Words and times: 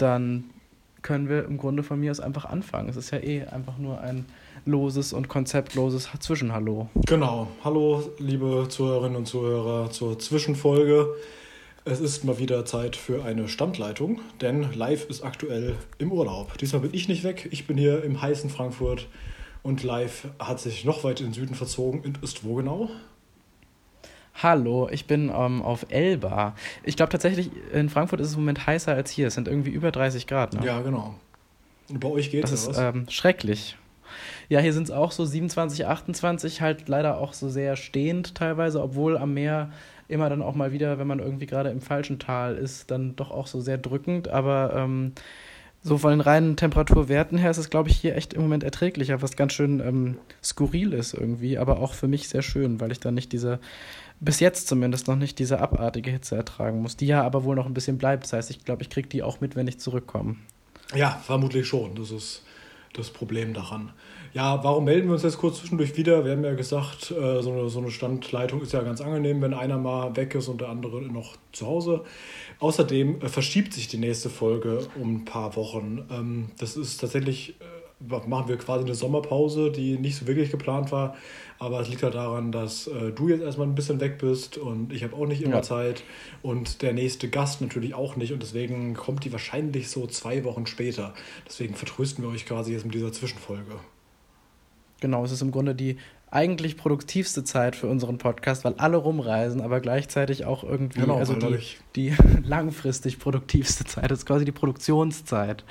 dann 0.00 0.50
können 1.02 1.28
wir 1.28 1.44
im 1.44 1.56
Grunde 1.56 1.82
von 1.82 1.98
mir 2.00 2.10
aus 2.10 2.20
einfach 2.20 2.44
anfangen. 2.44 2.88
Es 2.88 2.96
ist 2.96 3.10
ja 3.10 3.18
eh 3.18 3.44
einfach 3.44 3.78
nur 3.78 4.00
ein 4.00 4.26
loses 4.66 5.12
und 5.12 5.28
konzeptloses 5.28 6.08
Zwischenhallo. 6.18 6.88
Genau. 7.06 7.48
Hallo, 7.64 8.10
liebe 8.18 8.66
Zuhörerinnen 8.68 9.16
und 9.16 9.26
Zuhörer 9.26 9.90
zur 9.90 10.18
Zwischenfolge. 10.18 11.08
Es 11.84 12.00
ist 12.00 12.24
mal 12.24 12.38
wieder 12.38 12.66
Zeit 12.66 12.94
für 12.94 13.24
eine 13.24 13.48
Standleitung, 13.48 14.20
denn 14.42 14.74
live 14.74 15.08
ist 15.08 15.22
aktuell 15.22 15.76
im 15.96 16.12
Urlaub. 16.12 16.58
Diesmal 16.58 16.82
bin 16.82 16.92
ich 16.92 17.08
nicht 17.08 17.24
weg, 17.24 17.48
ich 17.50 17.66
bin 17.66 17.78
hier 17.78 18.04
im 18.04 18.20
heißen 18.20 18.50
Frankfurt 18.50 19.08
und 19.62 19.82
live 19.82 20.28
hat 20.38 20.60
sich 20.60 20.84
noch 20.84 21.04
weit 21.04 21.20
in 21.20 21.28
den 21.28 21.32
Süden 21.32 21.54
verzogen 21.54 22.00
und 22.00 22.22
ist 22.22 22.44
wo 22.44 22.56
genau? 22.56 22.90
Hallo, 24.34 24.88
ich 24.90 25.06
bin 25.06 25.30
ähm, 25.34 25.62
auf 25.62 25.86
Elba. 25.90 26.54
Ich 26.82 26.96
glaube 26.96 27.10
tatsächlich, 27.10 27.50
in 27.72 27.88
Frankfurt 27.88 28.20
ist 28.20 28.28
es 28.28 28.34
im 28.34 28.40
Moment 28.40 28.66
heißer 28.66 28.94
als 28.94 29.10
hier. 29.10 29.26
Es 29.26 29.34
sind 29.34 29.48
irgendwie 29.48 29.70
über 29.70 29.90
30 29.90 30.26
Grad. 30.26 30.54
Ne? 30.54 30.64
Ja, 30.64 30.80
genau. 30.80 31.14
Und 31.88 32.00
bei 32.00 32.08
euch 32.08 32.30
geht 32.30 32.44
es. 32.44 32.50
Das 32.50 32.66
ist 32.66 32.78
ähm, 32.78 33.06
schrecklich. 33.08 33.76
Ja, 34.48 34.60
hier 34.60 34.72
sind 34.72 34.84
es 34.84 34.90
auch 34.90 35.12
so 35.12 35.24
27, 35.24 35.86
28, 35.86 36.60
halt 36.60 36.88
leider 36.88 37.18
auch 37.18 37.32
so 37.32 37.48
sehr 37.48 37.76
stehend 37.76 38.34
teilweise, 38.34 38.82
obwohl 38.82 39.16
am 39.16 39.34
Meer 39.34 39.70
immer 40.08 40.28
dann 40.28 40.42
auch 40.42 40.54
mal 40.54 40.72
wieder, 40.72 40.98
wenn 40.98 41.06
man 41.06 41.20
irgendwie 41.20 41.46
gerade 41.46 41.70
im 41.70 41.80
falschen 41.80 42.18
Tal 42.18 42.56
ist, 42.56 42.90
dann 42.90 43.14
doch 43.14 43.30
auch 43.30 43.46
so 43.46 43.60
sehr 43.60 43.78
drückend. 43.78 44.28
Aber 44.28 44.72
ähm, 44.74 45.12
so 45.82 45.96
von 45.96 46.10
den 46.10 46.20
reinen 46.20 46.56
Temperaturwerten 46.56 47.38
her 47.38 47.50
ist 47.50 47.58
es, 47.58 47.70
glaube 47.70 47.88
ich, 47.88 47.96
hier 47.96 48.16
echt 48.16 48.34
im 48.34 48.42
Moment 48.42 48.64
erträglicher, 48.64 49.22
was 49.22 49.36
ganz 49.36 49.52
schön 49.52 49.80
ähm, 49.80 50.18
skurril 50.42 50.92
ist 50.92 51.14
irgendwie, 51.14 51.56
aber 51.56 51.78
auch 51.78 51.94
für 51.94 52.08
mich 52.08 52.28
sehr 52.28 52.42
schön, 52.42 52.80
weil 52.80 52.92
ich 52.92 53.00
dann 53.00 53.14
nicht 53.14 53.32
diese, 53.32 53.60
bis 54.20 54.40
jetzt 54.40 54.68
zumindest 54.68 55.08
noch 55.08 55.16
nicht 55.16 55.38
diese 55.38 55.60
abartige 55.60 56.10
Hitze 56.10 56.36
ertragen 56.36 56.82
muss, 56.82 56.96
die 56.96 57.06
ja 57.06 57.22
aber 57.22 57.44
wohl 57.44 57.56
noch 57.56 57.66
ein 57.66 57.74
bisschen 57.74 57.98
bleibt. 57.98 58.24
Das 58.24 58.32
heißt, 58.34 58.50
ich 58.50 58.64
glaube, 58.64 58.82
ich 58.82 58.90
kriege 58.90 59.08
die 59.08 59.22
auch 59.22 59.40
mit, 59.40 59.56
wenn 59.56 59.66
ich 59.66 59.78
zurückkomme. 59.80 60.36
Ja, 60.94 61.20
vermutlich 61.24 61.66
schon. 61.66 61.94
Das 61.94 62.10
ist 62.10 62.44
das 62.92 63.10
Problem 63.10 63.54
daran. 63.54 63.92
Ja, 64.32 64.62
warum 64.62 64.84
melden 64.84 65.08
wir 65.08 65.14
uns 65.14 65.22
jetzt 65.24 65.38
kurz 65.38 65.58
zwischendurch 65.58 65.96
wieder? 65.96 66.24
Wir 66.24 66.32
haben 66.32 66.44
ja 66.44 66.54
gesagt, 66.54 67.10
äh, 67.10 67.42
so, 67.42 67.78
eine, 67.78 67.90
Standleitung 67.90 68.62
ist 68.62 68.72
ja 68.72 68.82
ganz 68.82 69.00
angenehm, 69.00 69.42
wenn 69.42 69.54
einer 69.54 69.76
mal 69.76 70.14
weg 70.16 70.34
ist 70.36 70.46
und 70.48 70.60
der 70.60 70.68
andere 70.68 71.02
noch 71.02 71.36
zu 71.52 71.66
Hause. 71.66 72.04
Außerdem 72.60 73.22
äh, 73.22 73.28
verschiebt 73.28 73.72
sich 73.72 73.88
die 73.88 73.98
nächste 73.98 74.30
Folge 74.30 74.86
um 75.00 75.16
ein 75.16 75.24
paar 75.24 75.56
Wochen. 75.56 76.06
Ähm, 76.10 76.50
das 76.58 76.76
ist 76.76 76.98
tatsächlich, 76.98 77.56
äh, 77.60 77.64
machen 78.00 78.48
wir 78.48 78.56
quasi 78.56 78.84
eine 78.84 78.94
Sommerpause, 78.94 79.70
die 79.70 79.98
nicht 79.98 80.16
so 80.16 80.26
wirklich 80.26 80.50
geplant 80.50 80.90
war. 80.92 81.16
Aber 81.58 81.80
es 81.80 81.88
liegt 81.88 82.02
halt 82.02 82.14
daran, 82.14 82.52
dass 82.52 82.86
äh, 82.86 83.12
du 83.12 83.28
jetzt 83.28 83.42
erstmal 83.42 83.66
ein 83.66 83.74
bisschen 83.74 84.00
weg 84.00 84.16
bist 84.16 84.56
und 84.56 84.94
ich 84.94 85.04
habe 85.04 85.14
auch 85.14 85.26
nicht 85.26 85.42
immer 85.42 85.56
ja. 85.56 85.62
Zeit 85.62 86.02
und 86.40 86.80
der 86.80 86.94
nächste 86.94 87.28
Gast 87.28 87.60
natürlich 87.60 87.92
auch 87.92 88.16
nicht. 88.16 88.32
Und 88.32 88.42
deswegen 88.42 88.94
kommt 88.94 89.24
die 89.24 89.32
wahrscheinlich 89.32 89.90
so 89.90 90.06
zwei 90.06 90.42
Wochen 90.44 90.66
später. 90.66 91.12
Deswegen 91.46 91.74
vertrösten 91.74 92.24
wir 92.24 92.30
euch 92.30 92.46
quasi 92.46 92.72
jetzt 92.72 92.86
mit 92.86 92.94
dieser 92.94 93.12
Zwischenfolge. 93.12 93.72
Genau, 95.00 95.22
es 95.24 95.32
ist 95.32 95.42
im 95.42 95.50
Grunde 95.50 95.74
die 95.74 95.96
eigentlich 96.30 96.76
produktivste 96.76 97.42
Zeit 97.44 97.74
für 97.74 97.88
unseren 97.88 98.18
Podcast, 98.18 98.64
weil 98.64 98.74
alle 98.74 98.96
rumreisen, 98.96 99.60
aber 99.60 99.80
gleichzeitig 99.80 100.44
auch 100.44 100.62
irgendwie, 100.62 101.00
genau, 101.00 101.16
also 101.16 101.34
die, 101.34 101.58
die 101.96 102.14
langfristig 102.44 103.18
produktivste 103.18 103.84
Zeit, 103.84 104.10
das 104.10 104.20
ist 104.20 104.26
quasi 104.26 104.44
die 104.44 104.52
Produktionszeit. 104.52 105.64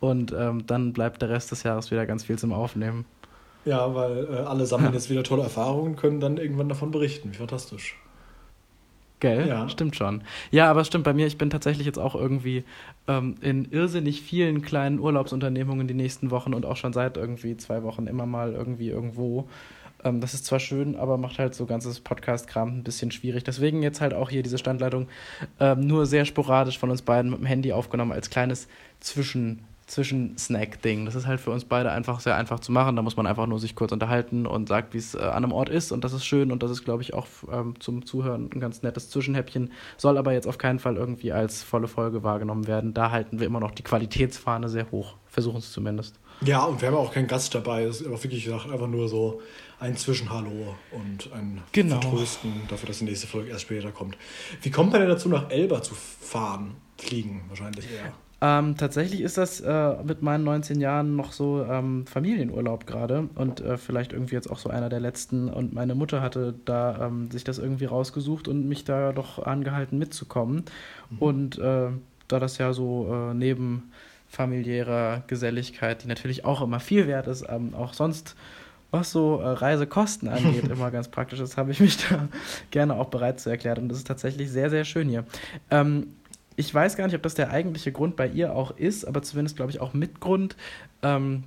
Und 0.00 0.34
ähm, 0.36 0.66
dann 0.66 0.92
bleibt 0.92 1.22
der 1.22 1.30
Rest 1.30 1.50
des 1.50 1.62
Jahres 1.62 1.90
wieder 1.90 2.06
ganz 2.06 2.24
viel 2.24 2.38
zum 2.38 2.52
Aufnehmen. 2.52 3.06
Ja, 3.64 3.94
weil 3.94 4.28
äh, 4.30 4.36
alle 4.38 4.66
sammeln 4.66 4.92
jetzt 4.92 5.10
wieder 5.10 5.22
tolle 5.24 5.42
Erfahrungen, 5.42 5.96
können 5.96 6.20
dann 6.20 6.36
irgendwann 6.36 6.68
davon 6.68 6.90
berichten. 6.90 7.32
Wie 7.32 7.36
fantastisch. 7.36 7.98
Gell? 9.18 9.48
Ja. 9.48 9.68
Stimmt 9.68 9.96
schon. 9.96 10.22
Ja, 10.50 10.70
aber 10.70 10.82
es 10.82 10.86
stimmt 10.88 11.04
bei 11.04 11.14
mir, 11.14 11.26
ich 11.26 11.38
bin 11.38 11.48
tatsächlich 11.48 11.86
jetzt 11.86 11.98
auch 11.98 12.14
irgendwie 12.14 12.64
ähm, 13.08 13.36
in 13.40 13.64
irrsinnig 13.72 14.20
vielen 14.20 14.60
kleinen 14.60 15.00
Urlaubsunternehmungen 15.00 15.88
die 15.88 15.94
nächsten 15.94 16.30
Wochen 16.30 16.52
und 16.52 16.66
auch 16.66 16.76
schon 16.76 16.92
seit 16.92 17.16
irgendwie 17.16 17.56
zwei 17.56 17.82
Wochen 17.82 18.06
immer 18.06 18.26
mal 18.26 18.52
irgendwie 18.52 18.90
irgendwo. 18.90 19.48
Ähm, 20.04 20.20
das 20.20 20.34
ist 20.34 20.44
zwar 20.44 20.60
schön, 20.60 20.94
aber 20.94 21.16
macht 21.16 21.38
halt 21.38 21.54
so 21.54 21.64
ganzes 21.64 22.00
Podcast-Kram 22.00 22.68
ein 22.68 22.84
bisschen 22.84 23.10
schwierig. 23.10 23.42
Deswegen 23.42 23.82
jetzt 23.82 24.02
halt 24.02 24.12
auch 24.12 24.28
hier 24.28 24.42
diese 24.42 24.58
Standleitung 24.58 25.08
ähm, 25.58 25.80
nur 25.80 26.04
sehr 26.04 26.26
sporadisch 26.26 26.78
von 26.78 26.90
uns 26.90 27.00
beiden 27.00 27.30
mit 27.30 27.40
dem 27.40 27.46
Handy 27.46 27.72
aufgenommen 27.72 28.12
als 28.12 28.28
kleines 28.28 28.68
Zwischen- 29.00 29.64
Zwischen-Snack-Ding. 29.86 31.04
Das 31.04 31.14
ist 31.14 31.26
halt 31.26 31.40
für 31.40 31.50
uns 31.50 31.64
beide 31.64 31.92
einfach 31.92 32.18
sehr 32.18 32.36
einfach 32.36 32.58
zu 32.58 32.72
machen. 32.72 32.96
Da 32.96 33.02
muss 33.02 33.16
man 33.16 33.26
einfach 33.26 33.46
nur 33.46 33.60
sich 33.60 33.76
kurz 33.76 33.92
unterhalten 33.92 34.44
und 34.44 34.68
sagt, 34.68 34.94
wie 34.94 34.98
es 34.98 35.14
äh, 35.14 35.18
an 35.18 35.44
einem 35.44 35.52
Ort 35.52 35.68
ist. 35.68 35.92
Und 35.92 36.02
das 36.02 36.12
ist 36.12 36.24
schön 36.24 36.50
und 36.50 36.62
das 36.62 36.72
ist, 36.72 36.84
glaube 36.84 37.02
ich, 37.02 37.14
auch 37.14 37.26
ähm, 37.52 37.78
zum 37.78 38.04
Zuhören 38.04 38.50
ein 38.52 38.60
ganz 38.60 38.82
nettes 38.82 39.10
Zwischenhäppchen. 39.10 39.72
Soll 39.96 40.18
aber 40.18 40.32
jetzt 40.32 40.48
auf 40.48 40.58
keinen 40.58 40.80
Fall 40.80 40.96
irgendwie 40.96 41.32
als 41.32 41.62
volle 41.62 41.86
Folge 41.86 42.24
wahrgenommen 42.24 42.66
werden. 42.66 42.94
Da 42.94 43.12
halten 43.12 43.38
wir 43.38 43.46
immer 43.46 43.60
noch 43.60 43.70
die 43.70 43.84
Qualitätsfahne 43.84 44.68
sehr 44.68 44.90
hoch. 44.90 45.14
Versuchen 45.26 45.58
es 45.58 45.70
zumindest. 45.70 46.18
Ja, 46.40 46.64
und 46.64 46.80
wir 46.80 46.88
haben 46.88 46.96
auch 46.96 47.12
keinen 47.12 47.28
Gast 47.28 47.54
dabei. 47.54 47.84
Es 47.84 48.00
ist 48.00 48.06
aber 48.06 48.22
wirklich 48.22 48.44
gesagt, 48.44 48.68
einfach 48.70 48.88
nur 48.88 49.08
so 49.08 49.40
ein 49.78 49.96
Zwischenhallo 49.96 50.74
und 50.90 51.32
ein 51.32 51.62
genau. 51.72 52.00
Vertrösten 52.00 52.62
dafür, 52.68 52.88
dass 52.88 52.98
die 52.98 53.04
nächste 53.04 53.26
Folge 53.26 53.50
erst 53.50 53.62
später 53.62 53.92
kommt. 53.92 54.16
Wie 54.62 54.70
kommt 54.70 54.90
man 54.90 55.00
denn 55.00 55.10
dazu, 55.10 55.28
nach 55.28 55.50
Elba 55.50 55.82
zu 55.82 55.94
fahren? 55.94 56.76
Fliegen 56.98 57.44
wahrscheinlich 57.48 57.84
eher. 57.90 58.12
Ähm, 58.42 58.76
tatsächlich 58.76 59.22
ist 59.22 59.38
das 59.38 59.60
äh, 59.60 59.94
mit 60.04 60.20
meinen 60.20 60.44
19 60.44 60.78
Jahren 60.80 61.16
noch 61.16 61.32
so 61.32 61.64
ähm, 61.64 62.06
Familienurlaub 62.06 62.86
gerade 62.86 63.28
und 63.34 63.60
äh, 63.60 63.78
vielleicht 63.78 64.12
irgendwie 64.12 64.34
jetzt 64.34 64.50
auch 64.50 64.58
so 64.58 64.68
einer 64.68 64.90
der 64.90 65.00
letzten. 65.00 65.48
Und 65.48 65.72
meine 65.72 65.94
Mutter 65.94 66.20
hatte 66.20 66.54
da 66.66 67.06
ähm, 67.06 67.30
sich 67.30 67.44
das 67.44 67.58
irgendwie 67.58 67.86
rausgesucht 67.86 68.46
und 68.46 68.68
mich 68.68 68.84
da 68.84 69.12
doch 69.12 69.44
angehalten 69.44 69.98
mitzukommen. 69.98 70.64
Mhm. 71.10 71.18
Und 71.18 71.58
äh, 71.58 71.88
da 72.28 72.40
das 72.40 72.58
ja 72.58 72.74
so 72.74 73.08
äh, 73.10 73.34
neben 73.34 73.90
familiärer 74.28 75.22
Geselligkeit, 75.28 76.02
die 76.02 76.08
natürlich 76.08 76.44
auch 76.44 76.60
immer 76.60 76.80
viel 76.80 77.06
wert 77.06 77.28
ist, 77.28 77.46
ähm, 77.48 77.74
auch 77.74 77.94
sonst 77.94 78.36
was 78.90 79.10
so 79.12 79.40
äh, 79.40 79.48
Reisekosten 79.48 80.28
angeht, 80.28 80.64
immer 80.70 80.90
ganz 80.90 81.08
praktisch 81.08 81.40
ist, 81.40 81.56
habe 81.56 81.70
ich 81.70 81.80
mich 81.80 81.96
da 82.08 82.28
gerne 82.70 82.94
auch 82.94 83.08
bereit 83.08 83.40
zu 83.40 83.48
erklären. 83.48 83.78
Und 83.78 83.88
das 83.88 83.98
ist 83.98 84.06
tatsächlich 84.06 84.50
sehr, 84.50 84.68
sehr 84.68 84.84
schön 84.84 85.08
hier. 85.08 85.24
Ähm, 85.70 86.08
ich 86.56 86.72
weiß 86.74 86.96
gar 86.96 87.06
nicht, 87.06 87.16
ob 87.16 87.22
das 87.22 87.34
der 87.34 87.50
eigentliche 87.50 87.92
Grund 87.92 88.16
bei 88.16 88.26
ihr 88.26 88.54
auch 88.54 88.76
ist, 88.76 89.04
aber 89.04 89.22
zumindest 89.22 89.56
glaube 89.56 89.70
ich 89.70 89.80
auch 89.80 89.94
Mitgrund. 89.94 90.56
Ähm, 91.02 91.44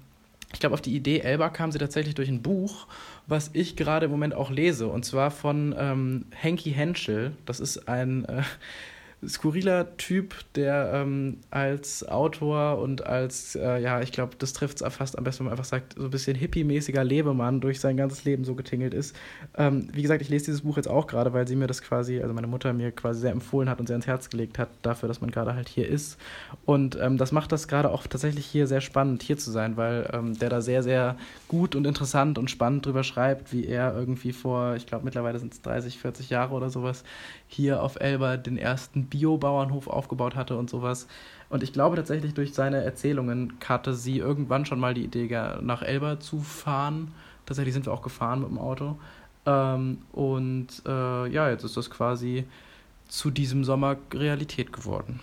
ich 0.53 0.59
glaube, 0.59 0.73
auf 0.73 0.81
die 0.81 0.95
Idee 0.95 1.19
Elba 1.19 1.49
kam 1.49 1.71
sie 1.71 1.77
tatsächlich 1.77 2.15
durch 2.15 2.29
ein 2.29 2.41
Buch, 2.41 2.87
was 3.27 3.51
ich 3.53 3.75
gerade 3.75 4.05
im 4.05 4.11
Moment 4.11 4.33
auch 4.33 4.49
lese, 4.49 4.87
und 4.87 5.05
zwar 5.05 5.29
von 5.29 5.75
ähm, 5.77 6.25
Henky 6.31 6.71
Henschel. 6.71 7.33
Das 7.45 7.59
ist 7.59 7.87
ein 7.87 8.25
äh, 8.25 8.41
skurriler 9.27 9.97
Typ, 9.97 10.33
der 10.55 10.91
ähm, 10.93 11.37
als 11.51 12.07
Autor 12.07 12.79
und 12.79 13.05
als, 13.05 13.55
äh, 13.55 13.79
ja, 13.81 14.01
ich 14.01 14.11
glaube, 14.11 14.35
das 14.37 14.53
trifft 14.53 14.81
es 14.81 14.93
fast 14.93 15.17
am 15.17 15.23
besten, 15.23 15.39
wenn 15.39 15.45
man 15.45 15.53
einfach 15.53 15.65
sagt, 15.65 15.95
so 15.97 16.05
ein 16.05 16.09
bisschen 16.09 16.37
hippie-mäßiger 16.37 17.03
Lebemann 17.03 17.59
durch 17.59 17.79
sein 17.79 17.97
ganzes 17.97 18.23
Leben 18.23 18.45
so 18.45 18.55
getingelt 18.55 18.93
ist. 18.93 19.15
Ähm, 19.57 19.89
wie 19.91 20.01
gesagt, 20.01 20.21
ich 20.21 20.29
lese 20.29 20.45
dieses 20.45 20.61
Buch 20.61 20.77
jetzt 20.77 20.87
auch 20.87 21.07
gerade, 21.07 21.33
weil 21.33 21.47
sie 21.47 21.55
mir 21.57 21.67
das 21.67 21.81
quasi, 21.81 22.21
also 22.21 22.33
meine 22.33 22.47
Mutter 22.47 22.71
mir 22.71 22.91
quasi 22.91 23.21
sehr 23.21 23.31
empfohlen 23.31 23.69
hat 23.69 23.79
und 23.79 23.87
sehr 23.87 23.97
ins 23.97 24.07
Herz 24.07 24.29
gelegt 24.29 24.57
hat, 24.57 24.69
dafür, 24.83 25.07
dass 25.09 25.19
man 25.19 25.31
gerade 25.31 25.53
halt 25.53 25.67
hier 25.67 25.87
ist. 25.87 26.17
Und 26.65 26.97
ähm, 27.01 27.17
das 27.17 27.31
macht 27.31 27.51
das 27.51 27.67
gerade 27.67 27.91
auch 27.91 28.07
tatsächlich 28.07 28.45
hier 28.45 28.67
sehr 28.67 28.81
spannend, 28.81 29.21
hier 29.23 29.37
zu 29.37 29.51
sein, 29.51 29.75
weil 29.75 30.09
ähm, 30.13 30.39
der 30.39 30.49
da 30.49 30.61
sehr, 30.61 30.81
sehr 30.81 31.17
gut 31.49 31.75
und 31.75 31.85
interessant 31.85 32.37
und 32.37 32.49
spannend 32.49 32.85
drüber 32.85 33.03
schreibt, 33.03 33.51
wie 33.51 33.65
er 33.65 33.93
irgendwie 33.97 34.31
vor, 34.31 34.75
ich 34.75 34.85
glaube, 34.85 35.03
mittlerweile 35.03 35.39
sind 35.39 35.53
es 35.53 35.61
30, 35.61 35.99
40 35.99 36.29
Jahre 36.29 36.53
oder 36.53 36.69
sowas, 36.69 37.03
hier 37.47 37.83
auf 37.83 37.99
Elba 37.99 38.37
den 38.37 38.57
ersten 38.57 39.08
Biobauernhof 39.09 39.87
aufgebaut 39.87 40.35
hatte 40.35 40.57
und 40.57 40.69
sowas. 40.69 41.07
Und 41.49 41.63
ich 41.63 41.73
glaube 41.73 41.95
tatsächlich 41.95 42.33
durch 42.33 42.53
seine 42.53 42.83
Erzählungen 42.83 43.53
hatte 43.67 43.93
sie 43.93 44.17
irgendwann 44.17 44.65
schon 44.65 44.79
mal 44.79 44.93
die 44.93 45.03
Idee, 45.03 45.27
nach 45.61 45.81
Elba 45.81 46.19
zu 46.19 46.39
fahren. 46.39 47.11
Tatsächlich 47.45 47.73
sind 47.73 47.85
wir 47.85 47.93
auch 47.93 48.01
gefahren 48.01 48.41
mit 48.41 48.49
dem 48.49 48.59
Auto. 48.59 48.97
Ähm, 49.45 49.99
und 50.11 50.67
äh, 50.85 51.27
ja, 51.27 51.49
jetzt 51.49 51.63
ist 51.63 51.77
das 51.77 51.89
quasi 51.89 52.45
zu 53.07 53.31
diesem 53.31 53.63
Sommer 53.63 53.97
Realität 54.13 54.71
geworden. 54.71 55.19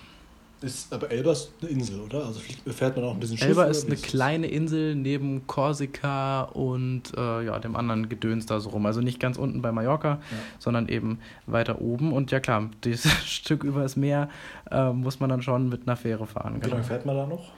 Ist, 0.62 0.90
aber 0.92 1.10
Elba 1.10 1.32
ist 1.32 1.52
eine 1.60 1.70
Insel, 1.70 2.00
oder? 2.00 2.24
Also 2.24 2.40
fährt 2.40 2.96
man 2.96 3.04
auch 3.04 3.12
ein 3.12 3.20
bisschen 3.20 3.36
Schiff? 3.36 3.48
Elba 3.48 3.64
ist 3.64 3.86
eine 3.86 3.96
kleine 3.96 4.46
Insel 4.46 4.94
neben 4.94 5.46
Korsika 5.46 6.42
und 6.44 7.02
äh, 7.14 7.44
ja, 7.44 7.58
dem 7.58 7.76
anderen 7.76 8.08
Gedöns 8.08 8.46
da 8.46 8.58
so 8.58 8.70
rum. 8.70 8.86
Also 8.86 9.02
nicht 9.02 9.20
ganz 9.20 9.36
unten 9.36 9.60
bei 9.60 9.70
Mallorca, 9.70 10.12
ja. 10.12 10.18
sondern 10.58 10.88
eben 10.88 11.18
weiter 11.44 11.82
oben. 11.82 12.10
Und 12.12 12.30
ja 12.30 12.40
klar, 12.40 12.70
dieses 12.84 13.12
Stück 13.26 13.64
über 13.64 13.82
das 13.82 13.96
Meer 13.96 14.30
äh, 14.70 14.92
muss 14.92 15.20
man 15.20 15.28
dann 15.28 15.42
schon 15.42 15.68
mit 15.68 15.82
einer 15.86 15.96
Fähre 15.96 16.26
fahren. 16.26 16.56
Wie 16.56 16.60
genau. 16.60 16.76
lange 16.76 16.84
fährt 16.84 17.04
man 17.04 17.16
da 17.16 17.26
noch? 17.26 17.52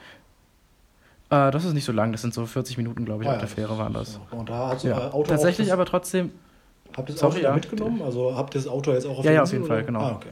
Äh, 1.30 1.52
das 1.52 1.64
ist 1.64 1.74
nicht 1.74 1.84
so 1.84 1.92
lang, 1.92 2.10
das 2.10 2.22
sind 2.22 2.34
so 2.34 2.46
40 2.46 2.78
Minuten, 2.78 3.04
glaube 3.04 3.22
ich, 3.22 3.28
ah, 3.28 3.34
auf 3.34 3.38
der 3.38 3.48
Fähre 3.48 3.78
waren 3.78 3.92
das. 3.92 4.18
Und 4.32 4.48
da 4.48 4.70
hat 4.70 4.80
so 4.80 4.88
ja. 4.88 5.12
Auto 5.12 5.28
Tatsächlich 5.28 5.72
aber 5.72 5.84
trotzdem. 5.84 6.32
Habt 6.96 7.10
ihr 7.10 7.14
das 7.14 7.22
Auto 7.22 7.38
ja. 7.38 7.54
mitgenommen? 7.54 8.02
Also 8.02 8.34
habt 8.34 8.56
ihr 8.56 8.60
das 8.60 8.68
Auto 8.68 8.92
jetzt 8.92 9.06
auch 9.06 9.18
auf 9.18 9.24
Ja, 9.24 9.32
ja, 9.32 9.42
auf 9.42 9.52
jeden 9.52 9.64
oder? 9.64 9.74
Fall, 9.74 9.84
genau. 9.84 10.00
Ah, 10.00 10.12
okay. 10.16 10.30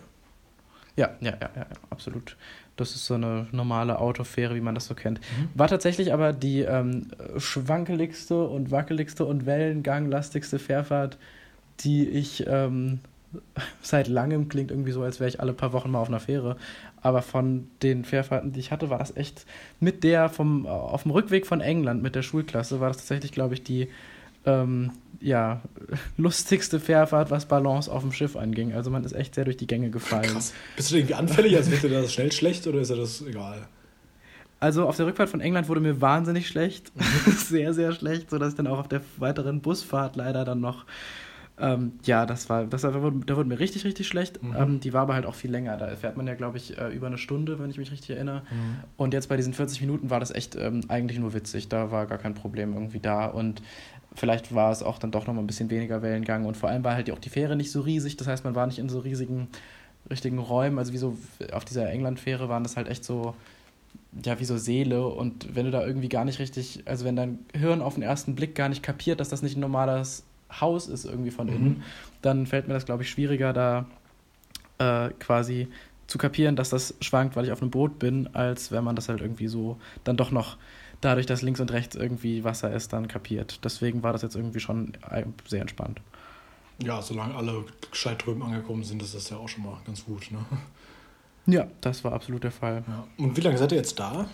Ja, 0.97 1.11
ja, 1.21 1.33
ja, 1.41 1.51
ja, 1.55 1.67
absolut. 1.91 2.37
Das 2.77 2.95
ist 2.95 3.07
so 3.07 3.15
eine 3.15 3.47
normale 3.53 3.99
Autofähre, 3.99 4.55
wie 4.55 4.61
man 4.61 4.75
das 4.75 4.87
so 4.87 4.95
kennt. 4.95 5.21
Mhm. 5.21 5.49
War 5.55 5.69
tatsächlich 5.69 6.13
aber 6.13 6.33
die 6.33 6.61
ähm, 6.61 7.09
schwankeligste 7.37 8.45
und 8.45 8.71
wackeligste 8.71 9.25
und 9.25 9.47
wellenganglastigste 9.47 10.59
Fährfahrt, 10.59 11.19
die 11.81 12.09
ich 12.09 12.47
ähm, 12.47 13.01
seit 13.83 14.09
langem 14.09 14.49
klingt 14.49 14.71
irgendwie 14.71 14.93
so, 14.93 15.03
als 15.03 15.21
wäre 15.21 15.29
ich 15.29 15.41
alle 15.41 15.53
paar 15.53 15.73
Wochen 15.73 15.91
mal 15.91 16.01
auf 16.01 16.09
einer 16.09 16.21
Fähre. 16.21 16.57
Aber 17.03 17.23
von 17.23 17.69
den 17.83 18.05
Fährfahrten, 18.05 18.53
die 18.53 18.61
ich 18.61 18.73
hatte, 18.73 18.91
war 18.91 18.99
das 18.99 19.17
echt 19.17 19.47
mit 19.81 20.03
der 20.03 20.29
vom 20.29 20.67
auf 20.67 21.03
dem 21.03 21.13
Rückweg 21.13 21.47
von 21.47 21.61
England 21.61 22.03
mit 22.03 22.15
der 22.15 22.23
Schulklasse 22.23 22.81
war 22.81 22.89
das 22.89 22.99
tatsächlich, 22.99 23.33
glaube 23.33 23.55
ich, 23.55 23.63
die 23.63 23.89
ähm, 24.47 24.93
ja, 25.21 25.61
lustigste 26.17 26.81
Fährfahrt, 26.81 27.31
was 27.31 27.47
Balance 27.47 27.91
auf 27.91 28.03
dem 28.03 28.13
Schiff 28.13 28.37
anging. 28.37 28.73
Also 28.73 28.91
man 28.91 29.05
ist 29.05 29.13
echt 29.13 29.35
sehr 29.35 29.45
durch 29.45 29.57
die 29.57 29.67
Gänge 29.67 29.91
gefallen. 29.91 30.33
Krass. 30.33 30.53
Bist 30.77 30.91
du 30.91 30.97
irgendwie 30.97 31.15
anfällig, 31.15 31.57
als 31.57 31.71
wird 31.71 31.83
dir 31.83 31.91
das 31.91 32.13
schnell 32.13 32.33
schlecht 32.33 32.67
oder 32.67 32.81
ist 32.81 32.91
dir 32.91 32.97
das 32.97 33.23
egal? 33.23 33.67
Also 34.59 34.89
auf 34.89 34.97
der 34.97 35.07
Rückfahrt 35.07 35.29
von 35.29 35.41
England 35.41 35.69
wurde 35.69 35.81
mir 35.81 36.01
wahnsinnig 36.01 36.49
schlecht. 36.49 36.91
sehr, 37.37 37.75
sehr 37.75 37.93
schlecht, 37.93 38.31
sodass 38.31 38.51
ich 38.51 38.57
dann 38.57 38.67
auch 38.67 38.79
auf 38.79 38.89
der 38.89 39.03
weiteren 39.19 39.61
Busfahrt 39.61 40.17
leider 40.17 40.45
dann 40.45 40.61
noch 40.61 40.87
ähm, 41.59 41.93
ja, 42.05 42.27
das 42.27 42.51
war, 42.51 42.65
das 42.67 42.83
war, 42.83 42.93
da 42.93 43.37
wurde 43.37 43.49
mir 43.49 43.59
richtig, 43.59 43.85
richtig 43.85 44.07
schlecht. 44.07 44.43
Mhm. 44.43 44.55
Ähm, 44.57 44.81
die 44.81 44.93
war 44.93 45.03
aber 45.03 45.15
halt 45.15 45.25
auch 45.25 45.35
viel 45.35 45.51
länger. 45.51 45.77
Da 45.77 45.89
fährt 45.97 46.17
man 46.17 46.27
ja, 46.27 46.35
glaube 46.35 46.59
ich, 46.59 46.77
äh, 46.77 46.89
über 46.89 47.07
eine 47.07 47.17
Stunde, 47.17 47.59
wenn 47.59 47.71
ich 47.71 47.79
mich 47.79 47.91
richtig 47.91 48.11
erinnere. 48.11 48.43
Mhm. 48.51 48.85
Und 48.97 49.15
jetzt 49.15 49.29
bei 49.29 49.37
diesen 49.37 49.55
40 49.55 49.81
Minuten 49.81 50.11
war 50.11 50.21
das 50.21 50.31
echt 50.31 50.55
ähm, 50.57 50.83
eigentlich 50.89 51.19
nur 51.19 51.33
witzig. 51.33 51.69
Da 51.69 51.91
war 51.91 52.07
gar 52.07 52.19
kein 52.19 52.35
Problem 52.35 52.75
irgendwie 52.75 53.01
da. 53.01 53.27
Und 53.27 53.63
vielleicht 54.17 54.55
war 54.55 54.73
es 54.73 54.83
auch 54.83 54.99
dann 54.99 55.13
doch 55.13 55.27
noch 55.27 55.35
mal 55.35 55.41
ein 55.41 55.47
bisschen 55.47 55.71
weniger 55.71 56.03
Wellengang. 56.03 56.45
Und 56.45 56.57
vor 56.57 56.69
allem 56.69 56.83
war 56.83 56.95
halt 56.95 57.11
auch 57.11 57.19
die 57.19 57.29
Fähre 57.29 57.55
nicht 57.55 57.71
so 57.71 57.81
riesig. 57.83 58.17
Das 58.17 58.27
heißt, 58.27 58.45
man 58.45 58.55
war 58.55 58.67
nicht 58.67 58.79
in 58.79 58.89
so 58.89 58.99
riesigen, 58.99 59.49
richtigen 60.11 60.39
Räumen. 60.39 60.79
Also 60.79 60.93
wie 60.93 60.99
so 60.99 61.17
auf 61.53 61.65
dieser 61.65 61.89
England-Fähre 61.91 62.49
waren 62.49 62.63
das 62.63 62.77
halt 62.77 62.89
echt 62.89 63.05
so 63.05 63.35
ja, 64.25 64.39
wie 64.41 64.45
so 64.45 64.57
Seele 64.57 65.07
und 65.07 65.55
wenn 65.55 65.67
du 65.67 65.71
da 65.71 65.87
irgendwie 65.87 66.09
gar 66.09 66.25
nicht 66.25 66.39
richtig, 66.39 66.83
also 66.87 67.05
wenn 67.05 67.17
dein 67.17 67.39
Hirn 67.55 67.83
auf 67.83 67.95
den 67.95 68.03
ersten 68.03 68.35
Blick 68.35 68.55
gar 68.55 68.69
nicht 68.69 68.83
kapiert, 68.83 69.21
dass 69.21 69.29
das 69.29 69.43
nicht 69.43 69.57
ein 69.57 69.61
normales 69.61 70.25
Haus 70.61 70.89
ist 70.89 71.05
irgendwie 71.05 71.31
von 71.31 71.49
innen, 71.49 71.69
mhm. 71.69 71.83
dann 72.23 72.47
fällt 72.47 72.69
mir 72.69 72.75
das, 72.75 72.87
glaube 72.87 73.03
ich, 73.03 73.11
schwieriger, 73.11 73.53
da 73.53 73.87
äh, 74.79 75.11
quasi 75.19 75.69
zu 76.07 76.19
kapieren, 76.19 76.57
dass 76.57 76.71
das 76.71 76.95
schwankt, 77.01 77.37
weil 77.37 77.45
ich 77.45 77.53
auf 77.53 77.61
einem 77.61 77.71
Boot 77.71 77.99
bin, 77.99 78.29
als 78.33 78.71
wenn 78.71 78.85
man 78.85 78.97
das 78.97 79.09
halt 79.09 79.21
irgendwie 79.21 79.49
so 79.49 79.77
dann 80.05 80.17
doch 80.17 80.31
noch 80.31 80.57
dadurch, 81.07 81.27
dass 81.27 81.43
links 81.43 81.61
und 81.61 81.73
rechts 81.73 81.95
irgendwie 81.95 82.45
Wasser 82.45 82.73
ist, 82.73 82.93
dann 82.93 83.07
kapiert. 83.09 83.61
Deswegen 83.65 84.03
war 84.03 84.13
das 84.13 84.23
jetzt 84.23 84.35
irgendwie 84.35 84.61
schon 84.61 84.93
äh, 85.09 85.25
sehr 85.47 85.61
entspannt. 85.61 86.01
Ja, 86.83 87.01
solange 87.01 87.35
alle 87.35 87.65
gescheit 87.91 88.27
drüben 88.27 88.43
angekommen 88.43 88.85
sind, 88.85 89.01
ist 89.03 89.15
das 89.15 89.31
ja 89.31 89.37
auch 89.39 89.49
schon 89.49 89.65
mal 89.65 89.79
ganz 89.87 90.05
gut, 90.05 90.31
ne? 90.31 90.39
Ja, 91.47 91.69
das 91.81 92.03
war 92.03 92.13
absolut 92.13 92.43
der 92.43 92.51
Fall. 92.51 92.83
Ja. 92.87 93.07
Und 93.19 93.37
wie 93.37 93.41
lange 93.41 93.57
seid 93.57 93.71
ihr 93.71 93.79
jetzt 93.79 93.99
da? 94.01 94.29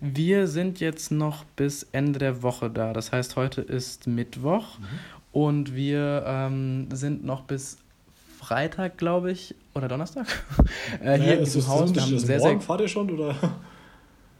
Wir 0.00 0.46
sind 0.46 0.78
jetzt 0.78 1.10
noch 1.10 1.44
bis 1.56 1.84
Ende 1.90 2.18
der 2.18 2.42
Woche 2.42 2.70
da. 2.70 2.92
Das 2.92 3.10
heißt, 3.10 3.36
heute 3.36 3.62
ist 3.62 4.06
Mittwoch 4.06 4.78
mhm. 4.78 4.84
und 5.32 5.74
wir 5.74 6.22
ähm, 6.26 6.88
sind 6.92 7.24
noch 7.24 7.44
bis 7.44 7.78
Freitag, 8.38 8.98
glaube 8.98 9.32
ich, 9.32 9.54
oder 9.74 9.88
Donnerstag. 9.88 10.26
äh, 11.02 11.18
hier 11.18 11.38
in 11.38 11.44
diesem 11.44 11.66
Haus. 11.66 11.94
Wir 11.94 12.02
haben 12.02 12.18
sehr, 12.18 12.38
morgen 12.38 12.60
sehr. 12.60 12.66
Fahrt 12.66 12.82
ihr 12.82 12.88
schon 12.88 13.10
oder? 13.10 13.34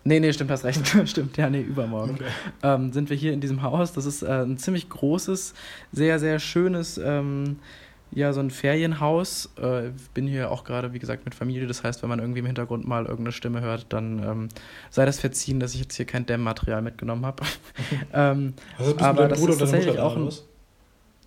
Nee, 0.04 0.20
nee, 0.20 0.32
stimmt, 0.32 0.50
hast 0.50 0.64
recht. 0.64 0.80
stimmt, 1.08 1.36
ja, 1.36 1.50
nee, 1.50 1.60
übermorgen. 1.60 2.14
Okay. 2.14 2.24
Ähm, 2.62 2.92
sind 2.92 3.10
wir 3.10 3.16
hier 3.16 3.32
in 3.32 3.40
diesem 3.40 3.62
Haus. 3.62 3.92
Das 3.92 4.06
ist 4.06 4.22
äh, 4.22 4.44
ein 4.44 4.56
ziemlich 4.58 4.88
großes, 4.88 5.54
sehr, 5.92 6.18
sehr 6.18 6.38
schönes 6.38 6.98
ähm, 6.98 7.56
ja 8.12 8.32
so 8.32 8.40
ein 8.40 8.50
Ferienhaus. 8.50 9.50
Äh, 9.60 9.90
bin 10.14 10.26
hier 10.26 10.50
auch 10.50 10.64
gerade, 10.64 10.92
wie 10.92 10.98
gesagt, 10.98 11.24
mit 11.24 11.34
Familie. 11.34 11.66
Das 11.66 11.84
heißt, 11.84 12.02
wenn 12.02 12.08
man 12.08 12.18
irgendwie 12.18 12.40
im 12.40 12.46
Hintergrund 12.46 12.86
mal 12.86 13.02
irgendeine 13.02 13.32
Stimme 13.32 13.60
hört, 13.60 13.86
dann 13.90 14.22
ähm, 14.22 14.48
sei 14.90 15.04
das 15.04 15.20
verziehen, 15.20 15.60
dass 15.60 15.74
ich 15.74 15.80
jetzt 15.80 15.94
hier 15.94 16.06
kein 16.06 16.26
Dämmmaterial 16.26 16.82
mitgenommen 16.82 17.26
habe. 17.26 17.42
ähm, 18.12 18.54
also 18.78 18.94
bist 18.94 19.04
aber 19.04 19.28
das 19.28 19.38
Bruder 19.40 19.52
ist 19.52 19.58
tatsächlich 19.58 19.98
auch 19.98 20.16
ein, 20.16 20.30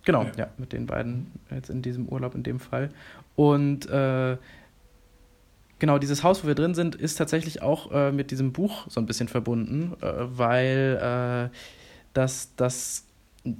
Genau, 0.04 0.24
ja. 0.24 0.32
ja. 0.36 0.48
mit 0.58 0.72
den 0.72 0.86
beiden 0.86 1.32
jetzt 1.50 1.70
in 1.70 1.80
diesem 1.80 2.08
Urlaub 2.08 2.34
in 2.34 2.42
dem 2.42 2.60
Fall. 2.60 2.90
Und 3.36 3.88
äh, 3.88 4.36
genau, 5.78 5.98
dieses 5.98 6.22
Haus, 6.22 6.44
wo 6.44 6.48
wir 6.48 6.54
drin 6.54 6.74
sind, 6.74 6.94
ist 6.94 7.16
tatsächlich 7.16 7.62
auch 7.62 7.92
äh, 7.92 8.12
mit 8.12 8.30
diesem 8.30 8.52
Buch 8.52 8.86
so 8.88 9.00
ein 9.00 9.06
bisschen 9.06 9.28
verbunden, 9.28 9.94
äh, 10.00 10.12
weil 10.16 11.50
äh, 11.52 11.56
das, 12.12 12.54
das 12.56 13.06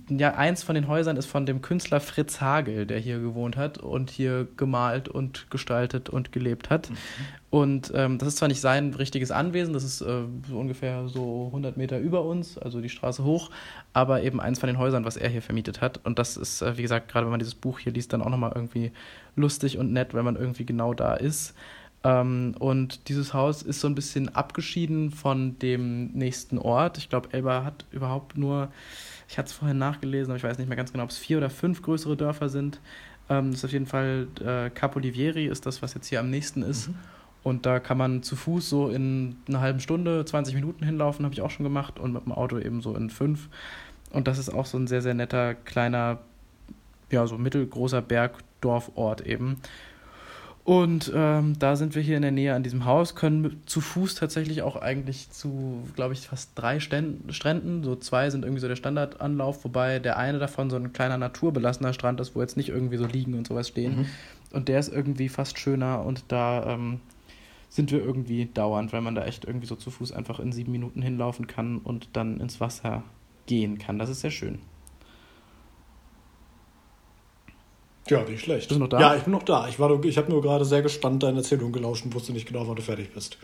ja, 0.09 0.35
eins 0.35 0.63
von 0.63 0.75
den 0.75 0.89
Häusern 0.89 1.19
ist 1.19 1.27
von 1.27 1.45
dem 1.45 1.61
Künstler 1.61 2.01
Fritz 2.01 2.41
Hagel, 2.41 2.87
der 2.87 2.99
hier 2.99 3.19
gewohnt 3.19 3.59
hat 3.59 3.77
und 3.77 4.09
hier 4.09 4.49
gemalt 4.57 5.11
und 5.11 5.51
gestaltet 5.51 6.09
und 6.09 6.33
gelebt 6.33 6.71
hat. 6.71 6.89
Mhm. 6.89 6.97
Und 7.51 7.93
ähm, 7.95 8.17
das 8.17 8.29
ist 8.29 8.39
zwar 8.39 8.49
nicht 8.49 8.63
sein 8.63 8.95
richtiges 8.95 9.31
Anwesen, 9.31 9.75
das 9.75 9.85
ist 9.85 10.01
äh, 10.01 10.23
so 10.49 10.59
ungefähr 10.59 11.07
so 11.09 11.47
100 11.49 11.77
Meter 11.77 11.99
über 11.99 12.25
uns, 12.25 12.57
also 12.57 12.81
die 12.81 12.89
Straße 12.89 13.25
hoch, 13.25 13.51
aber 13.93 14.23
eben 14.23 14.41
eins 14.41 14.59
von 14.59 14.69
den 14.69 14.79
Häusern, 14.79 15.05
was 15.05 15.19
er 15.19 15.29
hier 15.29 15.43
vermietet 15.43 15.83
hat. 15.83 16.01
Und 16.05 16.19
das 16.19 16.39
ist, 16.39 16.63
äh, 16.63 16.79
wie 16.79 16.83
gesagt, 16.83 17.13
gerade 17.13 17.27
wenn 17.27 17.33
man 17.33 17.41
dieses 17.41 17.55
Buch 17.55 17.79
hier 17.79 17.93
liest, 17.93 18.15
dann 18.15 18.23
auch 18.23 18.31
nochmal 18.31 18.53
irgendwie 18.55 18.91
lustig 19.37 19.77
und 19.77 19.93
nett, 19.93 20.15
wenn 20.15 20.25
man 20.25 20.37
irgendwie 20.37 20.65
genau 20.65 20.95
da 20.95 21.13
ist. 21.15 21.55
Ähm, 22.05 22.55
und 22.59 23.09
dieses 23.09 23.35
Haus 23.35 23.63
ist 23.63 23.81
so 23.81 23.89
ein 23.89 23.95
bisschen 23.95 24.29
abgeschieden 24.35 25.11
von 25.11 25.59
dem 25.59 26.13
nächsten 26.13 26.59
Ort. 26.59 26.99
Ich 26.99 27.09
glaube, 27.09 27.31
Elba 27.33 27.65
hat 27.65 27.87
überhaupt 27.91 28.39
nur 28.39 28.71
ich 29.29 29.39
hatte 29.39 29.49
es 29.49 29.53
vorhin 29.53 29.79
nachgelesen, 29.79 30.31
aber 30.31 30.37
ich 30.37 30.45
weiß 30.45 30.59
nicht 30.59 30.69
mehr 30.69 30.77
ganz 30.77 30.93
genau, 30.93 31.05
ob 31.05 31.11
es 31.11 31.19
vier 31.19 31.39
oder 31.39 31.51
fünf 31.51 31.83
größere 31.83 32.17
Dörfer 32.17 32.49
sind. 32.49 32.81
Ähm, 33.29 33.51
das 33.51 33.61
ist 33.61 33.65
auf 33.65 33.73
jeden 33.73 33.87
Fall 33.87 34.29
äh, 34.45 34.71
Capolivieri, 34.71 35.47
ist 35.47 35.67
das, 35.67 35.83
was 35.83 35.95
jetzt 35.95 36.09
hier 36.09 36.21
am 36.21 36.31
nächsten 36.31 36.63
ist. 36.63 36.89
Mhm. 36.89 36.95
Und 37.43 37.67
da 37.67 37.79
kann 37.79 37.99
man 37.99 38.23
zu 38.23 38.37
Fuß 38.37 38.69
so 38.69 38.89
in 38.89 39.37
einer 39.49 39.61
halben 39.61 39.81
Stunde, 39.81 40.25
20 40.25 40.55
Minuten 40.55 40.85
hinlaufen, 40.85 41.25
habe 41.25 41.35
ich 41.35 41.43
auch 41.43 41.51
schon 41.51 41.65
gemacht. 41.65 41.99
Und 41.99 42.13
mit 42.13 42.25
dem 42.25 42.33
Auto 42.33 42.59
eben 42.59 42.81
so 42.81 42.95
in 42.95 43.11
fünf. 43.11 43.49
Und 44.11 44.29
das 44.29 44.39
ist 44.39 44.51
auch 44.51 44.67
so 44.67 44.79
ein 44.79 44.87
sehr, 44.87 45.03
sehr 45.03 45.15
netter, 45.15 45.55
kleiner, 45.55 46.21
ja, 47.11 47.27
so 47.27 47.37
mittelgroßer 47.37 48.01
Bergdorfort 48.01 49.27
eben. 49.27 49.57
Und 50.65 51.13
ähm, 51.15 51.59
da 51.59 51.77
sind 51.77 51.95
wir 51.95 52.01
hier 52.01 52.17
in 52.17 52.23
der 52.23 52.31
Nähe 52.31 52.55
an 52.55 52.63
diesem 52.63 52.87
Haus, 52.87 53.15
können 53.15 53.61
zu 53.67 53.83
Fuß 53.83 54.15
tatsächlich 54.15 54.63
auch 54.63 54.77
eigentlich 54.77 55.31
zu, 55.31 55.83
glaube 55.95 56.15
ich, 56.15 56.21
fast 56.21 56.53
drei 56.55 56.81
Stränden. 56.81 57.85
So 57.85 57.97
zwei 57.97 58.31
sind 58.31 58.45
irgendwie 58.45 58.63
so 58.63 58.69
der 58.69 58.77
Standardanlauf, 58.77 59.63
wobei 59.65 59.99
der 59.99 60.17
eine 60.17 60.39
davon 60.39 60.71
so 60.71 60.77
ein 60.77 60.95
kleiner 60.95 61.19
naturbelassener 61.19 61.93
Strand 61.93 62.19
ist, 62.21 62.35
wo 62.35 62.41
jetzt 62.41 62.57
nicht 62.57 62.71
irgendwie 62.71 62.97
so 62.97 63.05
Liegen 63.05 63.35
und 63.35 63.47
sowas 63.47 63.69
stehen. 63.69 63.97
Mhm. 63.97 64.07
Und 64.53 64.69
der 64.69 64.79
ist 64.79 64.91
irgendwie 64.91 65.29
fast 65.29 65.59
schöner 65.59 66.03
und 66.03 66.25
da 66.29 66.65
ähm, 66.73 67.01
sind 67.69 67.91
wir 67.91 68.03
irgendwie 68.03 68.47
dauernd, 68.47 68.95
weil 68.95 69.03
man 69.03 69.15
da 69.15 69.27
echt 69.27 69.45
irgendwie 69.45 69.67
so 69.67 69.77
zu 69.77 69.91
Fuß 69.91 70.13
einfach 70.13 70.41
in 70.41 70.53
sieben 70.53 70.73
Minuten 70.73 71.03
hinlaufen 71.03 71.47
kann 71.47 71.79
und 71.79 72.09
dann 72.15 72.41
ins 72.41 72.61
Wasser 72.61 73.03
gehen 73.47 73.77
kann. 73.77 73.99
Das 73.99 74.09
ist 74.09 74.21
sehr 74.21 74.31
schön. 74.31 74.61
Ja, 78.09 78.23
nicht 78.23 78.43
schlecht. 78.43 78.69
Bist 78.69 78.79
du 78.79 78.83
noch 78.83 78.89
da? 78.89 79.01
Ja, 79.01 79.17
ich 79.17 79.23
bin 79.23 79.33
noch 79.33 79.43
da. 79.43 79.67
Ich, 79.69 79.79
ich 79.79 80.19
habe 80.19 80.31
nur 80.31 80.43
gerade 80.43 80.65
sehr 80.65 80.83
gespannt 80.83 81.23
deine 81.23 81.39
Erzählung 81.39 81.73
gelauscht 81.73 82.05
und 82.05 82.15
wusste 82.15 82.33
nicht 82.33 82.47
genau, 82.47 82.67
wann 82.69 82.77
du 82.77 82.83
fertig 82.83 83.13
bist. 83.13 83.39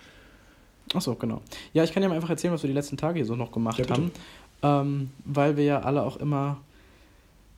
Achso, 0.94 1.14
genau. 1.14 1.40
Ja, 1.72 1.84
ich 1.84 1.92
kann 1.92 2.02
ja 2.02 2.08
mal 2.08 2.16
einfach 2.16 2.30
erzählen, 2.30 2.52
was 2.52 2.62
wir 2.62 2.68
die 2.68 2.74
letzten 2.74 2.96
Tage 2.96 3.16
hier 3.16 3.26
so 3.26 3.36
noch 3.36 3.52
gemacht 3.52 3.78
ja, 3.78 3.88
haben. 3.88 4.10
Ähm, 4.62 5.10
weil 5.24 5.56
wir 5.56 5.64
ja 5.64 5.80
alle 5.80 6.02
auch 6.02 6.16
immer 6.16 6.58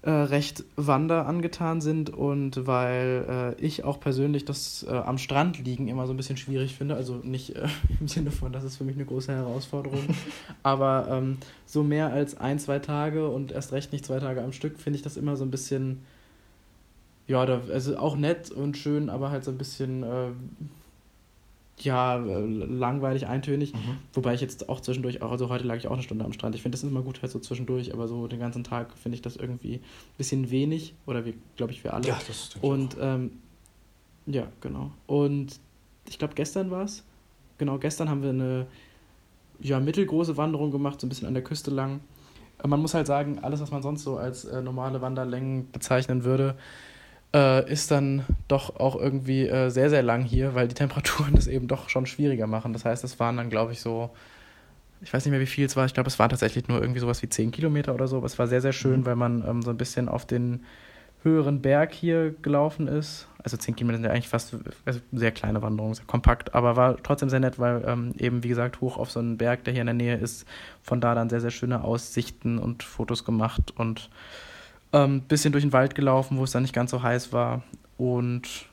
äh, 0.03 0.11
recht 0.11 0.65
Wander 0.77 1.27
angetan 1.27 1.81
sind 1.81 2.11
und 2.11 2.67
weil 2.67 3.55
äh, 3.59 3.65
ich 3.65 3.85
auch 3.85 4.01
persönlich 4.01 4.45
das 4.45 4.85
äh, 4.89 4.91
am 4.91 5.17
Strand 5.19 5.59
liegen 5.65 5.89
immer 5.89 6.07
so 6.07 6.13
ein 6.13 6.17
bisschen 6.17 6.37
schwierig 6.37 6.75
finde. 6.75 6.95
Also 6.95 7.21
nicht 7.23 7.57
äh, 7.57 7.67
im 8.01 8.07
Sinne 8.07 8.31
von, 8.31 8.53
das 8.53 8.65
ist 8.65 8.77
für 8.77 8.85
mich 8.85 8.97
eine 8.97 9.07
große 9.07 9.33
Herausforderung. 9.33 10.03
aber 10.63 11.09
ähm, 11.11 11.39
so 11.67 11.83
mehr 11.83 12.13
als 12.13 12.37
ein, 12.39 12.59
zwei 12.59 12.79
Tage 12.79 13.29
und 13.29 13.51
erst 13.51 13.73
recht 13.73 13.93
nicht 13.93 14.05
zwei 14.05 14.21
Tage 14.21 14.43
am 14.43 14.53
Stück 14.53 14.79
finde 14.79 14.99
ich 14.99 15.03
das 15.03 15.17
immer 15.17 15.37
so 15.37 15.45
ein 15.45 15.51
bisschen 15.51 16.03
ja, 17.27 17.47
da, 17.47 17.63
also 17.73 17.97
auch 17.97 18.17
nett 18.17 18.51
und 18.51 18.77
schön, 18.77 19.09
aber 19.09 19.31
halt 19.31 19.45
so 19.45 19.51
ein 19.51 19.59
bisschen, 19.59 20.03
äh, 20.03 20.31
ja, 21.79 22.17
langweilig, 22.17 23.27
eintönig. 23.27 23.75
Mhm. 23.75 23.99
Wobei 24.13 24.35
ich 24.35 24.41
jetzt 24.41 24.69
auch 24.69 24.81
zwischendurch, 24.81 25.23
auch, 25.23 25.31
also 25.31 25.49
heute 25.49 25.65
lag 25.65 25.77
ich 25.77 25.89
auch 25.89 25.95
eine 25.95 26.03
Stunde 26.03 26.25
am 26.25 26.33
Strand. 26.33 26.55
Ich 26.55 26.63
finde, 26.63 26.77
das 26.77 26.83
immer 26.85 27.03
gut 27.03 27.23
halt 27.23 27.33
so 27.33 27.39
zwischendurch, 27.39 27.93
aber 27.93 28.09
so 28.09 28.27
den 28.29 28.39
ganzen 28.41 28.65
Tag 28.65 28.97
finde 28.97 29.17
ich 29.17 29.23
das 29.23 29.37
irgendwie 29.37 29.75
ein 29.77 30.17
bisschen 30.19 30.51
wenig. 30.51 30.95
Oder 31.07 31.25
wir, 31.25 31.35
glaube 31.57 31.73
ich, 31.73 31.83
wir 31.83 31.95
alle. 31.95 32.07
Ja, 32.07 32.19
das 32.27 32.29
ist 32.29 32.59
Und, 32.63 32.97
ähm, 33.01 33.33
ja, 34.27 34.47
genau. 34.61 34.91
Und 35.07 35.59
ich 36.09 36.19
glaube, 36.19 36.35
gestern 36.35 36.71
war 36.71 36.85
es. 36.85 37.05
Genau, 37.59 37.79
gestern 37.79 38.09
haben 38.09 38.23
wir 38.23 38.31
eine, 38.31 38.67
ja, 39.61 39.81
mittelgroße 39.81 40.37
Wanderung 40.37 40.71
gemacht, 40.71 41.01
so 41.01 41.07
ein 41.07 41.09
bisschen 41.09 41.27
an 41.29 41.35
der 41.35 41.45
Küste 41.45 41.71
lang. 41.71 42.01
Man 42.65 42.81
muss 42.81 42.95
halt 42.95 43.07
sagen, 43.07 43.41
alles, 43.41 43.61
was 43.61 43.71
man 43.71 43.83
sonst 43.83 44.05
so 44.05 44.17
als 44.19 44.45
äh, 44.45 44.63
normale 44.63 45.01
Wanderlängen 45.01 45.71
bezeichnen 45.73 46.25
würde, 46.25 46.57
äh, 47.35 47.71
ist 47.71 47.91
dann 47.91 48.25
doch 48.49 48.77
auch 48.77 48.97
irgendwie 48.97 49.49
äh, 49.49 49.71
sehr, 49.71 49.91
sehr 49.91 50.03
lang 50.03 50.23
hier, 50.23 50.55
weil 50.55 50.69
die 50.69 50.75
Temperaturen 50.75 51.33
das 51.35 51.47
eben 51.47 51.69
doch 51.69 51.89
schon 51.89 52.07
schwieriger 52.07 52.47
machen. 52.47 52.73
Das 52.73 52.85
heißt, 52.85 53.05
es 53.05 53.19
waren 53.21 53.37
dann, 53.37 53.51
glaube 53.51 53.73
ich, 53.73 53.81
so, 53.81 54.11
ich 55.01 55.13
weiß 55.13 55.25
nicht 55.25 55.33
mehr, 55.33 55.41
wie 55.41 55.47
viel 55.47 55.67
es 55.67 55.77
war. 55.77 55.87
Ich 55.87 55.95
glaube, 55.95 56.09
es 56.09 56.19
waren 56.19 56.31
tatsächlich 56.31 56.69
nur 56.69 56.81
irgendwie 56.81 57.01
sowas 57.01 57.23
wie 57.23 57.29
10 57.29 57.51
Kilometer 57.51 57.95
oder 57.95 58.07
so. 58.07 58.19
Aber 58.19 58.27
es 58.27 58.39
war 58.39 58.47
sehr, 58.47 58.61
sehr 58.61 58.73
schön, 58.73 59.01
mhm. 59.01 59.07
weil 59.07 59.17
man 59.17 59.45
ähm, 59.47 59.63
so 59.63 59.71
ein 59.71 59.77
bisschen 59.77 60.09
auf 60.09 60.27
den 60.27 60.65
höheren 61.23 61.63
Berg 61.63 61.93
hier 61.93 62.35
gelaufen 62.43 62.89
ist. 62.89 63.29
Also 63.43 63.57
10 63.57 63.77
Kilometer 63.77 63.99
sind 63.99 64.05
ja 64.05 64.11
eigentlich 64.11 64.29
fast 64.29 64.57
also 64.85 65.01
sehr 65.13 65.33
kleine 65.33 65.63
Wanderungen, 65.63 65.95
sehr 65.95 66.05
kompakt, 66.05 66.55
aber 66.55 66.77
war 66.77 66.97
trotzdem 67.03 67.29
sehr 67.29 67.41
nett, 67.41 67.59
weil 67.59 67.85
ähm, 67.87 68.13
eben, 68.19 68.43
wie 68.43 68.49
gesagt, 68.49 68.81
hoch 68.81 68.99
auf 68.99 69.11
so 69.11 69.21
einen 69.21 69.39
Berg, 69.39 69.65
der 69.65 69.73
hier 69.73 69.83
in 69.83 69.87
der 69.87 69.95
Nähe 69.95 70.17
ist, 70.17 70.47
von 70.83 71.01
da 71.01 71.15
dann 71.15 71.29
sehr, 71.29 71.41
sehr 71.41 71.51
schöne 71.51 71.85
Aussichten 71.85 72.59
und 72.59 72.83
Fotos 72.83 73.25
gemacht 73.25 73.73
und 73.77 74.11
Ähm, 74.93 75.23
bisschen 75.23 75.53
durch 75.53 75.65
den 75.65 75.73
Wald 75.73 75.95
gelaufen, 75.95 76.37
wo 76.37 76.45
es 76.45 76.51
dann 76.53 76.63
nicht 76.63 76.75
ganz 76.75 76.91
so 76.91 77.03
heiß 77.03 77.33
war. 77.33 77.63
Und 77.97 78.67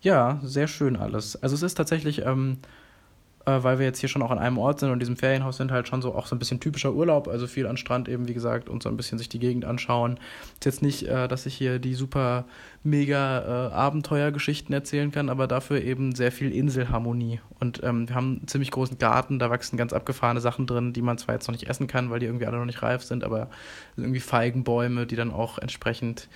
ja, 0.00 0.40
sehr 0.42 0.66
schön 0.68 0.96
alles. 0.96 1.40
Also 1.42 1.54
es 1.54 1.62
ist 1.62 1.74
tatsächlich, 1.74 2.24
ähm, 2.24 2.58
äh, 3.46 3.62
weil 3.62 3.78
wir 3.78 3.86
jetzt 3.86 4.00
hier 4.00 4.08
schon 4.08 4.22
auch 4.22 4.32
an 4.32 4.38
einem 4.38 4.58
Ort 4.58 4.80
sind 4.80 4.88
und 4.88 4.94
in 4.94 4.98
diesem 5.00 5.16
Ferienhaus 5.16 5.56
sind, 5.56 5.70
halt 5.70 5.88
schon 5.88 6.02
so 6.02 6.14
auch 6.14 6.26
so 6.26 6.34
ein 6.34 6.38
bisschen 6.38 6.60
typischer 6.60 6.92
Urlaub, 6.92 7.28
also 7.28 7.46
viel 7.46 7.66
an 7.66 7.76
Strand 7.76 8.08
eben, 8.08 8.28
wie 8.28 8.34
gesagt, 8.34 8.68
und 8.68 8.82
so 8.82 8.88
ein 8.88 8.96
bisschen 8.96 9.18
sich 9.18 9.28
die 9.28 9.38
Gegend 9.38 9.64
anschauen. 9.64 10.18
Ist 10.54 10.64
jetzt 10.64 10.82
nicht, 10.82 11.04
äh, 11.04 11.28
dass 11.28 11.46
ich 11.46 11.54
hier 11.54 11.78
die 11.78 11.94
super 11.94 12.44
mega 12.82 13.68
äh, 13.68 13.72
Abenteuergeschichten 13.72 14.74
erzählen 14.74 15.12
kann, 15.12 15.30
aber 15.30 15.46
dafür 15.46 15.80
eben 15.80 16.14
sehr 16.14 16.32
viel 16.32 16.52
Inselharmonie. 16.52 17.40
Und 17.60 17.82
ähm, 17.84 18.08
wir 18.08 18.16
haben 18.16 18.38
einen 18.38 18.48
ziemlich 18.48 18.72
großen 18.72 18.98
Garten, 18.98 19.38
da 19.38 19.48
wachsen 19.48 19.76
ganz 19.76 19.92
abgefahrene 19.92 20.40
Sachen 20.40 20.66
drin, 20.66 20.92
die 20.92 21.02
man 21.02 21.16
zwar 21.16 21.36
jetzt 21.36 21.46
noch 21.46 21.54
nicht 21.54 21.68
essen 21.68 21.86
kann, 21.86 22.10
weil 22.10 22.18
die 22.18 22.26
irgendwie 22.26 22.46
alle 22.46 22.58
noch 22.58 22.64
nicht 22.64 22.82
reif 22.82 23.04
sind, 23.04 23.22
aber 23.22 23.48
irgendwie 23.96 24.20
Feigenbäume, 24.20 25.06
die 25.06 25.16
dann 25.16 25.32
auch 25.32 25.58
entsprechend 25.58 26.28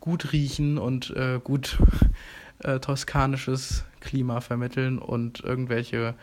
gut 0.00 0.32
riechen 0.32 0.76
und 0.76 1.10
äh, 1.16 1.40
gut 1.42 1.78
äh, 2.58 2.78
toskanisches 2.78 3.84
Klima 4.00 4.40
vermitteln 4.40 4.98
und 4.98 5.40
irgendwelche 5.40 6.14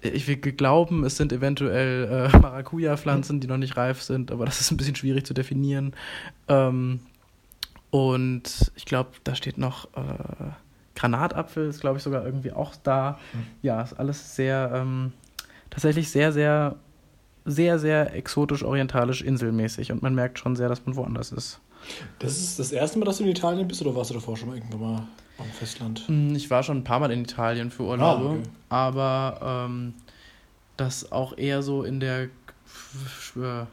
ich 0.00 0.28
will 0.28 0.36
glauben, 0.36 1.04
es 1.04 1.16
sind 1.16 1.32
eventuell 1.32 2.30
äh, 2.32 2.38
Maracuja-Pflanzen, 2.38 3.40
die 3.40 3.46
noch 3.46 3.56
nicht 3.56 3.76
reif 3.76 4.02
sind, 4.02 4.30
aber 4.30 4.44
das 4.44 4.60
ist 4.60 4.70
ein 4.70 4.76
bisschen 4.76 4.96
schwierig 4.96 5.26
zu 5.26 5.34
definieren. 5.34 5.94
Ähm, 6.46 7.00
und 7.90 8.72
ich 8.76 8.84
glaube, 8.84 9.10
da 9.24 9.34
steht 9.34 9.58
noch 9.58 9.86
äh, 9.96 10.50
Granatapfel, 10.94 11.68
ist 11.68 11.80
glaube 11.80 11.98
ich 11.98 12.02
sogar 12.02 12.24
irgendwie 12.24 12.52
auch 12.52 12.74
da. 12.82 13.18
Mhm. 13.32 13.46
Ja, 13.62 13.82
ist 13.82 13.94
alles 13.94 14.36
sehr, 14.36 14.70
ähm, 14.74 15.12
tatsächlich 15.70 16.10
sehr, 16.10 16.32
sehr, 16.32 16.76
sehr, 17.44 17.78
sehr 17.78 18.14
exotisch, 18.14 18.62
orientalisch, 18.62 19.22
inselmäßig 19.22 19.90
und 19.90 20.02
man 20.02 20.14
merkt 20.14 20.38
schon 20.38 20.54
sehr, 20.54 20.68
dass 20.68 20.84
man 20.86 20.96
woanders 20.96 21.32
ist. 21.32 21.60
Das 22.18 22.36
ist 22.36 22.58
das 22.58 22.72
erste 22.72 22.98
Mal, 22.98 23.04
dass 23.06 23.18
du 23.18 23.24
in 23.24 23.30
Italien 23.30 23.66
bist 23.66 23.80
oder 23.80 23.94
warst 23.94 24.10
du 24.10 24.14
davor 24.14 24.36
schon 24.36 24.48
mal 24.48 24.56
irgendwann 24.56 24.80
mal 24.80 25.08
am 25.38 25.46
Festland? 25.46 26.06
Hm, 26.06 26.34
ich 26.34 26.50
war 26.50 26.62
schon 26.62 26.78
ein 26.78 26.84
paar 26.84 27.00
Mal 27.00 27.10
in 27.10 27.22
Italien 27.22 27.70
für 27.70 27.84
Urlaube, 27.84 28.24
ah, 28.24 28.30
okay. 28.30 28.42
aber 28.68 29.66
ähm, 29.68 29.94
das 30.76 31.12
auch 31.12 31.36
eher 31.36 31.62
so 31.62 31.84
in 31.84 32.00
der 32.00 32.28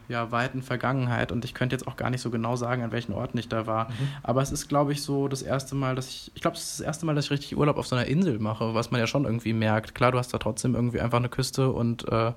ja, 0.08 0.30
weiten 0.30 0.62
Vergangenheit 0.62 1.32
und 1.32 1.44
ich 1.44 1.54
könnte 1.54 1.74
jetzt 1.74 1.86
auch 1.86 1.96
gar 1.96 2.10
nicht 2.10 2.20
so 2.20 2.30
genau 2.30 2.56
sagen, 2.56 2.82
an 2.82 2.92
welchen 2.92 3.12
Orten 3.12 3.38
ich 3.38 3.48
da 3.48 3.66
war. 3.66 3.88
Mhm. 3.88 4.08
Aber 4.22 4.42
es 4.42 4.52
ist, 4.52 4.68
glaube 4.68 4.92
ich, 4.92 5.02
so 5.02 5.28
das 5.28 5.42
erste 5.42 5.74
Mal, 5.74 5.94
dass 5.94 6.08
ich, 6.08 6.30
ich 6.34 6.42
glaube, 6.42 6.56
es 6.56 6.62
ist 6.62 6.80
das 6.80 6.86
erste 6.86 7.06
Mal, 7.06 7.14
dass 7.14 7.26
ich 7.26 7.30
richtig 7.30 7.56
Urlaub 7.56 7.76
auf 7.76 7.86
so 7.86 7.96
einer 7.96 8.06
Insel 8.06 8.38
mache, 8.38 8.74
was 8.74 8.90
man 8.90 9.00
ja 9.00 9.06
schon 9.06 9.24
irgendwie 9.24 9.52
merkt. 9.52 9.94
Klar, 9.94 10.12
du 10.12 10.18
hast 10.18 10.32
da 10.32 10.38
trotzdem 10.38 10.74
irgendwie 10.74 11.00
einfach 11.00 11.18
eine 11.18 11.28
Küste 11.28 11.70
und 11.70 12.08
äh, 12.08 12.32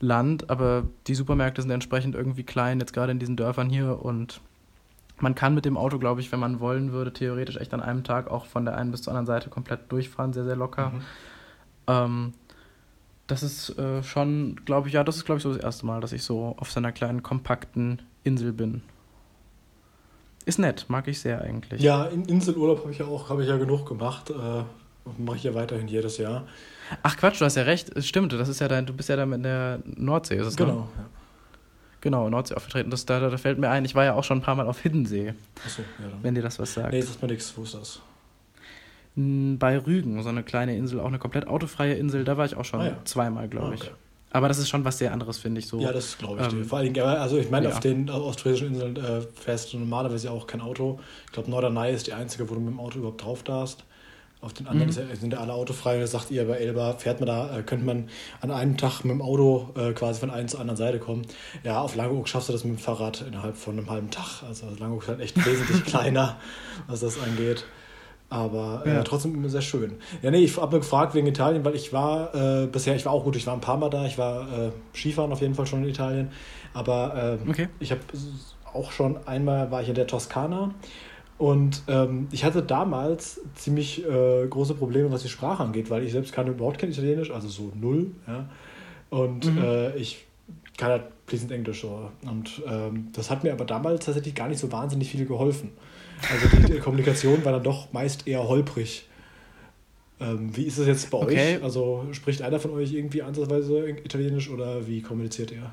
Land, 0.00 0.50
aber 0.50 0.84
die 1.06 1.14
Supermärkte 1.14 1.62
sind 1.62 1.70
entsprechend 1.70 2.14
irgendwie 2.14 2.44
klein, 2.44 2.80
jetzt 2.80 2.92
gerade 2.92 3.12
in 3.12 3.18
diesen 3.18 3.36
Dörfern 3.36 3.70
hier 3.70 4.04
und 4.04 4.40
man 5.20 5.34
kann 5.34 5.54
mit 5.54 5.64
dem 5.64 5.76
Auto, 5.76 5.98
glaube 5.98 6.20
ich, 6.20 6.32
wenn 6.32 6.40
man 6.40 6.60
wollen 6.60 6.92
würde, 6.92 7.12
theoretisch 7.12 7.56
echt 7.56 7.72
an 7.74 7.80
einem 7.80 8.04
Tag 8.04 8.30
auch 8.30 8.46
von 8.46 8.64
der 8.64 8.76
einen 8.76 8.90
bis 8.90 9.02
zur 9.02 9.12
anderen 9.12 9.26
Seite 9.26 9.50
komplett 9.50 9.90
durchfahren, 9.90 10.32
sehr, 10.32 10.44
sehr 10.44 10.56
locker. 10.56 10.90
Mhm. 10.90 11.02
Ähm, 11.86 12.32
das 13.26 13.42
ist 13.42 13.78
äh, 13.78 14.02
schon, 14.02 14.56
glaube 14.64 14.88
ich, 14.88 14.94
ja, 14.94 15.04
das 15.04 15.16
ist, 15.16 15.24
glaube 15.24 15.38
ich, 15.38 15.42
so 15.42 15.52
das 15.52 15.62
erste 15.62 15.86
Mal, 15.86 16.00
dass 16.00 16.12
ich 16.12 16.22
so 16.22 16.56
auf 16.58 16.70
seiner 16.70 16.92
kleinen, 16.92 17.22
kompakten 17.22 18.02
Insel 18.24 18.52
bin. 18.52 18.82
Ist 20.44 20.58
nett, 20.58 20.86
mag 20.88 21.06
ich 21.06 21.20
sehr 21.20 21.40
eigentlich. 21.40 21.80
Ja, 21.80 22.04
in 22.06 22.24
Inselurlaub 22.24 22.80
habe 22.80 22.90
ich 22.90 22.98
ja 22.98 23.06
auch, 23.06 23.30
habe 23.30 23.42
ich 23.42 23.48
ja 23.48 23.56
genug 23.56 23.86
gemacht. 23.86 24.30
Äh, 24.30 24.64
Mache 25.18 25.36
ich 25.36 25.42
ja 25.42 25.54
weiterhin 25.54 25.88
jedes 25.88 26.18
Jahr. 26.18 26.44
Ach 27.02 27.16
Quatsch, 27.16 27.40
du 27.40 27.44
hast 27.44 27.56
ja 27.56 27.64
recht, 27.64 27.90
es 27.96 28.06
stimmt, 28.06 28.32
das 28.32 28.48
ist 28.48 28.60
ja 28.60 28.68
dein, 28.68 28.86
du 28.86 28.92
bist 28.92 29.08
ja 29.08 29.16
dann 29.16 29.32
in 29.32 29.42
der 29.42 29.80
Nordsee, 29.84 30.36
ist 30.36 30.46
es 30.46 30.56
Genau, 30.56 30.72
ne? 30.72 30.88
ja. 30.96 31.04
Genau, 32.02 32.28
Nordsee 32.28 32.56
aufgetreten. 32.56 32.90
Das, 32.90 33.06
da, 33.06 33.20
da 33.20 33.36
fällt 33.38 33.58
mir 33.58 33.70
ein, 33.70 33.84
ich 33.84 33.94
war 33.94 34.04
ja 34.04 34.14
auch 34.14 34.24
schon 34.24 34.38
ein 34.38 34.42
paar 34.42 34.56
Mal 34.56 34.66
auf 34.66 34.80
Hiddensee. 34.80 35.34
Achso, 35.64 35.82
ja. 35.82 36.08
Dann. 36.10 36.22
Wenn 36.22 36.34
dir 36.34 36.42
das 36.42 36.58
was 36.58 36.74
sagt. 36.74 36.92
Nee, 36.92 37.00
sagt 37.00 37.22
mir 37.22 37.28
nichts. 37.28 37.56
Wo 37.56 37.62
ist 37.62 37.74
das? 37.74 38.00
Bei 39.14 39.78
Rügen, 39.78 40.22
so 40.22 40.28
eine 40.28 40.42
kleine 40.42 40.76
Insel, 40.76 40.98
auch 40.98 41.06
eine 41.06 41.18
komplett 41.18 41.46
autofreie 41.46 41.94
Insel. 41.94 42.24
Da 42.24 42.36
war 42.36 42.44
ich 42.44 42.56
auch 42.56 42.64
schon 42.64 42.80
ah, 42.80 42.86
ja. 42.86 42.96
zweimal, 43.04 43.48
glaube 43.48 43.68
ah, 43.68 43.74
okay. 43.74 43.84
ich. 43.84 43.90
Aber 44.34 44.48
das 44.48 44.58
ist 44.58 44.68
schon 44.68 44.84
was 44.84 44.98
sehr 44.98 45.12
anderes, 45.12 45.38
finde 45.38 45.60
ich 45.60 45.68
so. 45.68 45.78
Ja, 45.78 45.92
das 45.92 46.18
glaube 46.18 46.40
ich 46.40 46.52
ähm, 46.52 46.62
dir. 46.62 46.64
Vor 46.64 46.78
allem, 46.78 46.98
also 46.98 47.36
ich 47.36 47.50
meine, 47.50 47.68
ja. 47.68 47.72
auf 47.72 47.80
den 47.80 48.10
australischen 48.10 48.68
Inseln 48.68 48.96
äh, 48.96 49.20
fährst 49.20 49.72
du 49.72 49.78
normalerweise 49.78 50.30
auch 50.30 50.46
kein 50.46 50.62
Auto. 50.62 50.98
Ich 51.26 51.32
glaube, 51.32 51.50
Norderney 51.50 51.92
ist 51.92 52.06
die 52.06 52.14
einzige, 52.14 52.48
wo 52.50 52.54
du 52.54 52.60
mit 52.60 52.70
dem 52.70 52.80
Auto 52.80 52.98
überhaupt 52.98 53.22
drauf 53.22 53.42
darfst. 53.42 53.84
Auf 54.42 54.52
den 54.52 54.66
anderen 54.66 54.88
mhm. 54.88 55.14
sind 55.14 55.32
ja 55.32 55.38
alle 55.38 55.52
autofrei. 55.52 56.00
Da 56.00 56.06
sagt 56.08 56.32
ihr, 56.32 56.44
bei 56.48 56.56
Elba 56.56 56.94
fährt 56.94 57.20
man 57.20 57.28
da, 57.28 57.58
äh, 57.58 57.62
könnte 57.62 57.86
man 57.86 58.08
an 58.40 58.50
einem 58.50 58.76
Tag 58.76 59.04
mit 59.04 59.12
dem 59.12 59.22
Auto 59.22 59.68
äh, 59.76 59.92
quasi 59.92 60.18
von 60.18 60.30
einer 60.30 60.48
zur 60.48 60.58
anderen 60.58 60.76
Seite 60.76 60.98
kommen. 60.98 61.24
Ja, 61.62 61.80
auf 61.80 61.94
Langeoog 61.94 62.28
schaffst 62.28 62.48
du 62.48 62.52
das 62.52 62.64
mit 62.64 62.76
dem 62.76 62.78
Fahrrad 62.78 63.24
innerhalb 63.24 63.56
von 63.56 63.78
einem 63.78 63.88
halben 63.88 64.10
Tag. 64.10 64.42
Also 64.42 64.66
Langeoog 64.80 65.02
ist 65.02 65.08
halt 65.08 65.20
echt 65.20 65.46
wesentlich 65.46 65.84
kleiner, 65.86 66.40
was 66.88 66.98
das 67.00 67.22
angeht. 67.22 67.64
Aber 68.30 68.82
äh, 68.84 68.94
ja. 68.94 69.04
trotzdem 69.04 69.32
immer 69.32 69.48
sehr 69.48 69.62
schön. 69.62 69.98
Ja, 70.22 70.32
nee, 70.32 70.38
ich 70.38 70.56
habe 70.56 70.74
mir 70.74 70.80
gefragt 70.80 71.14
wegen 71.14 71.28
Italien, 71.28 71.64
weil 71.64 71.76
ich 71.76 71.92
war 71.92 72.34
äh, 72.34 72.66
bisher, 72.66 72.96
ich 72.96 73.04
war 73.04 73.12
auch 73.12 73.22
gut, 73.22 73.36
ich 73.36 73.46
war 73.46 73.54
ein 73.54 73.60
paar 73.60 73.76
Mal 73.76 73.90
da, 73.90 74.06
ich 74.06 74.18
war 74.18 74.40
äh, 74.40 74.70
Skifahren 74.92 75.30
auf 75.30 75.40
jeden 75.40 75.54
Fall 75.54 75.66
schon 75.66 75.84
in 75.84 75.88
Italien. 75.88 76.32
Aber 76.74 77.38
ähm, 77.40 77.48
okay. 77.48 77.68
ich 77.78 77.92
habe 77.92 78.00
auch 78.74 78.90
schon 78.90 79.24
einmal 79.24 79.70
war 79.70 79.82
ich 79.82 79.88
in 79.88 79.94
der 79.94 80.08
Toskana 80.08 80.74
und 81.42 81.82
ähm, 81.88 82.28
ich 82.30 82.44
hatte 82.44 82.62
damals 82.62 83.40
ziemlich 83.56 84.06
äh, 84.08 84.46
große 84.46 84.74
Probleme, 84.74 85.10
was 85.10 85.22
die 85.22 85.28
Sprache 85.28 85.64
angeht, 85.64 85.90
weil 85.90 86.04
ich 86.04 86.12
selbst 86.12 86.32
kann 86.32 86.46
überhaupt 86.46 86.78
kein 86.78 86.90
Italienisch, 86.90 87.32
also 87.32 87.48
so 87.48 87.72
null. 87.74 88.12
Ja? 88.28 88.48
Und 89.10 89.52
mhm. 89.52 89.58
äh, 89.60 89.96
ich 89.96 90.24
kann 90.76 90.90
halt 90.90 91.02
fließend 91.26 91.50
Englisch. 91.50 91.80
So. 91.80 92.12
Und 92.24 92.62
ähm, 92.64 93.08
das 93.12 93.28
hat 93.28 93.42
mir 93.42 93.52
aber 93.52 93.64
damals 93.64 94.04
tatsächlich 94.04 94.36
gar 94.36 94.46
nicht 94.46 94.60
so 94.60 94.70
wahnsinnig 94.70 95.10
viel 95.10 95.26
geholfen. 95.26 95.70
Also 96.30 96.46
die, 96.68 96.78
Kommunikation 96.78 97.44
war 97.44 97.50
dann 97.50 97.64
doch 97.64 97.92
meist 97.92 98.28
eher 98.28 98.46
holprig. 98.46 99.08
Ähm, 100.20 100.56
wie 100.56 100.62
ist 100.62 100.78
es 100.78 100.86
jetzt 100.86 101.10
bei 101.10 101.18
okay. 101.18 101.56
euch? 101.56 101.64
Also 101.64 102.06
spricht 102.12 102.42
einer 102.42 102.60
von 102.60 102.70
euch 102.70 102.92
irgendwie 102.92 103.20
ansatzweise 103.20 103.88
Italienisch 103.88 104.48
oder 104.48 104.86
wie 104.86 105.02
kommuniziert 105.02 105.50
ihr? 105.50 105.72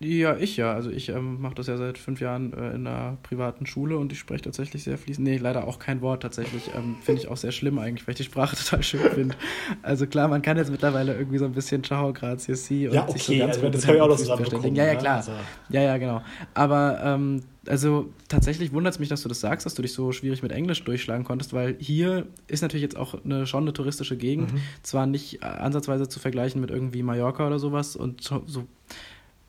Ja, 0.00 0.36
ich 0.36 0.56
ja. 0.56 0.72
Also 0.72 0.90
ich 0.90 1.08
ähm, 1.08 1.40
mache 1.40 1.54
das 1.54 1.66
ja 1.68 1.76
seit 1.76 1.98
fünf 1.98 2.20
Jahren 2.20 2.52
äh, 2.52 2.74
in 2.74 2.86
einer 2.86 3.16
privaten 3.22 3.64
Schule 3.64 3.96
und 3.96 4.12
ich 4.12 4.18
spreche 4.18 4.42
tatsächlich 4.42 4.82
sehr 4.82 4.98
fließend. 4.98 5.26
Nee, 5.26 5.36
leider 5.36 5.66
auch 5.66 5.78
kein 5.78 6.02
Wort 6.02 6.22
tatsächlich. 6.22 6.70
Ähm, 6.76 6.96
finde 7.00 7.22
ich 7.22 7.28
auch 7.28 7.36
sehr 7.36 7.52
schlimm 7.52 7.78
eigentlich, 7.78 8.06
weil 8.06 8.12
ich 8.12 8.18
die 8.18 8.24
Sprache 8.24 8.56
total 8.62 8.82
schön 8.82 9.00
finde. 9.00 9.36
Also 9.82 10.06
klar, 10.06 10.28
man 10.28 10.42
kann 10.42 10.56
jetzt 10.56 10.70
mittlerweile 10.70 11.14
irgendwie 11.14 11.38
so 11.38 11.44
ein 11.44 11.52
bisschen 11.52 11.84
Ciao, 11.84 12.12
grazie, 12.12 12.54
si 12.54 12.88
und 12.88 12.94
ja, 12.94 13.04
okay, 13.04 13.12
sich 13.12 13.22
so 13.22 13.38
ganz 13.38 13.56
also, 13.56 13.70
das 13.70 13.86
habe 13.86 13.96
ich 13.96 14.02
auch 14.02 14.08
noch 14.08 14.16
zusammenbekommen. 14.16 14.74
Ja, 14.74 14.84
ja, 14.86 14.94
klar. 14.96 15.16
Also. 15.16 15.32
Ja, 15.70 15.82
ja, 15.82 15.96
genau. 15.96 16.22
Aber 16.54 17.00
ähm, 17.02 17.42
also 17.66 18.12
tatsächlich 18.28 18.72
wundert 18.72 18.94
es 18.94 18.98
mich, 18.98 19.08
dass 19.08 19.22
du 19.22 19.28
das 19.28 19.40
sagst, 19.40 19.64
dass 19.64 19.74
du 19.74 19.82
dich 19.82 19.92
so 19.92 20.12
schwierig 20.12 20.42
mit 20.42 20.52
Englisch 20.52 20.84
durchschlagen 20.84 21.24
konntest, 21.24 21.52
weil 21.52 21.76
hier 21.78 22.26
ist 22.46 22.62
natürlich 22.62 22.82
jetzt 22.82 22.96
auch 22.96 23.22
eine, 23.24 23.46
schon 23.46 23.64
eine 23.64 23.72
touristische 23.72 24.16
Gegend. 24.16 24.52
Mhm. 24.52 24.60
Zwar 24.82 25.06
nicht 25.06 25.42
äh, 25.42 25.46
ansatzweise 25.46 26.08
zu 26.08 26.20
vergleichen 26.20 26.60
mit 26.60 26.70
irgendwie 26.70 27.02
Mallorca 27.02 27.46
oder 27.46 27.58
sowas 27.58 27.96
und 27.96 28.22
so, 28.22 28.42
so 28.46 28.64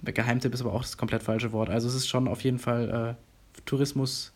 Geheimtipp 0.03 0.53
ist 0.53 0.61
aber 0.61 0.73
auch 0.73 0.81
das 0.81 0.97
komplett 0.97 1.23
falsche 1.23 1.51
Wort. 1.51 1.69
Also 1.69 1.87
es 1.87 1.95
ist 1.95 2.07
schon 2.07 2.27
auf 2.27 2.41
jeden 2.41 2.59
Fall 2.59 3.15
äh, 3.17 3.61
Tourismus 3.65 4.33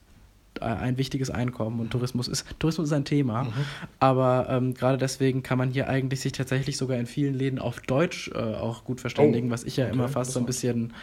äh, 0.59 0.65
ein 0.65 0.97
wichtiges 0.97 1.29
Einkommen 1.29 1.79
und 1.79 1.91
Tourismus 1.91 2.27
ist 2.27 2.45
Tourismus 2.59 2.87
ist 2.87 2.93
ein 2.93 3.05
Thema, 3.05 3.43
mhm. 3.43 3.53
aber 3.99 4.47
ähm, 4.49 4.73
gerade 4.73 4.97
deswegen 4.97 5.43
kann 5.43 5.57
man 5.57 5.69
hier 5.69 5.89
eigentlich 5.89 6.21
sich 6.21 6.31
tatsächlich 6.31 6.77
sogar 6.77 6.97
in 6.97 7.05
vielen 7.05 7.33
Läden 7.33 7.59
auf 7.59 7.81
Deutsch 7.81 8.31
äh, 8.33 8.37
auch 8.37 8.83
gut 8.83 8.99
verständigen, 8.99 9.49
oh. 9.49 9.51
was 9.51 9.63
ich 9.63 9.77
ja 9.77 9.85
okay. 9.85 9.93
immer 9.93 10.07
fast 10.07 10.31
so 10.31 10.39
ein 10.39 10.45
bisschen 10.45 10.93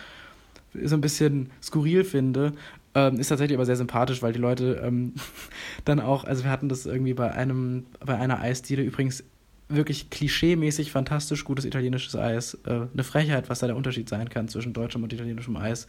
so 0.82 0.94
ein 0.94 1.00
bisschen 1.00 1.50
skurril 1.62 2.04
finde. 2.04 2.52
Ähm, 2.94 3.18
ist 3.18 3.28
tatsächlich 3.28 3.56
aber 3.56 3.66
sehr 3.66 3.76
sympathisch, 3.76 4.22
weil 4.22 4.32
die 4.32 4.38
Leute 4.38 4.82
ähm, 4.82 5.14
dann 5.84 6.00
auch, 6.00 6.24
also 6.24 6.44
wir 6.44 6.50
hatten 6.50 6.68
das 6.68 6.86
irgendwie 6.86 7.14
bei 7.14 7.32
einem, 7.32 7.86
bei 8.04 8.16
einer 8.16 8.40
Eisdiele 8.40 8.82
übrigens 8.82 9.22
wirklich 9.68 10.10
klischeemäßig 10.10 10.92
fantastisch 10.92 11.44
gutes 11.44 11.64
italienisches 11.64 12.14
Eis. 12.14 12.54
Äh, 12.66 12.86
eine 12.92 13.04
Frechheit, 13.04 13.48
was 13.48 13.60
da 13.60 13.66
der 13.66 13.76
Unterschied 13.76 14.08
sein 14.08 14.28
kann 14.28 14.48
zwischen 14.48 14.72
deutschem 14.72 15.02
und 15.02 15.12
italienischem 15.12 15.56
Eis. 15.56 15.86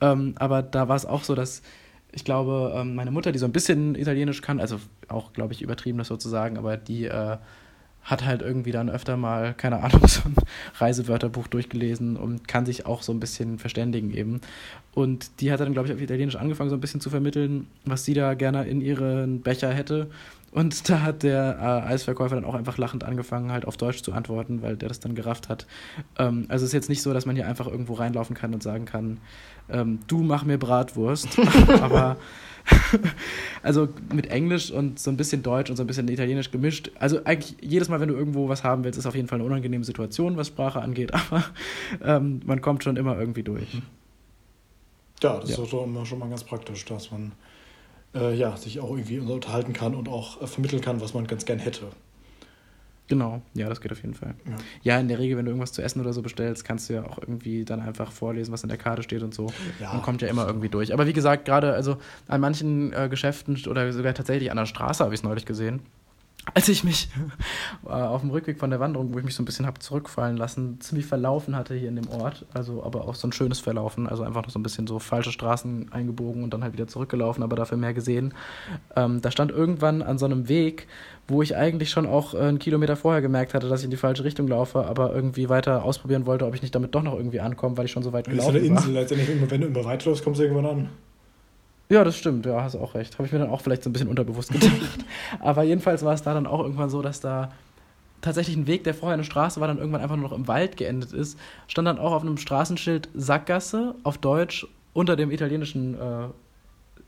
Ähm, 0.00 0.34
aber 0.38 0.62
da 0.62 0.88
war 0.88 0.96
es 0.96 1.04
auch 1.04 1.24
so, 1.24 1.34
dass 1.34 1.62
ich 2.12 2.24
glaube, 2.24 2.72
ähm, 2.74 2.94
meine 2.94 3.10
Mutter, 3.10 3.32
die 3.32 3.38
so 3.38 3.44
ein 3.44 3.52
bisschen 3.52 3.94
Italienisch 3.94 4.40
kann, 4.40 4.60
also 4.60 4.80
auch, 5.08 5.32
glaube 5.32 5.52
ich, 5.52 5.62
übertrieben 5.62 5.98
das 5.98 6.08
sozusagen, 6.08 6.56
aber 6.56 6.76
die 6.76 7.04
äh, 7.04 7.36
hat 8.02 8.24
halt 8.24 8.40
irgendwie 8.40 8.72
dann 8.72 8.88
öfter 8.88 9.16
mal, 9.16 9.52
keine 9.54 9.82
Ahnung, 9.82 10.00
so 10.06 10.22
ein 10.24 10.34
Reisewörterbuch 10.76 11.46
durchgelesen 11.48 12.16
und 12.16 12.48
kann 12.48 12.64
sich 12.64 12.86
auch 12.86 13.02
so 13.02 13.12
ein 13.12 13.20
bisschen 13.20 13.58
verständigen 13.58 14.12
eben. 14.14 14.40
Und 14.94 15.40
die 15.40 15.52
hat 15.52 15.60
dann, 15.60 15.74
glaube 15.74 15.88
ich, 15.88 15.94
auf 15.94 16.00
Italienisch 16.00 16.36
angefangen, 16.36 16.70
so 16.70 16.76
ein 16.76 16.80
bisschen 16.80 17.00
zu 17.00 17.10
vermitteln, 17.10 17.66
was 17.84 18.04
sie 18.04 18.14
da 18.14 18.34
gerne 18.34 18.66
in 18.66 18.80
ihren 18.80 19.42
Becher 19.42 19.70
hätte. 19.70 20.08
Und 20.50 20.88
da 20.88 21.02
hat 21.02 21.22
der 21.22 21.58
äh, 21.60 21.92
Eisverkäufer 21.92 22.34
dann 22.34 22.44
auch 22.44 22.54
einfach 22.54 22.78
lachend 22.78 23.04
angefangen, 23.04 23.52
halt 23.52 23.66
auf 23.66 23.76
Deutsch 23.76 24.02
zu 24.02 24.12
antworten, 24.12 24.62
weil 24.62 24.76
der 24.76 24.88
das 24.88 25.00
dann 25.00 25.14
gerafft 25.14 25.48
hat. 25.48 25.66
Ähm, 26.18 26.46
also 26.48 26.64
es 26.64 26.70
ist 26.70 26.74
jetzt 26.74 26.88
nicht 26.88 27.02
so, 27.02 27.12
dass 27.12 27.26
man 27.26 27.36
hier 27.36 27.46
einfach 27.46 27.66
irgendwo 27.66 27.94
reinlaufen 27.94 28.34
kann 28.34 28.54
und 28.54 28.62
sagen 28.62 28.86
kann, 28.86 29.18
ähm, 29.68 30.00
du 30.06 30.22
mach 30.22 30.44
mir 30.44 30.58
Bratwurst. 30.58 31.38
Aber 31.82 32.16
also 33.62 33.88
mit 34.12 34.26
Englisch 34.28 34.70
und 34.70 34.98
so 34.98 35.10
ein 35.10 35.16
bisschen 35.16 35.42
Deutsch 35.42 35.70
und 35.70 35.76
so 35.76 35.82
ein 35.82 35.86
bisschen 35.86 36.08
Italienisch 36.08 36.50
gemischt. 36.50 36.90
Also 36.98 37.24
eigentlich 37.24 37.56
jedes 37.60 37.88
Mal, 37.88 38.00
wenn 38.00 38.08
du 38.08 38.14
irgendwo 38.14 38.48
was 38.48 38.64
haben 38.64 38.84
willst, 38.84 38.98
ist 38.98 39.06
auf 39.06 39.14
jeden 39.14 39.28
Fall 39.28 39.38
eine 39.38 39.44
unangenehme 39.46 39.84
Situation, 39.84 40.36
was 40.36 40.48
Sprache 40.48 40.80
angeht, 40.80 41.12
aber 41.30 41.44
ähm, 42.02 42.40
man 42.44 42.60
kommt 42.60 42.84
schon 42.84 42.96
immer 42.96 43.18
irgendwie 43.18 43.42
durch. 43.42 43.80
Ja, 45.22 45.38
das 45.40 45.56
ja. 45.56 45.62
ist 45.62 45.72
doch 45.72 45.84
immer 45.84 46.06
schon 46.06 46.18
mal 46.20 46.28
ganz 46.28 46.44
praktisch, 46.44 46.84
dass 46.84 47.10
man 47.10 47.32
äh, 48.18 48.34
ja, 48.34 48.56
sich 48.56 48.80
auch 48.80 48.90
irgendwie 48.90 49.18
unterhalten 49.18 49.72
kann 49.72 49.94
und 49.94 50.08
auch 50.08 50.42
äh, 50.42 50.46
vermitteln 50.46 50.82
kann, 50.82 51.00
was 51.00 51.14
man 51.14 51.26
ganz 51.26 51.44
gern 51.44 51.58
hätte. 51.58 51.86
Genau, 53.08 53.40
ja, 53.54 53.70
das 53.70 53.80
geht 53.80 53.90
auf 53.90 54.02
jeden 54.02 54.14
Fall. 54.14 54.34
Ja. 54.44 54.56
ja. 54.82 55.00
in 55.00 55.08
der 55.08 55.18
Regel, 55.18 55.38
wenn 55.38 55.46
du 55.46 55.50
irgendwas 55.50 55.72
zu 55.72 55.80
essen 55.80 56.00
oder 56.00 56.12
so 56.12 56.20
bestellst, 56.20 56.64
kannst 56.64 56.90
du 56.90 56.94
ja 56.94 57.04
auch 57.04 57.18
irgendwie 57.18 57.64
dann 57.64 57.80
einfach 57.80 58.12
vorlesen, 58.12 58.52
was 58.52 58.62
in 58.62 58.68
der 58.68 58.76
Karte 58.76 59.02
steht 59.02 59.22
und 59.22 59.32
so. 59.32 59.50
Ja. 59.80 59.92
Und 59.92 60.02
kommt 60.02 60.20
ja 60.20 60.28
immer 60.28 60.46
irgendwie 60.46 60.68
durch. 60.68 60.92
Aber 60.92 61.06
wie 61.06 61.14
gesagt, 61.14 61.46
gerade 61.46 61.72
also 61.72 61.96
an 62.26 62.42
manchen 62.42 62.92
äh, 62.92 63.08
Geschäften 63.08 63.58
oder 63.66 63.90
sogar 63.94 64.12
tatsächlich 64.12 64.50
an 64.50 64.58
der 64.58 64.66
Straße 64.66 65.02
habe 65.02 65.14
ich 65.14 65.20
es 65.20 65.24
neulich 65.24 65.46
gesehen 65.46 65.80
als 66.54 66.68
ich 66.68 66.84
mich 66.84 67.08
äh, 67.86 67.90
auf 67.90 68.20
dem 68.20 68.30
Rückweg 68.30 68.58
von 68.58 68.70
der 68.70 68.80
Wanderung, 68.80 69.12
wo 69.12 69.18
ich 69.18 69.24
mich 69.24 69.34
so 69.34 69.42
ein 69.42 69.46
bisschen 69.46 69.66
habe 69.66 69.78
zurückfallen 69.78 70.36
lassen, 70.36 70.80
ziemlich 70.80 71.06
verlaufen 71.06 71.56
hatte 71.56 71.74
hier 71.74 71.88
in 71.88 71.96
dem 71.96 72.08
Ort. 72.08 72.46
Also 72.54 72.82
aber 72.82 73.06
auch 73.06 73.14
so 73.14 73.28
ein 73.28 73.32
schönes 73.32 73.60
Verlaufen. 73.60 74.08
Also 74.08 74.22
einfach 74.22 74.42
noch 74.42 74.50
so 74.50 74.58
ein 74.58 74.62
bisschen 74.62 74.86
so 74.86 74.98
falsche 74.98 75.32
Straßen 75.32 75.92
eingebogen 75.92 76.42
und 76.42 76.52
dann 76.54 76.62
halt 76.62 76.72
wieder 76.72 76.86
zurückgelaufen, 76.86 77.42
aber 77.42 77.56
dafür 77.56 77.78
mehr 77.78 77.94
gesehen. 77.94 78.34
Ähm, 78.96 79.20
da 79.20 79.30
stand 79.30 79.50
irgendwann 79.50 80.02
an 80.02 80.18
so 80.18 80.26
einem 80.26 80.48
Weg, 80.48 80.86
wo 81.26 81.42
ich 81.42 81.56
eigentlich 81.56 81.90
schon 81.90 82.06
auch 82.06 82.34
äh, 82.34 82.38
einen 82.38 82.58
Kilometer 82.58 82.96
vorher 82.96 83.22
gemerkt 83.22 83.54
hatte, 83.54 83.68
dass 83.68 83.80
ich 83.80 83.84
in 83.84 83.90
die 83.90 83.96
falsche 83.96 84.24
Richtung 84.24 84.48
laufe, 84.48 84.86
aber 84.86 85.14
irgendwie 85.14 85.48
weiter 85.48 85.84
ausprobieren 85.84 86.26
wollte, 86.26 86.46
ob 86.46 86.54
ich 86.54 86.62
nicht 86.62 86.74
damit 86.74 86.94
doch 86.94 87.02
noch 87.02 87.14
irgendwie 87.14 87.40
ankomme, 87.40 87.76
weil 87.76 87.84
ich 87.84 87.92
schon 87.92 88.02
so 88.02 88.12
weit 88.12 88.26
gelaufen 88.26 88.54
bin. 88.54 88.74
Das 88.74 88.84
ist 88.84 88.88
eine 88.88 89.02
Insel, 89.08 89.16
letztendlich, 89.18 89.50
wenn 89.50 89.60
du 89.60 89.66
immer 89.66 89.84
weiterläufst, 89.84 90.24
kommst 90.24 90.40
du 90.40 90.44
irgendwann 90.44 90.66
an. 90.66 90.88
Ja, 91.90 92.04
das 92.04 92.18
stimmt, 92.18 92.44
ja, 92.44 92.62
hast 92.62 92.76
auch 92.76 92.94
recht. 92.94 93.14
Habe 93.14 93.26
ich 93.26 93.32
mir 93.32 93.38
dann 93.38 93.48
auch 93.48 93.62
vielleicht 93.62 93.82
so 93.82 93.88
ein 93.88 93.92
bisschen 93.92 94.08
unterbewusst 94.08 94.52
gedacht. 94.52 94.72
Aber 95.40 95.62
jedenfalls 95.62 96.04
war 96.04 96.12
es 96.12 96.22
da 96.22 96.34
dann 96.34 96.46
auch 96.46 96.60
irgendwann 96.60 96.90
so, 96.90 97.00
dass 97.00 97.20
da 97.20 97.50
tatsächlich 98.20 98.56
ein 98.56 98.66
Weg, 98.66 98.84
der 98.84 98.94
vorher 98.94 99.14
eine 99.14 99.24
Straße 99.24 99.60
war, 99.60 99.68
dann 99.68 99.78
irgendwann 99.78 100.02
einfach 100.02 100.16
nur 100.16 100.28
noch 100.28 100.36
im 100.36 100.48
Wald 100.48 100.76
geendet 100.76 101.12
ist. 101.12 101.38
Stand 101.66 101.86
dann 101.86 101.98
auch 101.98 102.12
auf 102.12 102.22
einem 102.22 102.36
Straßenschild 102.36 103.08
Sackgasse 103.14 103.94
auf 104.02 104.18
Deutsch 104.18 104.66
unter 104.92 105.16
dem 105.16 105.30
italienischen, 105.30 105.94
äh, 105.94 106.28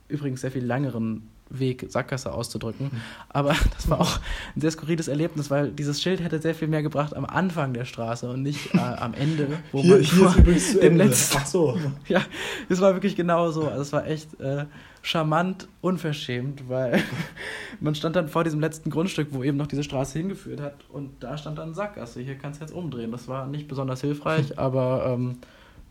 übrigens 0.09 0.41
sehr 0.41 0.51
viel 0.51 0.65
längeren 0.65 1.29
Weg, 1.51 1.87
Sackgasse 1.89 2.33
auszudrücken. 2.33 2.91
Aber 3.29 3.55
das 3.77 3.91
war 3.91 4.01
auch 4.01 4.19
ein 4.55 4.61
sehr 4.61 4.71
skurriles 4.71 5.09
Erlebnis, 5.09 5.51
weil 5.51 5.71
dieses 5.73 6.01
Schild 6.01 6.23
hätte 6.23 6.41
sehr 6.41 6.55
viel 6.55 6.69
mehr 6.69 6.83
gebracht 6.83 7.15
am 7.15 7.25
Anfang 7.25 7.75
der 7.75 7.85
Straße 7.85 8.29
und 8.31 8.43
nicht 8.43 8.75
äh, 8.75 8.79
am 8.79 9.15
Ende, 9.15 9.59
wo 9.73 9.83
hier, 9.83 9.97
man 9.97 10.05
hier 10.05 10.81
dem 10.81 10.97
letzten. 10.97 11.39
Ach 11.39 11.47
so. 11.47 11.79
Ja, 12.09 12.23
es 12.69 12.81
war 12.81 12.95
wirklich 12.95 13.15
genau 13.15 13.51
so. 13.51 13.69
Also 13.69 13.83
es 13.83 13.93
war 13.93 14.07
echt 14.07 14.41
äh, 14.41 14.65
charmant, 15.03 15.69
unverschämt, 15.81 16.69
weil 16.69 17.03
man 17.81 17.95
stand 17.95 18.17
dann 18.17 18.29
vor 18.29 18.45
diesem 18.45 18.61
letzten 18.61 18.91
Grundstück, 18.91 19.29
wo 19.31 19.43
eben 19.43 19.57
noch 19.57 19.67
diese 19.67 19.85
Straße 19.85 20.19
hingeführt 20.19 20.61
hat 20.61 20.85
und 20.89 21.23
da 21.23 21.37
stand 21.37 21.59
dann 21.59 21.75
Sackgasse. 21.75 22.21
Hier 22.21 22.37
kannst 22.37 22.61
du 22.61 22.65
jetzt 22.65 22.73
umdrehen. 22.73 23.11
Das 23.13 23.29
war 23.29 23.47
nicht 23.47 23.69
besonders 23.69 24.01
hilfreich, 24.01 24.59
aber 24.59 25.05
ähm, 25.07 25.39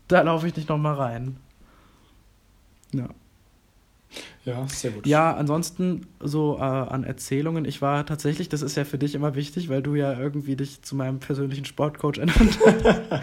da 0.08 0.22
laufe 0.22 0.46
ich 0.46 0.56
nicht 0.56 0.68
nochmal 0.68 0.94
rein. 0.94 1.36
Ja. 2.92 3.08
Ja, 4.44 4.66
sehr 4.68 4.90
gut. 4.90 5.06
Ja, 5.06 5.34
ansonsten 5.34 6.06
so 6.18 6.56
äh, 6.58 6.62
an 6.62 7.04
Erzählungen. 7.04 7.64
Ich 7.64 7.82
war 7.82 8.06
tatsächlich, 8.06 8.48
das 8.48 8.62
ist 8.62 8.76
ja 8.76 8.84
für 8.84 8.98
dich 8.98 9.14
immer 9.14 9.34
wichtig, 9.34 9.68
weil 9.68 9.82
du 9.82 9.94
ja 9.94 10.18
irgendwie 10.18 10.56
dich 10.56 10.82
zu 10.82 10.96
meinem 10.96 11.20
persönlichen 11.20 11.64
Sportcoach 11.64 12.18
ernannt 12.18 12.58
hast. 12.64 13.22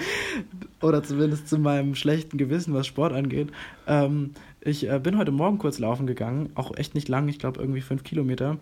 Oder 0.81 1.03
zumindest 1.03 1.49
zu 1.49 1.57
meinem 1.57 1.95
schlechten 1.95 2.37
Gewissen, 2.37 2.73
was 2.73 2.87
Sport 2.87 3.13
angeht. 3.13 3.49
Ähm, 3.87 4.31
ich 4.61 4.89
äh, 4.89 4.99
bin 4.99 5.17
heute 5.17 5.31
Morgen 5.31 5.57
kurz 5.57 5.79
laufen 5.79 6.07
gegangen, 6.07 6.51
auch 6.55 6.75
echt 6.77 6.93
nicht 6.93 7.09
lang, 7.09 7.27
ich 7.27 7.39
glaube 7.39 7.59
irgendwie 7.59 7.81
fünf 7.81 8.03
Kilometer. 8.03 8.57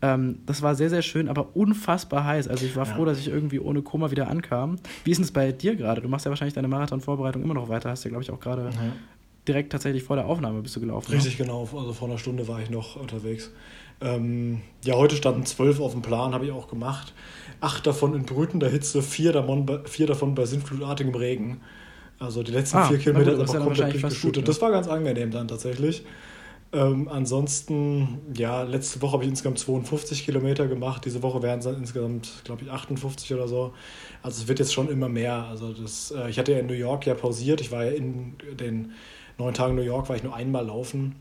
Ähm, 0.00 0.38
das 0.46 0.62
war 0.62 0.74
sehr, 0.74 0.90
sehr 0.90 1.02
schön, 1.02 1.28
aber 1.28 1.54
unfassbar 1.54 2.24
heiß. 2.24 2.48
Also 2.48 2.64
ich 2.64 2.74
war 2.74 2.86
ja. 2.86 2.94
froh, 2.94 3.04
dass 3.04 3.18
ich 3.18 3.28
irgendwie 3.28 3.60
ohne 3.60 3.82
Koma 3.82 4.10
wieder 4.10 4.28
ankam. 4.28 4.76
Wie 5.04 5.10
ist 5.12 5.20
es 5.20 5.30
bei 5.30 5.52
dir 5.52 5.76
gerade? 5.76 6.00
Du 6.00 6.08
machst 6.08 6.24
ja 6.24 6.30
wahrscheinlich 6.30 6.54
deine 6.54 6.68
Marathon-Vorbereitung 6.68 7.42
immer 7.42 7.54
noch 7.54 7.68
weiter, 7.68 7.90
hast 7.90 8.04
ja, 8.04 8.08
glaube 8.08 8.24
ich, 8.24 8.30
auch 8.30 8.40
gerade 8.40 8.70
ja 8.72 8.92
direkt 9.48 9.72
tatsächlich 9.72 10.02
vor 10.02 10.16
der 10.16 10.26
Aufnahme 10.26 10.62
bist 10.62 10.76
du 10.76 10.80
gelaufen. 10.80 11.10
Ne? 11.10 11.16
Richtig, 11.16 11.38
ne? 11.38 11.46
genau. 11.46 11.62
Also 11.62 11.92
vor 11.92 12.08
einer 12.08 12.18
Stunde 12.18 12.46
war 12.48 12.60
ich 12.60 12.70
noch 12.70 12.96
unterwegs. 12.96 13.50
Ähm, 14.00 14.62
ja, 14.84 14.94
heute 14.94 15.16
standen 15.16 15.46
zwölf 15.46 15.80
auf 15.80 15.92
dem 15.92 16.02
Plan, 16.02 16.34
habe 16.34 16.46
ich 16.46 16.52
auch 16.52 16.68
gemacht. 16.68 17.12
Acht 17.60 17.86
davon 17.86 18.14
in 18.14 18.24
brütender 18.24 18.68
Hitze, 18.68 19.02
vier 19.02 19.32
davon, 19.32 19.80
vier 19.84 20.06
davon 20.06 20.34
bei 20.34 20.44
sinnflutartigem 20.44 21.14
Regen. 21.14 21.60
Also 22.18 22.42
die 22.42 22.52
letzten 22.52 22.78
ah, 22.78 22.84
vier 22.84 22.98
Kilometer 22.98 23.36
gut, 23.36 23.48
sind 23.48 23.56
aber 23.56 23.66
komplett 23.66 23.92
durchgeschüttet. 23.94 24.46
Das 24.46 24.60
war 24.60 24.70
ganz 24.70 24.88
angenehm 24.88 25.30
dann 25.30 25.48
tatsächlich. 25.48 26.04
Ähm, 26.74 27.08
ansonsten, 27.08 28.20
ja, 28.34 28.62
letzte 28.62 29.02
Woche 29.02 29.12
habe 29.12 29.24
ich 29.24 29.30
insgesamt 29.30 29.58
52 29.58 30.24
Kilometer 30.24 30.66
gemacht. 30.68 31.04
Diese 31.04 31.22
Woche 31.22 31.42
wären 31.42 31.58
es 31.58 31.66
dann 31.66 31.76
insgesamt, 31.76 32.42
glaube 32.44 32.62
ich, 32.62 32.70
58 32.70 33.34
oder 33.34 33.46
so. 33.46 33.74
Also 34.22 34.42
es 34.42 34.48
wird 34.48 34.58
jetzt 34.58 34.72
schon 34.72 34.88
immer 34.88 35.08
mehr. 35.08 35.44
Also 35.44 35.72
das, 35.72 36.12
äh, 36.12 36.30
ich 36.30 36.38
hatte 36.38 36.52
ja 36.52 36.58
in 36.58 36.66
New 36.66 36.72
York 36.72 37.06
ja 37.06 37.14
pausiert. 37.14 37.60
Ich 37.60 37.70
war 37.72 37.84
ja 37.84 37.90
in 37.90 38.34
den 38.58 38.92
neun 39.38 39.54
Tagen 39.54 39.74
New 39.74 39.82
York 39.82 40.08
war 40.08 40.16
ich 40.16 40.22
nur 40.22 40.34
einmal 40.34 40.66
laufen. 40.66 41.16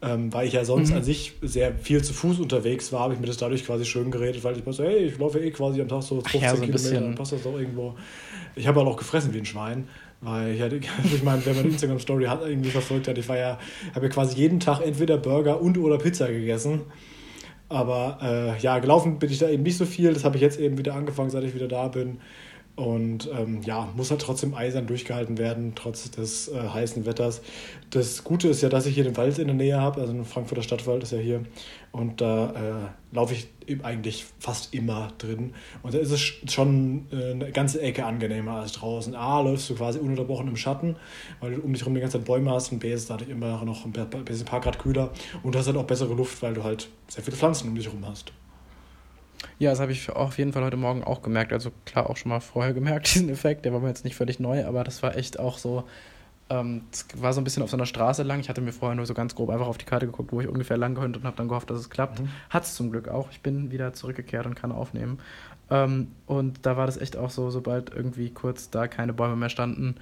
Ähm, 0.00 0.32
weil 0.32 0.46
ich 0.46 0.52
ja 0.52 0.64
sonst 0.64 0.90
mhm. 0.90 0.98
an 0.98 1.02
sich 1.02 1.32
sehr 1.42 1.74
viel 1.74 2.04
zu 2.04 2.12
Fuß 2.12 2.38
unterwegs 2.38 2.92
war, 2.92 3.00
habe 3.00 3.14
ich 3.14 3.20
mir 3.20 3.26
das 3.26 3.36
dadurch 3.36 3.66
quasi 3.66 3.84
schön 3.84 4.12
geredet, 4.12 4.44
weil 4.44 4.56
ich 4.56 4.64
mir 4.64 4.72
so, 4.72 4.84
hey, 4.84 4.98
ich 4.98 5.18
laufe 5.18 5.40
eh 5.40 5.50
quasi 5.50 5.80
am 5.80 5.88
Tag 5.88 6.04
so 6.04 6.20
15 6.20 6.40
ja, 6.40 6.54
so 6.54 6.60
Kilometer, 6.62 7.00
dann 7.00 7.14
passt 7.16 7.32
das 7.32 7.42
doch 7.42 7.58
irgendwo. 7.58 7.96
Ich 8.54 8.68
habe 8.68 8.78
halt 8.78 8.88
auch 8.88 8.96
gefressen 8.96 9.34
wie 9.34 9.38
ein 9.38 9.44
Schwein, 9.44 9.88
weil 10.20 10.54
ich, 10.54 10.62
hatte, 10.62 10.76
ich 11.04 11.22
meine, 11.24 11.44
wenn 11.44 11.56
man 11.56 11.64
Instagram-Story 11.64 12.26
hat, 12.26 12.42
irgendwie 12.46 12.70
verfolgt 12.70 13.08
hat, 13.08 13.18
ich 13.18 13.28
war 13.28 13.38
ja, 13.38 13.58
habe 13.92 14.06
ja 14.06 14.12
quasi 14.12 14.36
jeden 14.36 14.60
Tag 14.60 14.82
entweder 14.82 15.16
Burger 15.16 15.60
und 15.60 15.76
oder 15.78 15.98
Pizza 15.98 16.28
gegessen. 16.28 16.82
Aber 17.68 18.18
äh, 18.22 18.62
ja, 18.62 18.78
gelaufen 18.78 19.18
bin 19.18 19.30
ich 19.30 19.38
da 19.38 19.48
eben 19.48 19.64
nicht 19.64 19.76
so 19.76 19.84
viel. 19.84 20.14
Das 20.14 20.24
habe 20.24 20.36
ich 20.36 20.42
jetzt 20.42 20.60
eben 20.60 20.78
wieder 20.78 20.94
angefangen, 20.94 21.30
seit 21.30 21.42
ich 21.42 21.54
wieder 21.54 21.68
da 21.68 21.88
bin. 21.88 22.18
Und 22.78 23.28
ähm, 23.36 23.60
ja, 23.64 23.88
muss 23.96 24.12
halt 24.12 24.20
trotzdem 24.20 24.54
eisern 24.54 24.86
durchgehalten 24.86 25.36
werden, 25.36 25.72
trotz 25.74 26.08
des 26.12 26.46
äh, 26.46 26.60
heißen 26.60 27.06
Wetters. 27.06 27.42
Das 27.90 28.22
Gute 28.22 28.46
ist 28.46 28.62
ja, 28.62 28.68
dass 28.68 28.86
ich 28.86 28.94
hier 28.94 29.02
den 29.02 29.16
Wald 29.16 29.36
in 29.40 29.48
der 29.48 29.56
Nähe 29.56 29.80
habe, 29.80 30.00
also 30.00 30.12
ein 30.12 30.24
Frankfurter 30.24 30.62
Stadtwald 30.62 31.02
ist 31.02 31.10
ja 31.10 31.18
hier. 31.18 31.42
Und 31.90 32.20
da 32.20 32.52
äh, 32.52 33.16
laufe 33.16 33.34
ich 33.34 33.48
eigentlich 33.82 34.26
fast 34.38 34.72
immer 34.74 35.08
drin. 35.18 35.54
Und 35.82 35.92
da 35.92 35.98
ist 35.98 36.12
es 36.12 36.20
schon 36.20 37.06
äh, 37.10 37.32
eine 37.32 37.50
ganze 37.50 37.82
Ecke 37.82 38.06
angenehmer 38.06 38.60
als 38.60 38.74
draußen. 38.74 39.16
A, 39.16 39.40
läufst 39.40 39.68
du 39.70 39.74
quasi 39.74 39.98
ununterbrochen 39.98 40.46
im 40.46 40.56
Schatten, 40.56 40.94
weil 41.40 41.56
du 41.56 41.62
um 41.62 41.72
dich 41.72 41.82
herum 41.82 41.94
die 41.94 42.00
ganze 42.00 42.18
Zeit 42.18 42.26
Bäume 42.26 42.52
hast. 42.52 42.70
Und 42.70 42.78
B, 42.78 42.92
ist 42.92 43.10
dadurch 43.10 43.28
immer 43.28 43.64
noch 43.64 43.86
ein 43.86 43.92
paar 43.92 44.60
Grad 44.60 44.78
kühler. 44.78 45.10
Und 45.42 45.52
du 45.52 45.58
hast 45.58 45.66
halt 45.66 45.76
auch 45.76 45.84
bessere 45.84 46.14
Luft, 46.14 46.40
weil 46.42 46.54
du 46.54 46.62
halt 46.62 46.88
sehr 47.08 47.24
viele 47.24 47.36
Pflanzen 47.36 47.70
um 47.70 47.74
dich 47.74 47.86
herum 47.86 48.06
hast. 48.06 48.32
Ja, 49.58 49.70
das 49.70 49.80
habe 49.80 49.92
ich 49.92 50.10
auf 50.10 50.38
jeden 50.38 50.52
Fall 50.52 50.62
heute 50.62 50.76
Morgen 50.76 51.02
auch 51.02 51.20
gemerkt. 51.20 51.52
Also 51.52 51.72
klar, 51.84 52.08
auch 52.08 52.16
schon 52.16 52.30
mal 52.30 52.40
vorher 52.40 52.72
gemerkt, 52.72 53.06
diesen 53.14 53.28
Effekt. 53.28 53.64
Der 53.64 53.72
war 53.72 53.80
mir 53.80 53.88
jetzt 53.88 54.04
nicht 54.04 54.16
völlig 54.16 54.38
neu, 54.38 54.64
aber 54.64 54.84
das 54.84 55.02
war 55.02 55.16
echt 55.16 55.38
auch 55.38 55.58
so. 55.58 55.84
Ähm, 56.50 56.82
es 56.90 57.06
war 57.14 57.32
so 57.34 57.40
ein 57.40 57.44
bisschen 57.44 57.62
auf 57.62 57.70
so 57.70 57.76
einer 57.76 57.84
Straße 57.84 58.22
lang. 58.22 58.40
Ich 58.40 58.48
hatte 58.48 58.60
mir 58.60 58.72
vorher 58.72 58.94
nur 58.94 59.04
so 59.04 59.14
ganz 59.14 59.34
grob 59.34 59.50
einfach 59.50 59.66
auf 59.66 59.76
die 59.76 59.84
Karte 59.84 60.06
geguckt, 60.06 60.32
wo 60.32 60.40
ich 60.40 60.48
ungefähr 60.48 60.78
lang 60.78 60.94
könnte 60.94 61.18
und 61.18 61.26
habe 61.26 61.36
dann 61.36 61.48
gehofft, 61.48 61.68
dass 61.70 61.78
es 61.78 61.90
klappt. 61.90 62.20
Mhm. 62.20 62.28
Hat 62.48 62.64
es 62.64 62.74
zum 62.74 62.90
Glück 62.90 63.08
auch. 63.08 63.30
Ich 63.30 63.42
bin 63.42 63.70
wieder 63.70 63.92
zurückgekehrt 63.92 64.46
und 64.46 64.54
kann 64.54 64.72
aufnehmen. 64.72 65.18
Ähm, 65.70 66.12
und 66.26 66.64
da 66.64 66.76
war 66.76 66.86
das 66.86 66.96
echt 66.96 67.16
auch 67.16 67.30
so, 67.30 67.50
sobald 67.50 67.92
irgendwie 67.92 68.30
kurz 68.30 68.70
da 68.70 68.88
keine 68.88 69.12
Bäume 69.12 69.36
mehr 69.36 69.50
standen, 69.50 69.96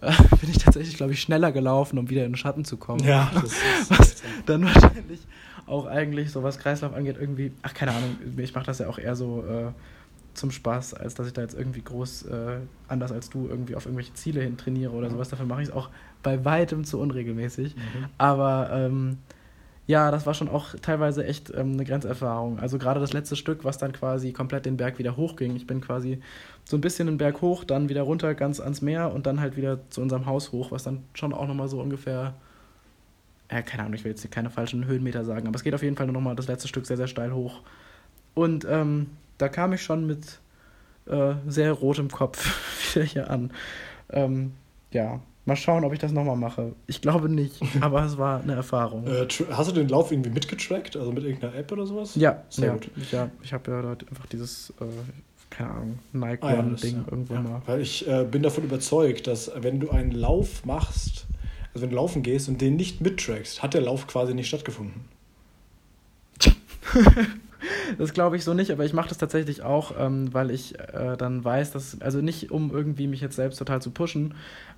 äh, 0.00 0.10
bin 0.40 0.50
ich 0.50 0.58
tatsächlich, 0.58 0.96
glaube 0.96 1.12
ich, 1.12 1.20
schneller 1.20 1.52
gelaufen, 1.52 1.98
um 1.98 2.10
wieder 2.10 2.24
in 2.24 2.32
den 2.32 2.36
Schatten 2.36 2.64
zu 2.64 2.76
kommen. 2.78 3.04
Ja, 3.04 3.30
das 3.34 3.44
ist 3.80 3.90
Was 3.90 4.22
dann 4.46 4.64
wahrscheinlich 4.64 5.20
auch 5.66 5.86
eigentlich, 5.86 6.30
so 6.30 6.42
was 6.42 6.58
Kreislauf 6.58 6.94
angeht, 6.94 7.16
irgendwie, 7.18 7.52
ach 7.62 7.74
keine 7.74 7.92
Ahnung, 7.92 8.16
ich 8.36 8.54
mache 8.54 8.66
das 8.66 8.78
ja 8.78 8.88
auch 8.88 8.98
eher 8.98 9.16
so 9.16 9.44
äh, 9.44 9.72
zum 10.34 10.50
Spaß, 10.50 10.94
als 10.94 11.14
dass 11.14 11.26
ich 11.26 11.32
da 11.32 11.42
jetzt 11.42 11.54
irgendwie 11.54 11.82
groß, 11.82 12.22
äh, 12.26 12.58
anders 12.88 13.12
als 13.12 13.30
du, 13.30 13.48
irgendwie 13.48 13.74
auf 13.74 13.86
irgendwelche 13.86 14.14
Ziele 14.14 14.40
hin 14.40 14.56
trainiere 14.56 14.92
oder 14.92 15.08
mhm. 15.08 15.12
sowas. 15.12 15.28
Dafür 15.28 15.46
mache 15.46 15.62
ich 15.62 15.68
es 15.68 15.74
auch 15.74 15.90
bei 16.22 16.44
weitem 16.44 16.84
zu 16.84 16.98
unregelmäßig. 16.98 17.76
Mhm. 17.76 18.06
Aber 18.18 18.70
ähm, 18.72 19.18
ja, 19.86 20.10
das 20.10 20.26
war 20.26 20.34
schon 20.34 20.48
auch 20.48 20.74
teilweise 20.80 21.26
echt 21.26 21.52
ähm, 21.54 21.72
eine 21.72 21.84
Grenzerfahrung. 21.84 22.60
Also 22.60 22.78
gerade 22.78 23.00
das 23.00 23.12
letzte 23.12 23.36
Stück, 23.36 23.64
was 23.64 23.78
dann 23.78 23.92
quasi 23.92 24.32
komplett 24.32 24.64
den 24.64 24.76
Berg 24.76 24.98
wieder 24.98 25.16
hochging. 25.16 25.56
Ich 25.56 25.66
bin 25.66 25.80
quasi 25.80 26.20
so 26.64 26.76
ein 26.76 26.80
bisschen 26.80 27.06
den 27.06 27.18
Berg 27.18 27.42
hoch, 27.42 27.64
dann 27.64 27.88
wieder 27.88 28.02
runter 28.02 28.34
ganz 28.34 28.60
ans 28.60 28.80
Meer 28.80 29.12
und 29.12 29.26
dann 29.26 29.40
halt 29.40 29.56
wieder 29.56 29.80
zu 29.90 30.00
unserem 30.00 30.26
Haus 30.26 30.52
hoch, 30.52 30.70
was 30.70 30.84
dann 30.84 31.02
schon 31.14 31.32
auch 31.32 31.48
nochmal 31.48 31.68
so 31.68 31.80
ungefähr 31.80 32.34
äh, 33.52 33.62
keine 33.62 33.82
Ahnung, 33.82 33.94
ich 33.94 34.04
will 34.04 34.12
jetzt 34.12 34.28
keine 34.30 34.50
falschen 34.50 34.86
Höhenmeter 34.86 35.24
sagen, 35.24 35.46
aber 35.46 35.56
es 35.56 35.62
geht 35.62 35.74
auf 35.74 35.82
jeden 35.82 35.96
Fall 35.96 36.06
nur 36.06 36.14
nochmal 36.14 36.36
das 36.36 36.48
letzte 36.48 36.68
Stück 36.68 36.86
sehr, 36.86 36.96
sehr 36.96 37.06
steil 37.08 37.32
hoch. 37.32 37.60
Und 38.34 38.66
ähm, 38.68 39.08
da 39.38 39.48
kam 39.48 39.72
ich 39.72 39.82
schon 39.82 40.06
mit 40.06 40.40
äh, 41.06 41.34
sehr 41.46 41.72
rotem 41.72 42.10
Kopf 42.10 42.94
wieder 42.94 43.04
hier 43.04 43.30
an. 43.30 43.52
Ähm, 44.10 44.52
ja, 44.90 45.20
mal 45.44 45.56
schauen, 45.56 45.84
ob 45.84 45.92
ich 45.92 45.98
das 45.98 46.12
nochmal 46.12 46.36
mache. 46.36 46.72
Ich 46.86 47.00
glaube 47.00 47.28
nicht, 47.28 47.60
aber 47.80 48.04
es 48.04 48.16
war 48.16 48.40
eine 48.40 48.54
Erfahrung. 48.54 49.06
Äh, 49.06 49.26
hast 49.50 49.70
du 49.70 49.74
den 49.74 49.88
Lauf 49.88 50.12
irgendwie 50.12 50.30
mitgetrackt, 50.30 50.96
also 50.96 51.12
mit 51.12 51.24
irgendeiner 51.24 51.54
App 51.54 51.70
oder 51.72 51.86
sowas? 51.86 52.14
Ja, 52.14 52.42
sehr 52.48 52.66
ja, 52.66 52.72
gut. 52.72 52.90
Ja, 53.10 53.30
ich 53.42 53.52
habe 53.52 53.70
ja 53.70 53.82
dort 53.82 54.08
einfach 54.08 54.26
dieses, 54.26 54.70
äh, 54.80 54.84
keine 55.50 55.70
Ahnung, 55.70 55.98
Nike 56.12 56.42
ah, 56.42 56.54
ja, 56.54 56.64
irgendwo 57.10 57.34
ja. 57.34 57.40
mal. 57.40 57.62
Weil 57.66 57.82
ich 57.82 58.08
äh, 58.08 58.24
bin 58.24 58.42
davon 58.42 58.64
überzeugt, 58.64 59.26
dass 59.26 59.50
wenn 59.56 59.80
du 59.80 59.90
einen 59.90 60.12
Lauf 60.12 60.64
machst, 60.64 61.26
also 61.74 61.82
wenn 61.82 61.90
du 61.90 61.96
laufen 61.96 62.22
gehst 62.22 62.48
und 62.48 62.60
den 62.60 62.76
nicht 62.76 63.00
mittrackst, 63.00 63.62
hat 63.62 63.74
der 63.74 63.82
Lauf 63.82 64.06
quasi 64.06 64.34
nicht 64.34 64.48
stattgefunden. 64.48 65.04
das 67.98 68.12
glaube 68.12 68.36
ich 68.36 68.44
so 68.44 68.54
nicht, 68.54 68.70
aber 68.70 68.84
ich 68.84 68.92
mache 68.92 69.08
das 69.08 69.18
tatsächlich 69.18 69.62
auch, 69.62 69.92
ähm, 69.98 70.32
weil 70.32 70.50
ich 70.50 70.78
äh, 70.78 71.16
dann 71.16 71.44
weiß, 71.44 71.72
dass, 71.72 72.00
also 72.00 72.20
nicht 72.20 72.50
um 72.50 72.70
irgendwie 72.70 73.06
mich 73.06 73.20
jetzt 73.20 73.36
selbst 73.36 73.58
total 73.58 73.80
zu 73.80 73.90
pushen, 73.90 74.34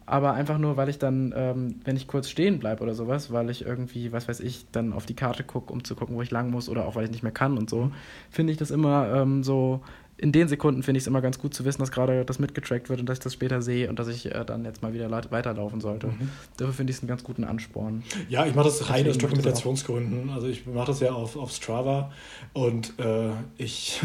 aber 0.06 0.34
einfach 0.34 0.58
nur, 0.58 0.76
weil 0.76 0.88
ich 0.88 0.98
dann, 0.98 1.32
ähm, 1.34 1.76
wenn 1.84 1.96
ich 1.96 2.06
kurz 2.06 2.28
stehen 2.28 2.58
bleibe 2.58 2.82
oder 2.82 2.94
sowas, 2.94 3.32
weil 3.32 3.48
ich 3.50 3.64
irgendwie, 3.64 4.12
was 4.12 4.28
weiß 4.28 4.40
ich, 4.40 4.66
dann 4.70 4.92
auf 4.92 5.06
die 5.06 5.16
Karte 5.16 5.44
gucke, 5.44 5.72
um 5.72 5.82
zu 5.82 5.94
gucken, 5.94 6.14
wo 6.16 6.22
ich 6.22 6.30
lang 6.30 6.50
muss 6.50 6.68
oder 6.68 6.86
auch 6.86 6.94
weil 6.94 7.04
ich 7.04 7.10
nicht 7.10 7.22
mehr 7.22 7.32
kann 7.32 7.56
und 7.56 7.70
so, 7.70 7.90
finde 8.30 8.52
ich 8.52 8.58
das 8.58 8.70
immer 8.70 9.08
ähm, 9.14 9.42
so 9.42 9.80
in 10.16 10.32
den 10.32 10.48
Sekunden 10.48 10.82
finde 10.82 10.98
ich 10.98 11.04
es 11.04 11.06
immer 11.06 11.20
ganz 11.20 11.38
gut 11.38 11.54
zu 11.54 11.64
wissen, 11.64 11.80
dass 11.80 11.90
gerade 11.90 12.24
das 12.24 12.38
mitgetrackt 12.38 12.88
wird 12.88 13.00
und 13.00 13.06
dass 13.08 13.18
ich 13.18 13.24
das 13.24 13.32
später 13.32 13.62
sehe 13.62 13.88
und 13.88 13.98
dass 13.98 14.08
ich 14.08 14.26
äh, 14.26 14.44
dann 14.44 14.64
jetzt 14.64 14.82
mal 14.82 14.92
wieder 14.92 15.10
weiterlaufen 15.10 15.80
sollte. 15.80 16.08
Mhm. 16.08 16.30
Dafür 16.56 16.72
finde 16.72 16.90
ich 16.92 16.96
es 16.96 17.02
einen 17.02 17.08
ganz 17.08 17.24
guten 17.24 17.44
Ansporn. 17.44 18.04
Ja, 18.28 18.46
ich 18.46 18.54
mache 18.54 18.66
das 18.66 18.88
rein 18.90 19.08
aus 19.08 19.18
Dokumentationsgründen. 19.18 20.30
Also 20.30 20.46
ich 20.46 20.66
mache 20.66 20.86
das 20.86 21.00
ja 21.00 21.12
auf, 21.12 21.36
auf 21.36 21.50
Strava 21.50 22.12
und 22.52 22.98
äh, 22.98 23.30
ich 23.56 24.00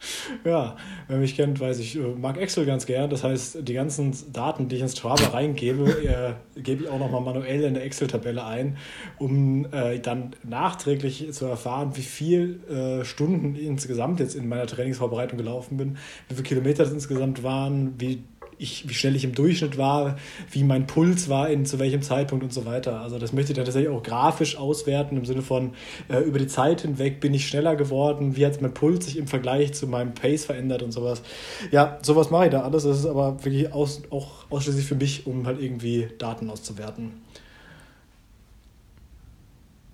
ja, 0.44 0.76
wer 1.08 1.18
mich 1.18 1.36
kennt, 1.36 1.60
weiß 1.60 1.78
ich, 1.78 1.96
äh, 1.96 2.00
mag 2.00 2.38
Excel 2.38 2.64
ganz 2.64 2.86
gern. 2.86 3.10
Das 3.10 3.24
heißt, 3.24 3.58
die 3.68 3.74
ganzen 3.74 4.14
Daten, 4.32 4.68
die 4.68 4.76
ich 4.76 4.82
ins 4.82 4.96
Strava 4.96 5.28
reingebe, 5.28 6.36
äh, 6.56 6.60
gebe 6.60 6.84
ich 6.84 6.88
auch 6.88 6.98
nochmal 6.98 7.20
manuell 7.20 7.62
in 7.62 7.74
der 7.74 7.84
Excel-Tabelle 7.84 8.44
ein, 8.44 8.76
um 9.18 9.66
äh, 9.72 9.98
dann 9.98 10.34
nachträglich 10.42 11.32
zu 11.32 11.46
erfahren, 11.46 11.96
wie 11.96 12.02
viel 12.02 12.60
äh, 12.68 13.04
Stunden 13.04 13.54
insgesamt 13.56 14.20
jetzt 14.20 14.34
in 14.34 14.48
meiner 14.48 14.66
Trainingsvorbereitung 14.66 15.38
gelaufen 15.38 15.76
bin, 15.76 15.98
wie 16.28 16.34
viele 16.34 16.48
Kilometer 16.48 16.84
das 16.84 16.92
insgesamt 16.92 17.42
waren, 17.42 17.94
wie 17.98 18.24
ich, 18.60 18.88
wie 18.88 18.94
schnell 18.94 19.16
ich 19.16 19.24
im 19.24 19.34
Durchschnitt 19.34 19.78
war, 19.78 20.16
wie 20.50 20.62
mein 20.64 20.86
Puls 20.86 21.28
war, 21.28 21.48
in 21.48 21.64
zu 21.64 21.78
welchem 21.78 22.02
Zeitpunkt 22.02 22.44
und 22.44 22.52
so 22.52 22.66
weiter. 22.66 23.00
Also 23.00 23.18
das 23.18 23.32
möchte 23.32 23.52
ich 23.52 23.56
dann 23.56 23.64
tatsächlich 23.64 23.90
auch 23.90 24.02
grafisch 24.02 24.56
auswerten, 24.56 25.16
im 25.16 25.24
Sinne 25.24 25.42
von 25.42 25.72
äh, 26.08 26.18
über 26.18 26.38
die 26.38 26.46
Zeit 26.46 26.82
hinweg 26.82 27.20
bin 27.20 27.32
ich 27.32 27.48
schneller 27.48 27.76
geworden, 27.76 28.36
wie 28.36 28.44
hat 28.44 28.60
mein 28.60 28.74
Puls 28.74 29.06
sich 29.06 29.16
im 29.16 29.26
Vergleich 29.26 29.72
zu 29.72 29.86
meinem 29.86 30.14
Pace 30.14 30.44
verändert 30.44 30.82
und 30.82 30.92
sowas. 30.92 31.22
Ja, 31.70 31.98
sowas 32.02 32.30
mache 32.30 32.46
ich 32.46 32.50
da 32.50 32.62
alles. 32.62 32.84
Das 32.84 32.98
ist 32.98 33.06
aber 33.06 33.42
wirklich 33.44 33.72
aus, 33.72 34.02
auch 34.10 34.44
ausschließlich 34.50 34.86
für 34.86 34.94
mich, 34.94 35.26
um 35.26 35.46
halt 35.46 35.60
irgendwie 35.60 36.08
Daten 36.18 36.50
auszuwerten. 36.50 37.12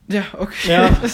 Ja, 0.08 0.24
okay. 0.38 0.70
Ja. 0.70 0.90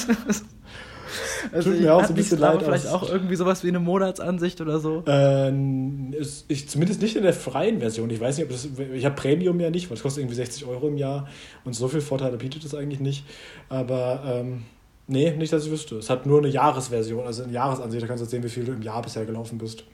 Also 1.51 1.71
Tut 1.71 1.81
mir 1.81 1.95
auch 1.95 2.05
so 2.05 2.13
ein 2.13 2.15
bisschen 2.15 2.39
leid. 2.39 2.63
Vielleicht 2.63 2.87
auch 2.89 3.09
irgendwie 3.09 3.37
sowas 3.37 3.65
wie 3.65 3.69
eine 3.69 3.81
Monatsansicht 3.81 4.61
oder 4.61 4.79
so? 4.79 5.03
Ähm, 5.07 6.13
ist, 6.13 6.45
ich, 6.49 6.69
zumindest 6.69 7.03
nicht 7.03 7.17
in 7.17 7.23
der 7.23 7.33
freien 7.33 7.81
Version. 7.81 8.11
Ich 8.11 8.21
weiß 8.21 8.39
nicht, 8.39 8.47
ob 8.47 8.53
das. 8.53 8.69
Ich 8.95 9.05
habe 9.05 9.15
Premium 9.15 9.59
ja 9.61 9.71
nicht, 9.71 9.91
weil 9.91 9.97
es 9.97 10.03
kostet 10.03 10.23
irgendwie 10.23 10.37
60 10.37 10.67
Euro 10.67 10.89
im 10.89 10.97
Jahr 10.97 11.29
und 11.65 11.75
so 11.75 11.89
viel 11.89 12.01
Vorteile 12.01 12.37
bietet 12.37 12.65
es 12.65 12.75
eigentlich 12.75 13.01
nicht. 13.01 13.25
Aber 13.69 14.23
ähm, 14.27 14.63
nee, 15.07 15.31
nicht, 15.33 15.53
dass 15.53 15.65
ich 15.65 15.71
wüsste. 15.71 15.97
Es 15.97 16.11
hat 16.11 16.27
nur 16.27 16.39
eine 16.39 16.49
Jahresversion, 16.49 17.27
also 17.27 17.43
eine 17.45 17.53
Jahresansicht. 17.53 18.03
Da 18.03 18.07
kannst 18.07 18.23
du 18.23 18.29
sehen, 18.29 18.43
wie 18.43 18.49
viel 18.49 18.65
du 18.65 18.73
im 18.73 18.83
Jahr 18.83 19.03
bisher 19.03 19.25
gelaufen 19.25 19.59
bist. 19.59 19.85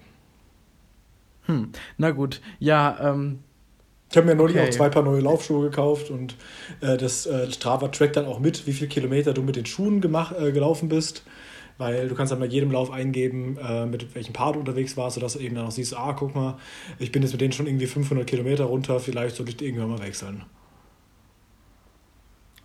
Hm, 1.47 1.71
na 1.97 2.11
gut. 2.11 2.41
Ja, 2.59 2.99
ähm, 3.01 3.41
ich 4.11 4.17
habe 4.17 4.27
mir 4.27 4.35
neulich 4.35 4.57
okay. 4.57 4.69
auch 4.69 4.71
zwei 4.71 4.89
Paar 4.89 5.03
neue 5.03 5.21
Laufschuhe 5.21 5.69
gekauft 5.69 6.11
und 6.11 6.35
äh, 6.81 6.97
das 6.97 7.27
äh, 7.27 7.51
Strava 7.51 7.89
trackt 7.89 8.17
dann 8.17 8.27
auch 8.27 8.41
mit, 8.41 8.67
wie 8.67 8.73
viele 8.73 8.89
Kilometer 8.89 9.35
du 9.35 9.43
mit 9.43 9.57
den 9.57 9.67
Schuhen 9.67 10.01
gemacht, 10.01 10.35
äh, 10.39 10.53
gelaufen 10.53 10.89
bist. 10.89 11.23
Weil 11.77 12.09
du 12.09 12.17
kannst 12.17 12.33
dann 12.33 12.41
bei 12.41 12.47
jedem 12.47 12.73
Lauf 12.73 12.91
eingeben, 12.91 13.57
äh, 13.57 13.87
mit 13.87 14.13
welchem 14.17 14.33
Paar 14.33 14.55
du 14.55 14.59
unterwegs 14.59 14.97
warst, 14.97 15.15
sodass 15.15 15.35
du 15.35 15.39
eben 15.39 15.55
dann 15.55 15.67
auch 15.67 15.71
siehst, 15.71 15.97
ah, 15.97 16.13
guck 16.13 16.35
mal, 16.35 16.59
ich 16.99 17.13
bin 17.13 17.23
jetzt 17.23 17.31
mit 17.31 17.41
denen 17.41 17.53
schon 17.53 17.69
irgendwie 17.69 17.87
500 17.87 18.27
Kilometer 18.27 18.65
runter, 18.65 18.99
vielleicht 18.99 19.37
sollte 19.37 19.53
ich 19.53 19.63
irgendwann 19.63 19.91
mal 19.91 20.03
wechseln. 20.03 20.43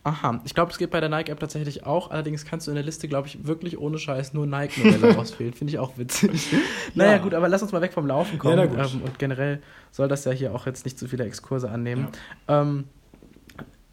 Aha, 0.06 0.42
ich 0.44 0.54
glaube, 0.54 0.70
es 0.72 0.78
geht 0.78 0.92
bei 0.92 1.00
der 1.00 1.08
Nike-App 1.08 1.40
tatsächlich 1.40 1.86
auch. 1.86 2.12
Allerdings 2.12 2.44
kannst 2.46 2.68
du 2.68 2.72
in 2.72 2.76
der 2.76 2.84
Liste, 2.84 3.08
glaube 3.08 3.30
ich, 3.30 3.48
wirklich 3.48 3.78
ohne 3.80 3.98
Scheiß 3.98 4.34
nur 4.34 4.46
Nike-Modelle 4.46 5.18
auswählen. 5.18 5.54
Finde 5.54 5.72
ich 5.72 5.80
auch 5.80 5.98
witzig. 5.98 6.52
Ja. 6.52 6.58
Naja, 6.96 7.18
gut, 7.20 7.34
aber 7.34 7.48
lass 7.48 7.62
uns 7.62 7.72
mal 7.72 7.82
weg 7.82 7.94
vom 7.94 8.06
Laufen 8.06 8.38
kommen. 8.38 8.58
Ja, 8.58 8.86
ähm, 8.86 9.02
und 9.04 9.18
generell 9.18 9.62
soll 9.92 10.10
das 10.10 10.26
ja 10.26 10.32
hier 10.34 10.54
auch 10.54 10.66
jetzt 10.66 10.84
nicht 10.84 11.00
zu 11.00 11.08
viele 11.08 11.24
Exkurse 11.24 11.72
annehmen. 11.72 12.10
Ja, 12.50 12.62
ähm, 12.62 12.86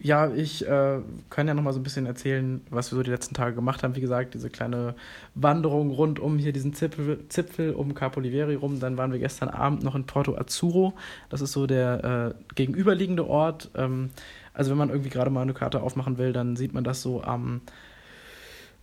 ja 0.01 0.33
ich 0.33 0.67
äh, 0.67 1.01
kann 1.29 1.47
ja 1.47 1.55
noch 1.55 1.63
mal 1.63 1.73
so 1.73 1.81
ein 1.81 1.83
bisschen 1.83 2.07
erzählen, 2.07 2.61
was 2.71 2.91
wir 2.91 2.97
so 2.97 3.03
die 3.03 3.11
letzten 3.11 3.35
Tage 3.35 3.55
gemacht 3.55 3.83
haben. 3.83 3.95
Wie 3.97 4.01
gesagt, 4.01 4.35
diese 4.35 4.51
kleine 4.51 4.95
Wanderung 5.35 5.91
rund 5.91 6.19
um 6.19 6.39
hier 6.39 6.53
diesen 6.53 6.75
Zipfel, 6.75 7.29
Zipfel 7.29 7.75
um 7.75 7.95
Capo 7.95 8.21
Liveri 8.21 8.55
rum. 8.55 8.81
Dann 8.81 8.97
waren 8.97 9.13
wir 9.13 9.19
gestern 9.19 9.49
Abend 9.49 9.83
noch 9.83 9.95
in 9.95 10.05
Porto 10.05 10.37
Azzurro. 10.37 10.95
Das 11.29 11.41
ist 11.41 11.53
so 11.53 11.67
der 11.67 12.35
äh, 12.39 12.55
gegenüberliegende 12.55 13.27
Ort. 13.29 13.71
Ähm, 13.75 14.11
also 14.55 14.71
wenn 14.71 14.79
man 14.79 14.91
irgendwie 14.91 15.11
gerade 15.11 15.31
mal 15.31 15.43
eine 15.43 15.55
Karte 15.55 15.83
aufmachen 15.83 16.19
will, 16.19 16.33
dann 16.33 16.57
sieht 16.57 16.75
man 16.75 16.85
das 16.85 17.03
so 17.03 17.23
am 17.23 17.61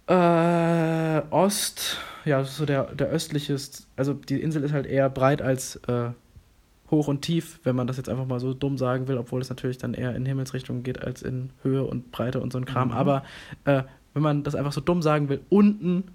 äh, 0.08 1.21
Ost, 1.32 1.97
ja, 2.23 2.39
das 2.39 2.51
ist 2.51 2.58
so 2.58 2.65
der, 2.65 2.86
der 2.95 3.08
östliche, 3.08 3.58
also 3.97 4.13
die 4.13 4.41
Insel 4.41 4.63
ist 4.63 4.71
halt 4.71 4.86
eher 4.86 5.10
breit 5.10 5.41
als 5.41 5.75
äh, 5.88 6.12
hoch 6.89 7.08
und 7.08 7.21
tief, 7.21 7.60
wenn 7.63 7.76
man 7.76 7.88
das 7.88 7.97
jetzt 7.97 8.10
einfach 8.10 8.26
mal 8.26 8.39
so 8.39 8.54
dumm 8.54 8.78
sagen 8.78 9.08
will, 9.08 9.17
obwohl 9.17 9.41
es 9.41 9.50
natürlich 9.50 9.78
dann 9.78 9.93
eher 9.93 10.15
in 10.15 10.26
Himmelsrichtung 10.26 10.84
geht 10.84 11.02
als 11.04 11.21
in 11.21 11.50
Höhe 11.63 11.84
und 11.84 12.12
Breite 12.12 12.39
und 12.39 12.54
so 12.54 12.60
ein 12.60 12.65
Kram. 12.65 12.89
Mhm. 12.89 12.93
Aber 12.93 13.23
äh, 13.65 13.84
wenn 14.13 14.23
man 14.23 14.43
das 14.43 14.56
einfach 14.56 14.71
so 14.71 14.82
dumm 14.82 15.02
sagen 15.02 15.30
will, 15.30 15.41
unten 15.50 16.06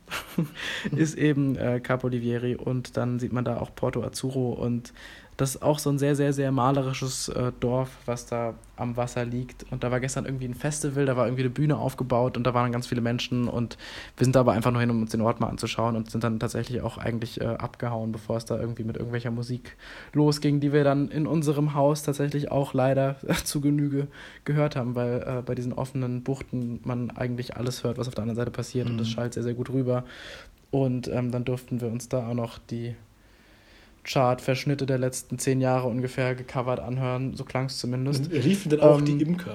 ist 0.96 1.16
eben 1.16 1.56
äh, 1.56 1.80
Capo 1.80 2.08
Livieri 2.08 2.56
und 2.56 2.96
dann 2.96 3.18
sieht 3.18 3.32
man 3.32 3.44
da 3.44 3.58
auch 3.58 3.74
Porto 3.74 4.02
Azzurro 4.02 4.52
und 4.52 4.92
das 5.36 5.54
ist 5.54 5.62
auch 5.62 5.78
so 5.78 5.90
ein 5.90 5.98
sehr, 5.98 6.14
sehr, 6.14 6.32
sehr 6.32 6.52
malerisches 6.52 7.28
äh, 7.28 7.52
Dorf, 7.60 7.90
was 8.04 8.26
da 8.26 8.54
am 8.76 8.96
Wasser 8.96 9.24
liegt. 9.24 9.64
Und 9.70 9.82
da 9.82 9.90
war 9.90 10.00
gestern 10.00 10.26
irgendwie 10.26 10.44
ein 10.44 10.54
Festival, 10.54 11.06
da 11.06 11.16
war 11.16 11.26
irgendwie 11.26 11.42
eine 11.42 11.50
Bühne 11.50 11.78
aufgebaut 11.78 12.36
und 12.36 12.44
da 12.44 12.52
waren 12.52 12.70
ganz 12.70 12.86
viele 12.86 13.00
Menschen. 13.00 13.48
Und 13.48 13.78
wir 14.16 14.24
sind 14.24 14.36
da 14.36 14.40
aber 14.40 14.52
einfach 14.52 14.70
nur 14.70 14.80
hin, 14.80 14.90
um 14.90 15.00
uns 15.00 15.10
den 15.10 15.22
Ort 15.22 15.40
mal 15.40 15.48
anzuschauen 15.48 15.96
und 15.96 16.10
sind 16.10 16.22
dann 16.22 16.38
tatsächlich 16.38 16.82
auch 16.82 16.98
eigentlich 16.98 17.40
äh, 17.40 17.46
abgehauen, 17.46 18.12
bevor 18.12 18.36
es 18.36 18.44
da 18.44 18.58
irgendwie 18.58 18.84
mit 18.84 18.96
irgendwelcher 18.96 19.30
Musik 19.30 19.76
losging, 20.12 20.60
die 20.60 20.72
wir 20.72 20.84
dann 20.84 21.08
in 21.08 21.26
unserem 21.26 21.74
Haus 21.74 22.02
tatsächlich 22.02 22.50
auch 22.50 22.74
leider 22.74 23.16
zu 23.44 23.60
Genüge 23.60 24.08
gehört 24.44 24.76
haben, 24.76 24.94
weil 24.94 25.22
äh, 25.22 25.42
bei 25.42 25.54
diesen 25.54 25.72
offenen 25.72 26.22
Buchten 26.22 26.80
man 26.84 27.10
eigentlich 27.10 27.56
alles 27.56 27.84
hört, 27.84 27.96
was 27.96 28.08
auf 28.08 28.14
der 28.14 28.22
anderen 28.22 28.36
Seite 28.36 28.50
passiert 28.50 28.86
mhm. 28.86 28.92
und 28.92 28.98
das 28.98 29.08
mhm. 29.08 29.12
schallt 29.12 29.34
sehr, 29.34 29.42
sehr 29.42 29.54
gut 29.54 29.70
rüber. 29.70 30.04
Und 30.70 31.08
ähm, 31.08 31.30
dann 31.30 31.44
durften 31.44 31.80
wir 31.80 31.88
uns 31.88 32.08
da 32.08 32.26
auch 32.26 32.34
noch 32.34 32.58
die 32.58 32.94
Chart-Verschnitte 34.04 34.86
der 34.86 34.98
letzten 34.98 35.38
zehn 35.38 35.60
Jahre 35.60 35.88
ungefähr 35.88 36.34
gecovert 36.34 36.80
anhören. 36.80 37.36
So 37.36 37.44
klang 37.44 37.66
es 37.66 37.78
zumindest. 37.78 38.30
Riefen 38.30 38.70
denn 38.70 38.80
auch 38.80 38.98
ähm, 38.98 39.04
die 39.04 39.22
Imker? 39.22 39.54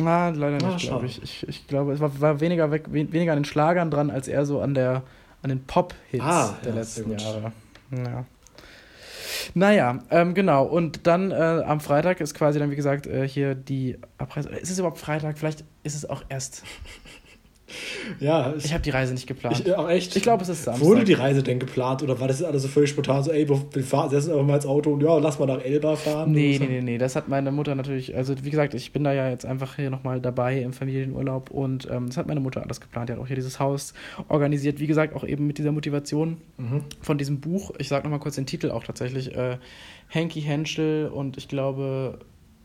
Ah, 0.00 0.30
leider 0.30 0.56
nicht, 0.56 0.86
ah, 0.86 0.88
glaube 0.88 1.06
ich. 1.06 1.22
ich. 1.22 1.48
Ich 1.48 1.66
glaube, 1.66 1.92
es 1.92 2.00
war, 2.00 2.20
war 2.20 2.40
weniger, 2.40 2.70
weg, 2.70 2.84
weniger 2.90 3.32
an 3.32 3.38
den 3.38 3.44
Schlagern 3.44 3.90
dran, 3.90 4.10
als 4.10 4.28
eher 4.28 4.44
so 4.44 4.60
an, 4.60 4.74
der, 4.74 5.02
an 5.42 5.50
den 5.50 5.64
Pop-Hits 5.64 6.24
ah, 6.24 6.56
der 6.64 6.72
ja, 6.72 6.78
letzten 6.78 7.10
Jahre. 7.12 7.52
Ja. 7.90 8.24
Naja, 9.54 9.98
ähm, 10.10 10.34
genau. 10.34 10.64
Und 10.64 11.06
dann 11.06 11.30
äh, 11.30 11.34
am 11.34 11.80
Freitag 11.80 12.20
ist 12.20 12.34
quasi 12.34 12.58
dann, 12.58 12.70
wie 12.70 12.76
gesagt, 12.76 13.06
äh, 13.06 13.28
hier 13.28 13.54
die 13.54 13.98
Abreise. 14.18 14.48
Ist 14.50 14.70
es 14.70 14.78
überhaupt 14.78 14.98
Freitag? 14.98 15.38
Vielleicht 15.38 15.64
ist 15.82 15.94
es 15.94 16.08
auch 16.08 16.24
erst 16.28 16.64
ja. 18.20 18.54
Ich 18.56 18.72
habe 18.72 18.82
die 18.82 18.90
Reise 18.90 19.14
nicht 19.14 19.26
geplant. 19.26 19.62
Ich, 19.64 19.74
auch 19.74 19.88
echt? 19.88 20.14
Ich 20.16 20.22
glaube, 20.22 20.42
es 20.42 20.48
ist 20.48 20.64
Samstag. 20.64 20.84
Wurde 20.84 21.04
die 21.04 21.12
Reise 21.14 21.42
denn 21.42 21.58
geplant 21.58 22.02
oder 22.02 22.18
war 22.20 22.28
das 22.28 22.42
alles 22.42 22.62
so 22.62 22.68
völlig 22.68 22.90
spontan? 22.90 23.22
So, 23.22 23.30
ey, 23.30 23.48
wir 23.48 23.82
fahren, 23.82 24.10
setzen 24.10 24.32
einfach 24.32 24.44
mal 24.44 24.56
ins 24.56 24.66
Auto 24.66 24.92
und 24.92 25.02
ja, 25.02 25.18
lass 25.18 25.38
mal 25.38 25.46
nach 25.46 25.64
Elba 25.64 25.96
fahren? 25.96 26.32
Nee, 26.32 26.58
nee, 26.60 26.66
nee, 26.66 26.80
nee. 26.80 26.98
Das 26.98 27.16
hat 27.16 27.28
meine 27.28 27.50
Mutter 27.50 27.74
natürlich, 27.74 28.14
also 28.14 28.34
wie 28.42 28.50
gesagt, 28.50 28.74
ich 28.74 28.92
bin 28.92 29.04
da 29.04 29.12
ja 29.12 29.28
jetzt 29.28 29.46
einfach 29.46 29.76
hier 29.76 29.90
nochmal 29.90 30.20
dabei 30.20 30.60
im 30.60 30.72
Familienurlaub 30.72 31.50
und 31.50 31.88
ähm, 31.90 32.08
das 32.08 32.16
hat 32.16 32.26
meine 32.26 32.40
Mutter 32.40 32.62
alles 32.62 32.80
geplant. 32.80 33.08
Die 33.08 33.12
hat 33.14 33.20
auch 33.20 33.26
hier 33.26 33.36
dieses 33.36 33.60
Haus 33.60 33.94
organisiert. 34.28 34.80
Wie 34.80 34.86
gesagt, 34.86 35.14
auch 35.14 35.24
eben 35.24 35.46
mit 35.46 35.58
dieser 35.58 35.72
Motivation 35.72 36.38
mhm. 36.58 36.82
von 37.00 37.18
diesem 37.18 37.40
Buch. 37.40 37.72
Ich 37.78 37.88
sage 37.88 38.04
nochmal 38.04 38.20
kurz 38.20 38.36
den 38.36 38.46
Titel 38.46 38.70
auch 38.70 38.84
tatsächlich. 38.84 39.34
Äh, 39.34 39.58
Henky 40.08 40.42
Henschel 40.42 41.08
und 41.08 41.36
ich 41.36 41.48
glaube 41.48 42.18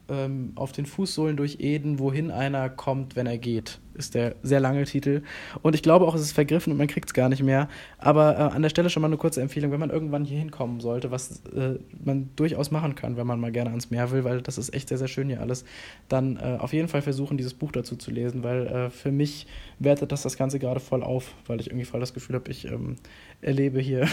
ähm, 0.09 0.51
auf 0.55 0.71
den 0.71 0.85
Fußsohlen 0.85 1.37
durch 1.37 1.59
Eden, 1.59 1.99
wohin 1.99 2.31
einer 2.31 2.69
kommt, 2.69 3.15
wenn 3.15 3.27
er 3.27 3.37
geht, 3.37 3.79
ist 3.99 4.15
der 4.15 4.35
sehr 4.41 4.59
lange 4.59 4.83
Titel. 4.85 5.21
Und 5.61 5.75
ich 5.75 5.83
glaube 5.83 6.07
auch, 6.07 6.15
es 6.15 6.21
ist 6.21 6.31
vergriffen 6.31 6.71
und 6.71 6.77
man 6.77 6.87
kriegt 6.87 7.09
es 7.09 7.13
gar 7.13 7.29
nicht 7.29 7.43
mehr. 7.43 7.69
Aber 7.97 8.35
äh, 8.35 8.41
an 8.55 8.61
der 8.61 8.69
Stelle 8.69 8.89
schon 8.89 9.01
mal 9.01 9.07
eine 9.07 9.17
kurze 9.17 9.41
Empfehlung, 9.41 9.71
wenn 9.71 9.79
man 9.79 9.89
irgendwann 9.89 10.25
hier 10.25 10.39
hinkommen 10.39 10.79
sollte, 10.79 11.11
was 11.11 11.43
äh, 11.55 11.77
man 12.03 12.29
durchaus 12.35 12.71
machen 12.71 12.95
kann, 12.95 13.17
wenn 13.17 13.27
man 13.27 13.39
mal 13.39 13.51
gerne 13.51 13.69
ans 13.69 13.91
Meer 13.91 14.11
will, 14.11 14.23
weil 14.23 14.41
das 14.41 14.57
ist 14.57 14.73
echt 14.73 14.89
sehr, 14.89 14.97
sehr 14.97 15.07
schön 15.07 15.27
hier 15.27 15.41
alles, 15.41 15.65
dann 16.07 16.37
äh, 16.37 16.57
auf 16.59 16.73
jeden 16.73 16.87
Fall 16.87 17.01
versuchen, 17.01 17.37
dieses 17.37 17.53
Buch 17.53 17.71
dazu 17.71 17.95
zu 17.95 18.11
lesen, 18.11 18.43
weil 18.43 18.67
äh, 18.67 18.89
für 18.89 19.11
mich 19.11 19.47
wertet 19.79 20.11
das 20.11 20.23
das 20.23 20.37
Ganze 20.37 20.59
gerade 20.59 20.79
voll 20.79 21.03
auf, 21.03 21.33
weil 21.45 21.59
ich 21.59 21.67
irgendwie 21.67 21.85
voll 21.85 21.99
das 21.99 22.13
Gefühl 22.13 22.35
habe, 22.35 22.49
ich 22.49 22.65
ähm, 22.65 22.95
erlebe 23.41 23.79
hier 23.79 24.07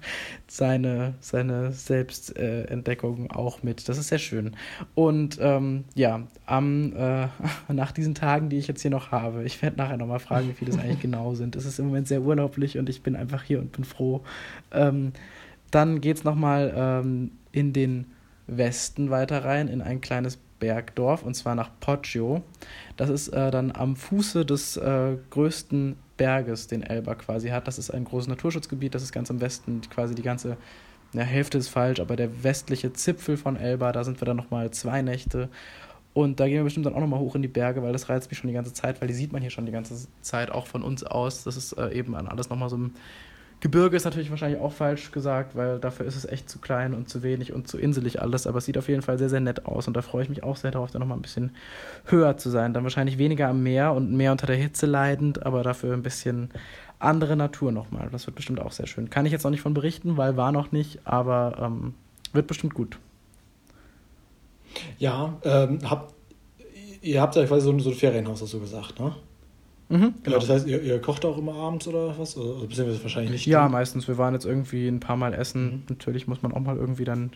seine, 0.46 1.14
seine 1.20 1.72
Selbstentdeckung 1.72 3.30
auch 3.30 3.62
mit. 3.62 3.88
Das 3.88 3.98
ist 3.98 4.08
sehr 4.08 4.18
schön. 4.18 4.56
Und 4.94 5.38
ähm, 5.40 5.84
ja, 5.94 6.26
am, 6.46 6.94
äh, 6.96 7.28
nach 7.72 7.92
diesen 7.92 8.14
Tagen, 8.14 8.48
die 8.48 8.58
ich 8.58 8.66
jetzt 8.66 8.82
hier 8.82 8.90
noch 8.90 9.10
habe, 9.10 9.31
ich 9.40 9.60
werde 9.62 9.76
nachher 9.76 9.96
nochmal 9.96 10.18
fragen, 10.18 10.48
wie 10.48 10.52
viele 10.52 10.70
es 10.70 10.78
eigentlich 10.78 11.00
genau 11.00 11.34
sind. 11.34 11.56
Es 11.56 11.64
ist 11.64 11.78
im 11.78 11.86
Moment 11.86 12.08
sehr 12.08 12.22
urlaublich 12.22 12.78
und 12.78 12.88
ich 12.88 13.02
bin 13.02 13.16
einfach 13.16 13.42
hier 13.42 13.58
und 13.58 13.72
bin 13.72 13.84
froh. 13.84 14.22
Ähm, 14.70 15.12
dann 15.70 16.00
geht 16.00 16.18
es 16.18 16.24
nochmal 16.24 16.72
ähm, 16.76 17.32
in 17.50 17.72
den 17.72 18.06
Westen 18.46 19.10
weiter 19.10 19.44
rein, 19.44 19.68
in 19.68 19.80
ein 19.80 20.00
kleines 20.00 20.38
Bergdorf, 20.58 21.24
und 21.24 21.34
zwar 21.34 21.54
nach 21.54 21.70
Poggio. 21.80 22.42
Das 22.96 23.10
ist 23.10 23.28
äh, 23.28 23.50
dann 23.50 23.72
am 23.72 23.96
Fuße 23.96 24.46
des 24.46 24.76
äh, 24.76 25.16
größten 25.30 25.96
Berges, 26.16 26.68
den 26.68 26.82
Elba 26.82 27.16
quasi 27.16 27.48
hat. 27.48 27.66
Das 27.66 27.78
ist 27.78 27.90
ein 27.90 28.04
großes 28.04 28.28
Naturschutzgebiet, 28.28 28.94
das 28.94 29.02
ist 29.02 29.12
ganz 29.12 29.28
im 29.30 29.40
Westen, 29.40 29.80
quasi 29.90 30.14
die 30.14 30.22
ganze, 30.22 30.56
ja, 31.14 31.22
Hälfte 31.22 31.58
ist 31.58 31.68
falsch, 31.68 31.98
aber 31.98 32.14
der 32.14 32.44
westliche 32.44 32.92
Zipfel 32.92 33.36
von 33.36 33.56
Elba, 33.56 33.90
da 33.90 34.04
sind 34.04 34.20
wir 34.20 34.26
dann 34.26 34.36
nochmal 34.36 34.70
zwei 34.70 35.02
Nächte. 35.02 35.48
Und 36.14 36.40
da 36.40 36.46
gehen 36.46 36.56
wir 36.56 36.64
bestimmt 36.64 36.86
dann 36.86 36.94
auch 36.94 37.00
nochmal 37.00 37.20
hoch 37.20 37.34
in 37.34 37.42
die 37.42 37.48
Berge, 37.48 37.82
weil 37.82 37.92
das 37.92 38.08
reizt 38.08 38.30
mich 38.30 38.38
schon 38.38 38.48
die 38.48 38.54
ganze 38.54 38.72
Zeit, 38.72 39.00
weil 39.00 39.08
die 39.08 39.14
sieht 39.14 39.32
man 39.32 39.40
hier 39.40 39.50
schon 39.50 39.64
die 39.64 39.72
ganze 39.72 40.06
Zeit 40.20 40.50
auch 40.50 40.66
von 40.66 40.82
uns 40.82 41.04
aus. 41.04 41.44
Das 41.44 41.56
ist 41.56 41.72
äh, 41.72 41.92
eben 41.92 42.14
an 42.14 42.28
alles 42.28 42.50
nochmal 42.50 42.68
so 42.68 42.76
ein 42.76 42.94
Gebirge 43.62 43.96
ist 43.96 44.02
natürlich 44.02 44.28
wahrscheinlich 44.28 44.60
auch 44.60 44.72
falsch 44.72 45.12
gesagt, 45.12 45.54
weil 45.54 45.78
dafür 45.78 46.04
ist 46.04 46.16
es 46.16 46.24
echt 46.24 46.50
zu 46.50 46.58
klein 46.58 46.94
und 46.94 47.08
zu 47.08 47.22
wenig 47.22 47.52
und 47.52 47.68
zu 47.68 47.78
inselig 47.78 48.20
alles, 48.20 48.48
aber 48.48 48.58
es 48.58 48.64
sieht 48.64 48.76
auf 48.76 48.88
jeden 48.88 49.02
Fall 49.02 49.18
sehr, 49.18 49.28
sehr 49.28 49.38
nett 49.38 49.66
aus 49.66 49.86
und 49.86 49.96
da 49.96 50.02
freue 50.02 50.24
ich 50.24 50.28
mich 50.28 50.42
auch 50.42 50.56
sehr 50.56 50.72
darauf, 50.72 50.90
da 50.90 50.98
nochmal 50.98 51.16
ein 51.16 51.22
bisschen 51.22 51.52
höher 52.06 52.36
zu 52.36 52.50
sein. 52.50 52.74
Dann 52.74 52.82
wahrscheinlich 52.82 53.18
weniger 53.18 53.46
am 53.46 53.62
Meer 53.62 53.92
und 53.92 54.10
mehr 54.10 54.32
unter 54.32 54.48
der 54.48 54.56
Hitze 54.56 54.86
leidend, 54.86 55.46
aber 55.46 55.62
dafür 55.62 55.94
ein 55.94 56.02
bisschen 56.02 56.50
andere 56.98 57.36
Natur 57.36 57.70
nochmal. 57.70 58.08
Das 58.10 58.26
wird 58.26 58.34
bestimmt 58.34 58.60
auch 58.60 58.72
sehr 58.72 58.88
schön. 58.88 59.10
Kann 59.10 59.26
ich 59.26 59.32
jetzt 59.32 59.44
noch 59.44 59.52
nicht 59.52 59.62
von 59.62 59.74
berichten, 59.74 60.16
weil 60.16 60.36
war 60.36 60.50
noch 60.50 60.72
nicht, 60.72 60.98
aber 61.04 61.56
ähm, 61.60 61.94
wird 62.32 62.48
bestimmt 62.48 62.74
gut. 62.74 62.98
Ja, 64.98 65.38
ähm, 65.44 65.78
habt, 65.88 66.14
ihr 67.00 67.20
habt 67.20 67.36
ja 67.36 67.44
quasi 67.46 67.66
so, 67.66 67.78
so 67.78 67.90
ein 67.90 67.96
Ferienhaus, 67.96 68.42
hast 68.42 68.52
du 68.52 68.60
gesagt, 68.60 69.00
ne? 69.00 69.14
Mhm, 69.88 70.14
genau. 70.22 70.38
Das 70.38 70.48
heißt, 70.48 70.66
ihr, 70.66 70.80
ihr, 70.82 71.00
kocht 71.00 71.24
auch 71.26 71.36
immer 71.36 71.54
abends 71.54 71.86
oder 71.86 72.18
was? 72.18 72.36
Also, 72.36 72.66
beziehungsweise 72.66 73.02
wahrscheinlich 73.02 73.32
nicht. 73.32 73.46
Ja, 73.46 73.68
meistens. 73.68 74.08
Wir 74.08 74.16
waren 74.16 74.32
jetzt 74.32 74.46
irgendwie 74.46 74.88
ein 74.88 75.00
paar 75.00 75.16
Mal 75.16 75.34
essen. 75.34 75.64
Mhm. 75.64 75.82
Natürlich 75.90 76.26
muss 76.26 76.40
man 76.40 76.52
auch 76.52 76.60
mal 76.60 76.78
irgendwie 76.78 77.04
dann 77.04 77.32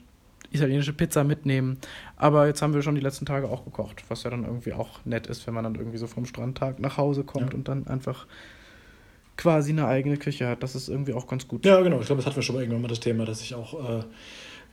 italienische 0.50 0.94
Pizza 0.94 1.22
mitnehmen. 1.22 1.78
Aber 2.16 2.46
jetzt 2.46 2.62
haben 2.62 2.72
wir 2.72 2.80
schon 2.80 2.94
die 2.94 3.00
letzten 3.00 3.26
Tage 3.26 3.50
auch 3.50 3.64
gekocht, 3.64 4.04
was 4.08 4.22
ja 4.22 4.30
dann 4.30 4.44
irgendwie 4.44 4.72
auch 4.72 5.04
nett 5.04 5.26
ist, 5.26 5.46
wenn 5.46 5.52
man 5.52 5.64
dann 5.64 5.74
irgendwie 5.74 5.98
so 5.98 6.06
vom 6.06 6.24
Strandtag 6.24 6.80
nach 6.80 6.96
Hause 6.96 7.24
kommt 7.24 7.52
ja. 7.52 7.58
und 7.58 7.68
dann 7.68 7.86
einfach 7.86 8.26
quasi 9.36 9.72
eine 9.72 9.86
eigene 9.86 10.16
Küche 10.16 10.48
hat. 10.48 10.62
Das 10.62 10.74
ist 10.74 10.88
irgendwie 10.88 11.12
auch 11.12 11.26
ganz 11.26 11.46
gut. 11.46 11.66
Ja, 11.66 11.80
genau. 11.82 12.00
Ich 12.00 12.06
glaube, 12.06 12.20
das 12.20 12.26
hatten 12.26 12.36
wir 12.36 12.42
schon 12.42 12.54
mal 12.54 12.62
irgendwann 12.62 12.82
mal 12.82 12.88
das 12.88 13.00
Thema, 13.00 13.26
dass 13.26 13.42
ich 13.42 13.54
auch 13.54 13.74
äh, 13.74 14.02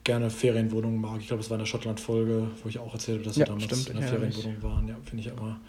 gerne 0.03 0.29
Ferienwohnungen 0.29 0.99
mag. 0.99 1.19
Ich 1.19 1.27
glaube, 1.27 1.41
es 1.41 1.49
war 1.49 1.55
in 1.55 1.59
der 1.59 1.65
Schottland-Folge, 1.65 2.49
wo 2.61 2.69
ich 2.69 2.79
auch 2.79 2.93
erzählt 2.93 3.19
habe, 3.19 3.25
dass 3.25 3.37
wir 3.37 3.45
damals 3.45 3.63
stimmt, 3.63 3.89
in 3.89 3.99
der 3.99 4.07
Ferienwohnung 4.07 4.63
waren. 4.63 4.87
Ja, 4.87 4.95
finde 5.03 5.23
ich 5.23 5.27
immer 5.27 5.59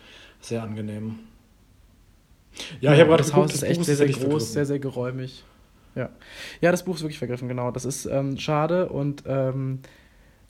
sehr 0.40 0.62
angenehm. 0.62 1.18
Ja, 2.80 2.92
ich 2.92 3.00
habe 3.00 3.10
gerade 3.10 3.22
das 3.22 3.34
Haus 3.34 3.52
ist 3.54 3.62
echt 3.62 3.84
sehr, 3.84 3.96
sehr 3.96 4.08
groß, 4.08 4.52
sehr, 4.52 4.66
sehr 4.66 4.78
geräumig. 4.78 5.44
Ja. 5.94 6.10
ja, 6.60 6.72
das 6.72 6.84
Buch 6.84 6.96
ist 6.96 7.02
wirklich 7.02 7.18
vergriffen, 7.18 7.48
genau. 7.48 7.70
Das 7.70 7.84
ist 7.84 8.06
ähm, 8.06 8.36
schade 8.36 8.88
und 8.88 9.22
ähm, 9.26 9.78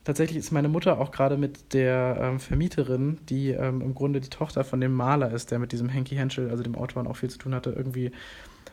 tatsächlich 0.03 0.39
ist 0.39 0.53
meine 0.53 0.69
Mutter 0.69 0.99
auch 0.99 1.11
gerade 1.11 1.37
mit 1.37 1.75
der 1.75 2.19
ähm, 2.21 2.41
Vermieterin, 2.41 3.19
die 3.29 3.51
ähm, 3.51 3.83
im 3.83 3.95
Grunde 3.95 4.21
die 4.21 4.31
Tochter 4.31 4.65
von 4.65 4.81
dem 4.81 4.95
Maler 4.95 5.31
ist, 5.33 5.51
der 5.51 5.59
mit 5.59 5.73
diesem 5.73 5.91
Henky 5.91 6.15
Henschel, 6.15 6.49
also 6.51 6.63
dem 6.63 6.77
Autoren, 6.77 7.07
auch 7.07 7.17
viel 7.17 7.29
zu 7.29 7.39
tun 7.39 7.55
hatte, 7.55 7.71
irgendwie 7.71 8.11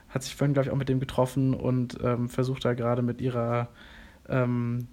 hat 0.08 0.24
sich 0.24 0.36
vorhin, 0.36 0.54
glaube 0.54 0.68
ich, 0.68 0.74
auch 0.74 0.78
mit 0.78 0.90
dem 0.90 1.00
getroffen 1.00 1.54
und 1.54 1.98
ähm, 2.04 2.30
versucht 2.30 2.64
da 2.64 2.74
gerade 2.74 3.02
mit 3.02 3.20
ihrer 3.22 3.70
ähm, 4.30 4.88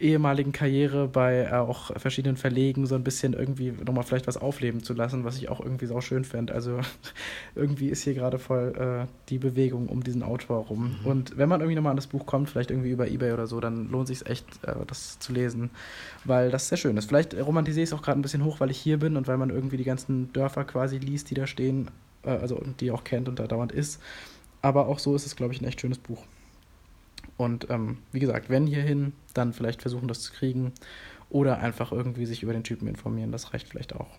ehemaligen 0.00 0.52
Karriere 0.52 1.08
bei 1.08 1.44
äh, 1.44 1.52
auch 1.52 1.96
verschiedenen 1.98 2.36
Verlegen 2.36 2.86
so 2.86 2.94
ein 2.94 3.04
bisschen 3.04 3.32
irgendwie 3.32 3.72
nochmal 3.84 4.04
vielleicht 4.04 4.26
was 4.26 4.36
aufleben 4.36 4.82
zu 4.82 4.94
lassen, 4.94 5.24
was 5.24 5.36
ich 5.36 5.48
auch 5.48 5.60
irgendwie 5.60 5.86
sau 5.86 6.00
schön 6.00 6.24
fände. 6.24 6.54
Also 6.54 6.80
irgendwie 7.54 7.88
ist 7.88 8.02
hier 8.02 8.14
gerade 8.14 8.38
voll 8.38 8.74
äh, 8.76 9.06
die 9.28 9.38
Bewegung 9.38 9.88
um 9.88 10.02
diesen 10.02 10.22
Autor 10.22 10.66
rum. 10.66 10.96
Mhm. 11.00 11.06
Und 11.06 11.38
wenn 11.38 11.48
man 11.48 11.60
irgendwie 11.60 11.76
nochmal 11.76 11.90
an 11.90 11.96
das 11.96 12.06
Buch 12.06 12.26
kommt, 12.26 12.50
vielleicht 12.50 12.70
irgendwie 12.70 12.90
über 12.90 13.08
Ebay 13.08 13.32
oder 13.32 13.46
so, 13.46 13.60
dann 13.60 13.90
lohnt 13.90 14.08
sich 14.08 14.26
echt, 14.26 14.46
äh, 14.62 14.74
das 14.86 15.18
zu 15.18 15.32
lesen, 15.32 15.70
weil 16.24 16.50
das 16.50 16.68
sehr 16.68 16.78
schön 16.78 16.96
ist. 16.96 17.06
Vielleicht 17.06 17.34
romantisiere 17.34 17.84
ich 17.84 17.90
es 17.90 17.92
auch 17.92 18.02
gerade 18.02 18.18
ein 18.18 18.22
bisschen 18.22 18.44
hoch, 18.44 18.60
weil 18.60 18.70
ich 18.70 18.78
hier 18.78 18.98
bin 18.98 19.16
und 19.16 19.28
weil 19.28 19.38
man 19.38 19.50
irgendwie 19.50 19.76
die 19.76 19.84
ganzen 19.84 20.32
Dörfer 20.32 20.64
quasi 20.64 20.98
liest, 20.98 21.30
die 21.30 21.34
da 21.34 21.46
stehen, 21.46 21.90
äh, 22.24 22.30
also 22.30 22.62
die 22.80 22.90
auch 22.90 23.04
kennt 23.04 23.28
und 23.28 23.38
da 23.38 23.46
dauernd 23.46 23.72
ist. 23.72 24.00
Aber 24.62 24.88
auch 24.88 24.98
so 24.98 25.14
ist 25.14 25.26
es, 25.26 25.36
glaube 25.36 25.52
ich, 25.52 25.60
ein 25.60 25.66
echt 25.66 25.80
schönes 25.80 25.98
Buch. 25.98 26.24
Und 27.36 27.68
ähm, 27.70 27.98
wie 28.12 28.20
gesagt, 28.20 28.48
wenn 28.48 28.66
hierhin, 28.66 29.12
dann 29.32 29.52
vielleicht 29.52 29.82
versuchen, 29.82 30.08
das 30.08 30.20
zu 30.20 30.32
kriegen. 30.32 30.72
Oder 31.30 31.58
einfach 31.58 31.90
irgendwie 31.90 32.26
sich 32.26 32.42
über 32.42 32.52
den 32.52 32.62
Typen 32.62 32.86
informieren. 32.86 33.32
Das 33.32 33.52
reicht 33.52 33.68
vielleicht 33.68 33.94
auch. 33.94 34.18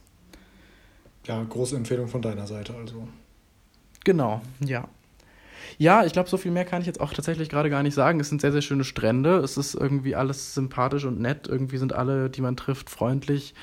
Ja, 1.25 1.41
große 1.43 1.75
Empfehlung 1.75 2.07
von 2.07 2.21
deiner 2.21 2.45
Seite 2.45 2.75
also. 2.75 3.07
Genau, 4.03 4.41
ja. 4.59 4.87
Ja, 5.77 6.05
ich 6.05 6.13
glaube, 6.13 6.29
so 6.29 6.37
viel 6.37 6.51
mehr 6.51 6.65
kann 6.65 6.81
ich 6.81 6.87
jetzt 6.87 7.01
auch 7.01 7.13
tatsächlich 7.13 7.49
gerade 7.49 7.69
gar 7.69 7.83
nicht 7.83 7.95
sagen. 7.95 8.19
Es 8.19 8.29
sind 8.29 8.41
sehr, 8.41 8.51
sehr 8.51 8.61
schöne 8.61 8.83
Strände. 8.83 9.37
Es 9.37 9.57
ist 9.57 9.73
irgendwie 9.73 10.15
alles 10.15 10.53
sympathisch 10.53 11.05
und 11.05 11.19
nett. 11.19 11.47
Irgendwie 11.47 11.77
sind 11.77 11.93
alle, 11.93 12.29
die 12.29 12.41
man 12.41 12.55
trifft, 12.55 12.89
freundlich. 12.89 13.55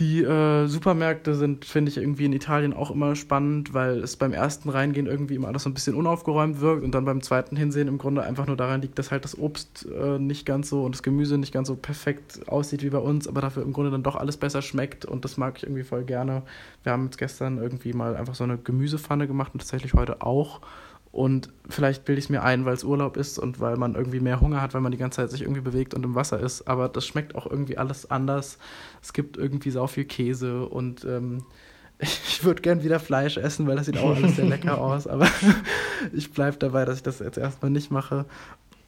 Die 0.00 0.22
äh, 0.22 0.66
Supermärkte 0.66 1.34
sind, 1.34 1.66
finde 1.66 1.90
ich, 1.90 1.98
irgendwie 1.98 2.24
in 2.24 2.32
Italien 2.32 2.72
auch 2.72 2.90
immer 2.90 3.14
spannend, 3.14 3.74
weil 3.74 3.98
es 4.02 4.16
beim 4.16 4.32
ersten 4.32 4.70
Reingehen 4.70 5.06
irgendwie 5.06 5.34
immer 5.34 5.48
alles 5.48 5.64
so 5.64 5.68
ein 5.68 5.74
bisschen 5.74 5.94
unaufgeräumt 5.94 6.62
wirkt 6.62 6.84
und 6.84 6.92
dann 6.92 7.04
beim 7.04 7.20
zweiten 7.20 7.54
Hinsehen 7.54 7.86
im 7.86 7.98
Grunde 7.98 8.22
einfach 8.22 8.46
nur 8.46 8.56
daran 8.56 8.80
liegt, 8.80 8.98
dass 8.98 9.10
halt 9.10 9.24
das 9.24 9.36
Obst 9.38 9.86
äh, 9.94 10.18
nicht 10.18 10.46
ganz 10.46 10.70
so 10.70 10.84
und 10.84 10.94
das 10.94 11.02
Gemüse 11.02 11.36
nicht 11.36 11.52
ganz 11.52 11.68
so 11.68 11.76
perfekt 11.76 12.48
aussieht 12.48 12.82
wie 12.82 12.88
bei 12.88 12.98
uns, 12.98 13.28
aber 13.28 13.42
dafür 13.42 13.62
im 13.62 13.74
Grunde 13.74 13.90
dann 13.90 14.02
doch 14.02 14.16
alles 14.16 14.38
besser 14.38 14.62
schmeckt 14.62 15.04
und 15.04 15.26
das 15.26 15.36
mag 15.36 15.58
ich 15.58 15.64
irgendwie 15.64 15.84
voll 15.84 16.04
gerne. 16.04 16.44
Wir 16.82 16.92
haben 16.92 17.04
jetzt 17.04 17.18
gestern 17.18 17.58
irgendwie 17.58 17.92
mal 17.92 18.16
einfach 18.16 18.34
so 18.34 18.44
eine 18.44 18.56
Gemüsepfanne 18.56 19.26
gemacht 19.26 19.52
und 19.52 19.60
tatsächlich 19.60 19.92
heute 19.92 20.22
auch. 20.22 20.62
Und 21.12 21.50
vielleicht 21.68 22.04
bilde 22.04 22.20
ich 22.20 22.26
es 22.26 22.28
mir 22.30 22.42
ein, 22.42 22.64
weil 22.64 22.74
es 22.74 22.84
Urlaub 22.84 23.16
ist 23.16 23.38
und 23.38 23.58
weil 23.58 23.76
man 23.76 23.96
irgendwie 23.96 24.20
mehr 24.20 24.40
Hunger 24.40 24.62
hat, 24.62 24.74
weil 24.74 24.80
man 24.80 24.92
die 24.92 24.98
ganze 24.98 25.16
Zeit 25.16 25.30
sich 25.30 25.42
irgendwie 25.42 25.60
bewegt 25.60 25.92
und 25.92 26.04
im 26.04 26.14
Wasser 26.14 26.38
ist. 26.38 26.68
Aber 26.68 26.88
das 26.88 27.04
schmeckt 27.04 27.34
auch 27.34 27.46
irgendwie 27.46 27.78
alles 27.78 28.10
anders. 28.10 28.58
Es 29.02 29.12
gibt 29.12 29.36
irgendwie 29.36 29.70
sau 29.70 29.88
viel 29.88 30.04
Käse 30.04 30.66
und 30.66 31.04
ähm, 31.04 31.44
ich 31.98 32.44
würde 32.44 32.62
gern 32.62 32.84
wieder 32.84 33.00
Fleisch 33.00 33.36
essen, 33.36 33.66
weil 33.66 33.76
das 33.76 33.86
sieht 33.86 33.98
auch 33.98 34.14
alles 34.14 34.36
sehr 34.36 34.44
lecker 34.46 34.80
aus. 34.80 35.08
Aber 35.08 35.28
ich 36.12 36.30
bleibe 36.30 36.58
dabei, 36.58 36.84
dass 36.84 36.98
ich 36.98 37.02
das 37.02 37.18
jetzt 37.18 37.38
erstmal 37.38 37.72
nicht 37.72 37.90
mache. 37.90 38.26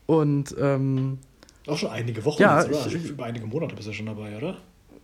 Und 0.06 0.54
ähm, 0.60 1.18
auch 1.66 1.78
schon 1.78 1.90
einige 1.90 2.24
Wochen, 2.24 2.42
ja, 2.42 2.62
jetzt, 2.62 2.86
ich, 2.86 3.10
über 3.10 3.24
einige 3.24 3.46
Monate 3.46 3.74
bist 3.74 3.88
du 3.88 3.92
schon 3.92 4.06
dabei, 4.06 4.36
oder? 4.36 4.56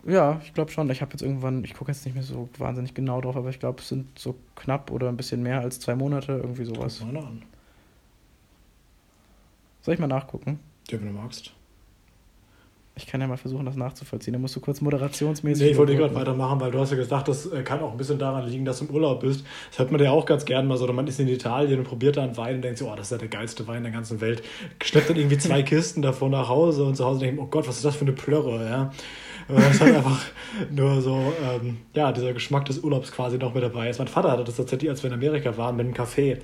Ja, 0.06 0.40
ich 0.44 0.54
glaube 0.54 0.70
schon. 0.70 0.88
Ich 0.90 1.00
habe 1.00 1.12
jetzt 1.12 1.22
irgendwann, 1.22 1.64
ich 1.64 1.74
gucke 1.74 1.90
jetzt 1.90 2.04
nicht 2.04 2.14
mehr 2.14 2.22
so 2.22 2.48
wahnsinnig 2.58 2.94
genau 2.94 3.20
drauf, 3.20 3.36
aber 3.36 3.50
ich 3.50 3.60
glaube, 3.60 3.80
es 3.80 3.88
sind 3.88 4.18
so 4.18 4.36
knapp 4.54 4.90
oder 4.90 5.08
ein 5.08 5.16
bisschen 5.16 5.42
mehr 5.42 5.60
als 5.60 5.80
zwei 5.80 5.94
Monate, 5.94 6.32
irgendwie 6.32 6.64
sowas. 6.64 6.98
Guck 7.00 7.12
mal 7.12 7.24
an. 7.24 7.42
Soll 9.82 9.94
ich 9.94 10.00
mal 10.00 10.06
nachgucken? 10.06 10.60
Ja, 10.90 11.00
wenn 11.00 11.08
du 11.08 11.12
magst. 11.12 11.52
Ich 12.98 13.06
kann 13.06 13.20
ja 13.20 13.28
mal 13.28 13.36
versuchen, 13.36 13.64
das 13.64 13.76
nachzuvollziehen. 13.76 14.32
Da 14.32 14.40
musst 14.40 14.56
du 14.56 14.60
kurz 14.60 14.80
moderationsmäßig. 14.80 15.64
Nee, 15.64 15.70
ich 15.70 15.78
wollte 15.78 15.94
gerade 15.94 16.14
weitermachen, 16.16 16.60
weil 16.60 16.72
du 16.72 16.80
hast 16.80 16.90
ja 16.90 16.96
gesagt, 16.96 17.28
das 17.28 17.46
äh, 17.46 17.62
kann 17.62 17.80
auch 17.80 17.92
ein 17.92 17.96
bisschen 17.96 18.18
daran 18.18 18.44
liegen, 18.48 18.64
dass 18.64 18.80
du 18.80 18.86
im 18.86 18.90
Urlaub 18.90 19.20
bist. 19.20 19.44
Das 19.70 19.78
hört 19.78 19.92
man 19.92 20.02
ja 20.02 20.10
auch 20.10 20.26
ganz 20.26 20.44
gern 20.44 20.66
mal 20.66 20.76
so. 20.76 20.84
Oder 20.84 20.94
man 20.94 21.06
ist 21.06 21.20
in 21.20 21.28
Italien 21.28 21.78
und 21.78 21.84
probiert 21.84 22.16
da 22.16 22.24
einen 22.24 22.36
Wein 22.36 22.56
und 22.56 22.62
denkt 22.62 22.78
so, 22.78 22.90
oh, 22.90 22.96
das 22.96 23.06
ist 23.06 23.12
ja 23.12 23.18
der 23.18 23.28
geilste 23.28 23.68
Wein 23.68 23.84
der 23.84 23.92
ganzen 23.92 24.20
Welt. 24.20 24.42
Schleppt 24.82 25.10
dann 25.10 25.16
irgendwie 25.16 25.38
zwei 25.38 25.62
Kisten 25.68 26.02
davon 26.02 26.32
nach 26.32 26.48
Hause 26.48 26.84
und 26.84 26.96
zu 26.96 27.04
Hause 27.04 27.20
denkt, 27.20 27.40
oh 27.40 27.46
Gott, 27.46 27.68
was 27.68 27.76
ist 27.76 27.84
das 27.84 27.94
für 27.94 28.04
eine 28.04 28.12
Plörre, 28.12 28.68
ja. 28.68 28.92
Es 29.48 29.74
ist 29.74 29.80
halt 29.80 29.96
einfach 29.96 30.20
nur 30.70 31.00
so, 31.00 31.32
ähm, 31.42 31.78
ja, 31.94 32.12
dieser 32.12 32.34
Geschmack 32.34 32.66
des 32.66 32.80
Urlaubs 32.80 33.10
quasi 33.12 33.38
noch 33.38 33.54
mit 33.54 33.62
dabei 33.62 33.88
ist. 33.88 33.98
Mein 33.98 34.08
Vater 34.08 34.30
hatte 34.30 34.44
das 34.44 34.56
tatsächlich, 34.56 34.90
als 34.90 35.02
wir 35.02 35.08
in 35.08 35.14
Amerika 35.14 35.56
waren, 35.56 35.76
mit 35.76 35.86
einem 35.86 35.94
Café. 35.94 36.38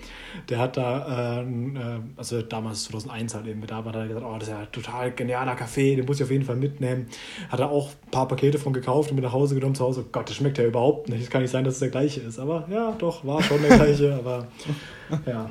Der 0.48 0.58
hat 0.58 0.76
da, 0.76 1.40
äh, 1.40 1.42
äh, 1.42 2.00
also 2.16 2.40
damals 2.40 2.84
2001 2.84 3.34
halt 3.34 3.46
eben 3.46 3.66
da 3.66 3.84
war, 3.84 3.92
da 3.92 4.06
gesagt, 4.06 4.24
oh, 4.26 4.34
das 4.38 4.48
ist 4.48 4.54
ja 4.54 4.60
ein 4.60 4.72
total 4.72 5.12
genialer 5.12 5.54
Kaffee, 5.54 5.96
den 5.96 6.06
muss 6.06 6.16
ich 6.16 6.24
auf 6.24 6.30
jeden 6.30 6.44
Fall 6.44 6.56
mitnehmen. 6.56 7.06
Hat 7.50 7.60
er 7.60 7.70
auch 7.70 7.90
ein 7.90 8.10
paar 8.10 8.26
Pakete 8.26 8.58
von 8.58 8.72
gekauft 8.72 9.10
und 9.10 9.16
mit 9.16 9.24
nach 9.24 9.32
Hause 9.32 9.54
genommen 9.54 9.74
zu 9.74 9.84
Hause. 9.84 10.04
Oh 10.06 10.08
Gott, 10.10 10.28
das 10.28 10.36
schmeckt 10.36 10.56
ja 10.56 10.64
überhaupt 10.64 11.08
nicht. 11.08 11.22
Es 11.22 11.30
kann 11.30 11.42
nicht 11.42 11.50
sein, 11.50 11.64
dass 11.64 11.74
es 11.74 11.80
der 11.80 11.90
gleiche 11.90 12.20
ist. 12.20 12.38
Aber 12.38 12.66
ja, 12.70 12.92
doch, 12.92 13.24
war 13.26 13.42
schon 13.42 13.60
der 13.62 13.76
gleiche, 13.76 14.14
aber 14.14 14.46
ja. 15.26 15.50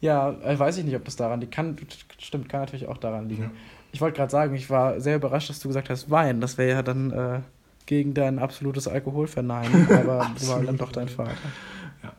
Ja, 0.00 0.30
äh, 0.44 0.58
weiß 0.58 0.78
ich 0.78 0.84
nicht, 0.84 0.96
ob 0.96 1.04
das 1.04 1.16
daran 1.16 1.40
liegt. 1.40 1.54
Kann, 1.54 1.76
stimmt, 2.18 2.48
kann 2.48 2.60
natürlich 2.60 2.88
auch 2.88 2.98
daran 2.98 3.28
liegen. 3.28 3.44
Ja. 3.44 3.50
Ich 3.92 4.00
wollte 4.00 4.16
gerade 4.16 4.30
sagen, 4.30 4.54
ich 4.54 4.70
war 4.70 5.00
sehr 5.00 5.16
überrascht, 5.16 5.50
dass 5.50 5.60
du 5.60 5.68
gesagt 5.68 5.90
hast 5.90 6.10
Wein. 6.10 6.40
Das 6.40 6.58
wäre 6.58 6.70
ja 6.70 6.82
dann 6.82 7.10
äh, 7.10 7.40
gegen 7.86 8.14
dein 8.14 8.38
absolutes 8.38 8.88
Alkoholverneinen, 8.88 9.86
aber 9.92 10.30
du 10.38 10.48
war 10.48 10.60
dann 10.60 10.78
doch 10.78 10.92
dein 10.92 11.08
Vater. 11.08 11.36
Ja. 12.02 12.14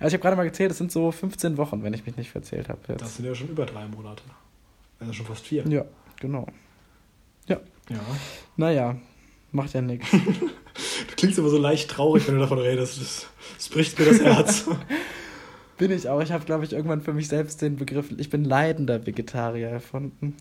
Also 0.00 0.08
ich 0.08 0.12
habe 0.14 0.18
gerade 0.18 0.36
mal 0.36 0.44
gezählt, 0.44 0.70
es 0.70 0.78
sind 0.78 0.90
so 0.90 1.12
15 1.12 1.56
Wochen, 1.58 1.82
wenn 1.82 1.92
ich 1.92 2.06
mich 2.06 2.16
nicht 2.16 2.30
verzählt 2.30 2.68
habe. 2.68 2.80
Das 2.96 3.16
sind 3.16 3.26
ja 3.26 3.34
schon 3.34 3.48
über 3.48 3.66
drei 3.66 3.86
Monate. 3.86 4.22
Also 4.98 5.12
schon 5.12 5.26
fast 5.26 5.46
vier. 5.46 5.66
Ja, 5.68 5.84
genau. 6.20 6.46
Ja. 7.46 7.60
Ja. 7.90 8.00
Naja, 8.56 8.96
macht 9.52 9.74
ja 9.74 9.82
nichts. 9.82 10.08
Du 11.08 11.16
klingst 11.16 11.38
immer 11.38 11.50
so 11.50 11.58
leicht 11.58 11.90
traurig, 11.90 12.26
wenn 12.26 12.36
du 12.36 12.40
davon 12.40 12.58
redest. 12.58 12.98
Das, 12.98 13.26
das 13.56 13.68
bricht 13.68 13.98
mir 13.98 14.06
das 14.06 14.20
Herz. 14.20 14.64
bin 15.78 15.90
ich 15.90 16.08
auch. 16.08 16.22
Ich 16.22 16.32
habe, 16.32 16.44
glaube 16.44 16.64
ich, 16.64 16.72
irgendwann 16.72 17.02
für 17.02 17.12
mich 17.12 17.28
selbst 17.28 17.60
den 17.60 17.76
Begriff, 17.76 18.10
ich 18.16 18.30
bin 18.30 18.44
leidender 18.44 19.04
Vegetarier 19.06 19.68
erfunden. 19.68 20.36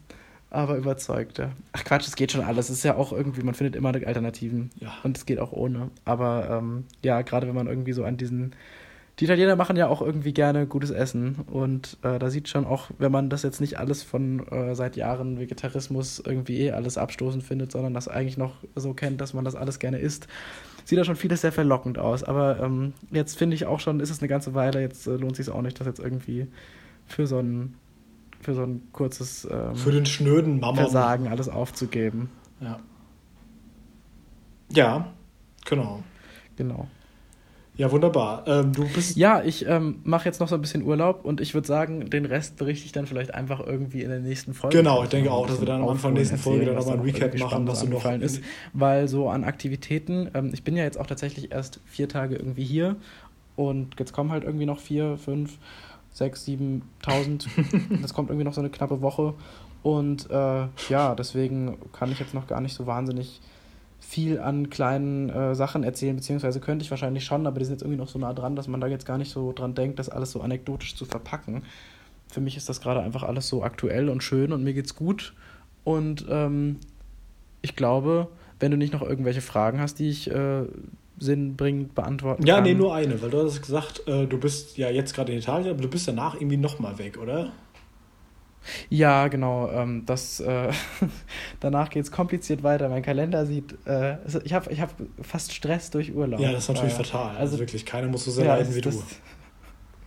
Aber 0.51 0.75
überzeugter. 0.75 1.53
Ach 1.71 1.83
Quatsch, 1.83 2.07
es 2.07 2.15
geht 2.15 2.33
schon 2.33 2.43
alles. 2.43 2.69
Es 2.69 2.77
ist 2.77 2.83
ja 2.83 2.95
auch 2.95 3.13
irgendwie, 3.13 3.41
man 3.41 3.55
findet 3.55 3.75
immer 3.75 3.89
Alternativen. 3.89 4.69
Ja. 4.75 4.93
Und 5.03 5.17
es 5.17 5.25
geht 5.25 5.39
auch 5.39 5.53
ohne. 5.53 5.89
Aber 6.05 6.49
ähm, 6.51 6.85
ja, 7.03 7.21
gerade 7.21 7.47
wenn 7.47 7.55
man 7.55 7.67
irgendwie 7.67 7.93
so 7.93 8.03
an 8.03 8.17
diesen 8.17 8.53
die 9.19 9.25
Italiener 9.25 9.55
machen 9.55 9.75
ja 9.77 9.87
auch 9.87 10.01
irgendwie 10.01 10.33
gerne 10.33 10.65
gutes 10.65 10.89
Essen 10.89 11.35
und 11.51 11.97
äh, 12.01 12.17
da 12.17 12.29
sieht 12.29 12.47
schon 12.47 12.65
auch, 12.65 12.89
wenn 12.97 13.11
man 13.11 13.29
das 13.29 13.43
jetzt 13.43 13.61
nicht 13.61 13.77
alles 13.77 14.01
von 14.01 14.47
äh, 14.47 14.73
seit 14.73 14.95
Jahren 14.95 15.39
Vegetarismus 15.39 16.23
irgendwie 16.25 16.61
eh 16.61 16.71
alles 16.71 16.97
abstoßend 16.97 17.43
findet, 17.43 17.71
sondern 17.71 17.93
das 17.93 18.07
eigentlich 18.07 18.37
noch 18.37 18.55
so 18.75 18.93
kennt, 18.95 19.21
dass 19.21 19.35
man 19.35 19.45
das 19.45 19.55
alles 19.55 19.77
gerne 19.77 19.99
isst, 19.99 20.27
sieht 20.85 20.97
da 20.97 21.03
schon 21.03 21.17
vieles 21.17 21.41
sehr 21.41 21.51
verlockend 21.51 21.99
aus. 21.99 22.23
Aber 22.23 22.59
ähm, 22.61 22.93
jetzt 23.11 23.37
finde 23.37 23.55
ich 23.55 23.65
auch 23.65 23.79
schon, 23.79 23.99
ist 23.99 24.09
es 24.09 24.21
eine 24.21 24.27
ganze 24.27 24.55
Weile, 24.55 24.81
jetzt 24.81 25.05
äh, 25.05 25.17
lohnt 25.17 25.35
sich 25.35 25.49
auch 25.49 25.61
nicht, 25.61 25.79
das 25.79 25.87
jetzt 25.87 25.99
irgendwie 25.99 26.47
für 27.05 27.27
so 27.27 27.37
ein 27.37 27.75
für 28.41 28.54
so 28.54 28.63
ein 28.63 28.82
kurzes 28.91 29.47
ähm, 29.49 29.75
für 29.75 29.91
den 29.91 30.06
schnöden 30.06 30.60
Mammon. 30.60 30.77
Versagen 30.77 31.27
alles 31.27 31.49
aufzugeben. 31.49 32.30
Ja. 32.60 32.80
Ja, 34.73 35.08
genau. 35.65 36.04
Genau. 36.56 36.88
Ja, 37.77 37.91
wunderbar. 37.91 38.43
Ähm, 38.47 38.73
du 38.73 38.88
bist 38.89 39.15
ja, 39.15 39.41
ich 39.41 39.65
ähm, 39.65 40.01
mache 40.04 40.25
jetzt 40.25 40.39
noch 40.39 40.47
so 40.47 40.56
ein 40.56 40.62
bisschen 40.62 40.84
Urlaub 40.84 41.23
und 41.23 41.39
ich 41.39 41.54
würde 41.54 41.67
sagen, 41.67 42.10
den 42.10 42.25
Rest 42.25 42.58
berichte 42.58 42.86
ich 42.86 42.91
dann 42.91 43.08
vielleicht 43.08 43.34
einfach 43.34 43.60
irgendwie 43.60 44.04
in 44.04 44.10
der 44.10 44.19
nächsten 44.19 44.54
Folge. 44.54 44.77
Genau, 44.77 45.04
ich 45.04 45.10
denke 45.10 45.32
auch, 45.32 45.47
dass 45.47 45.60
wir 45.60 45.65
dann 45.65 45.82
am 45.82 45.89
Anfang 45.89 46.13
der 46.13 46.21
nächsten 46.21 46.38
Folge 46.38 46.65
dann 46.65 46.75
nochmal 46.75 46.97
ein 46.97 47.01
Recap 47.01 47.36
machen, 47.39 47.67
was 47.67 47.80
so 47.80 47.88
noch 47.88 48.06
ist. 48.06 48.41
Weil 48.73 49.08
so 49.08 49.30
an 49.30 49.43
Aktivitäten, 49.43 50.30
ähm, 50.34 50.51
ich 50.54 50.63
bin 50.63 50.75
ja 50.75 50.84
jetzt 50.84 50.99
auch 50.99 51.08
tatsächlich 51.08 51.51
erst 51.51 51.80
vier 51.86 52.10
Tage 52.10 52.36
irgendwie 52.36 52.65
hier 52.65 52.97
und 53.56 53.95
jetzt 53.97 54.13
kommen 54.13 54.32
halt 54.32 54.43
irgendwie 54.43 54.65
noch 54.65 54.80
vier, 54.80 55.17
fünf, 55.17 55.58
sechs, 56.12 56.45
sieben, 56.45 56.84
tausend. 57.02 57.47
das 58.02 58.13
kommt 58.13 58.30
irgendwie 58.30 58.45
noch 58.45 58.54
so 58.54 58.62
eine 58.62 58.69
knappe 58.69 59.02
Woche. 59.02 59.34
Und 59.84 60.30
äh, 60.30 60.67
ja, 60.89 61.15
deswegen 61.15 61.78
kann 61.91 62.12
ich 62.12 62.19
jetzt 62.19 62.34
noch 62.34 62.47
gar 62.47 62.62
nicht 62.62 62.74
so 62.74 62.86
wahnsinnig 62.86 63.41
viel 64.00 64.39
an 64.39 64.69
kleinen 64.69 65.30
äh, 65.30 65.56
Sachen 65.56 65.84
erzählen, 65.84 66.15
beziehungsweise 66.15 66.60
könnte 66.60 66.84
ich 66.84 66.91
wahrscheinlich 66.91 67.24
schon, 67.24 67.47
aber 67.47 67.60
die 67.60 67.65
sind 67.65 67.76
jetzt 67.76 67.84
irgendwie 67.84 68.00
noch 68.00 68.08
so 68.08 68.19
nah 68.19 68.34
dran, 68.34 68.56
dass 68.56 68.67
man 68.67 68.82
da 68.82 68.88
jetzt 68.88 69.06
gar 69.06 69.17
nicht 69.17 69.32
so 69.32 69.54
dran 69.54 69.76
denkt, 69.76 70.00
das 70.00 70.10
alles 70.10 70.32
so 70.32 70.41
anekdotisch 70.41 70.95
zu 70.95 71.06
verpacken. 71.06 71.63
Für 72.28 72.41
mich 72.41 72.58
ist 72.58 72.67
das 72.67 72.82
gerade 72.82 73.02
einfach 73.02 73.24
alles 73.24 73.47
so 73.47 73.63
aktuell 73.63 74.10
und 74.10 74.24
schön 74.24 74.54
und 74.54 74.63
mir 74.63 74.74
geht's 74.74 74.95
gut. 74.95 75.34
Und 75.84 76.26
ähm, 76.30 76.78
ich 77.62 77.76
glaube, 77.76 78.28
wenn 78.60 78.71
du 78.71 78.78
nicht 78.78 78.93
noch 78.93 79.02
irgendwelche 79.02 79.41
Fragen 79.41 79.80
hast, 79.80 80.00
die 80.00 80.10
ich 80.10 80.30
äh, 80.30 80.63
sinnbringend 81.19 81.93
beantworten 81.95 82.45
ja, 82.45 82.56
kann. 82.56 82.65
Ja, 82.65 82.71
nee, 82.71 82.78
nur 82.78 82.95
eine, 82.95 83.21
weil 83.21 83.30
du 83.30 83.43
hast 83.43 83.62
gesagt, 83.62 84.08
äh, 84.08 84.26
du 84.26 84.39
bist 84.39 84.78
ja 84.78 84.89
jetzt 84.89 85.13
gerade 85.13 85.32
in 85.32 85.39
Italien, 85.39 85.71
aber 85.71 85.82
du 85.82 85.89
bist 85.89 86.08
danach 86.08 86.36
irgendwie 86.36 86.58
nochmal 86.58 86.97
weg, 86.97 87.17
oder? 87.17 87.52
Ja, 88.89 89.28
genau. 89.28 89.69
Ähm, 89.71 90.04
das, 90.06 90.39
äh, 90.39 90.71
danach 91.60 91.89
geht 91.89 92.04
es 92.04 92.12
kompliziert 92.12 92.63
weiter. 92.63 92.89
Mein 92.89 93.02
Kalender 93.02 93.45
sieht, 93.45 93.76
äh, 93.86 94.17
ich 94.43 94.54
habe 94.54 94.71
ich 94.71 94.82
hab 94.82 94.93
fast 95.21 95.54
Stress 95.54 95.89
durch 95.89 96.13
Urlaub. 96.13 96.39
Ja, 96.39 96.52
das 96.52 96.63
ist 96.63 96.69
natürlich 96.69 96.93
äh, 96.93 97.04
fatal. 97.04 97.30
Also, 97.30 97.39
also 97.39 97.60
wirklich, 97.60 97.86
keiner 97.86 98.08
muss 98.08 98.26
so 98.26 98.32
sehr 98.32 98.45
ja, 98.45 98.56
leiden 98.56 98.76
wie 98.76 98.82
das, 98.82 98.97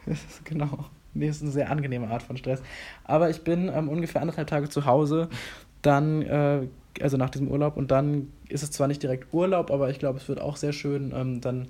du. 0.06 0.14
genau. 0.44 0.86
Nee, 1.14 1.28
ist 1.28 1.42
eine 1.42 1.52
sehr 1.52 1.70
angenehme 1.70 2.08
Art 2.08 2.22
von 2.22 2.36
Stress. 2.36 2.62
Aber 3.04 3.30
ich 3.30 3.42
bin 3.42 3.68
ähm, 3.68 3.88
ungefähr 3.88 4.20
anderthalb 4.20 4.48
Tage 4.48 4.68
zu 4.68 4.84
Hause, 4.84 5.28
dann, 5.82 6.22
äh, 6.22 6.66
also 7.00 7.16
nach 7.16 7.30
diesem 7.30 7.48
Urlaub, 7.48 7.76
und 7.76 7.90
dann 7.90 8.32
ist 8.48 8.62
es 8.62 8.70
zwar 8.70 8.88
nicht 8.88 9.02
direkt 9.02 9.32
Urlaub, 9.32 9.70
aber 9.70 9.90
ich 9.90 9.98
glaube, 9.98 10.18
es 10.18 10.28
wird 10.28 10.40
auch 10.40 10.56
sehr 10.56 10.72
schön. 10.72 11.12
Ähm, 11.14 11.40
dann 11.40 11.68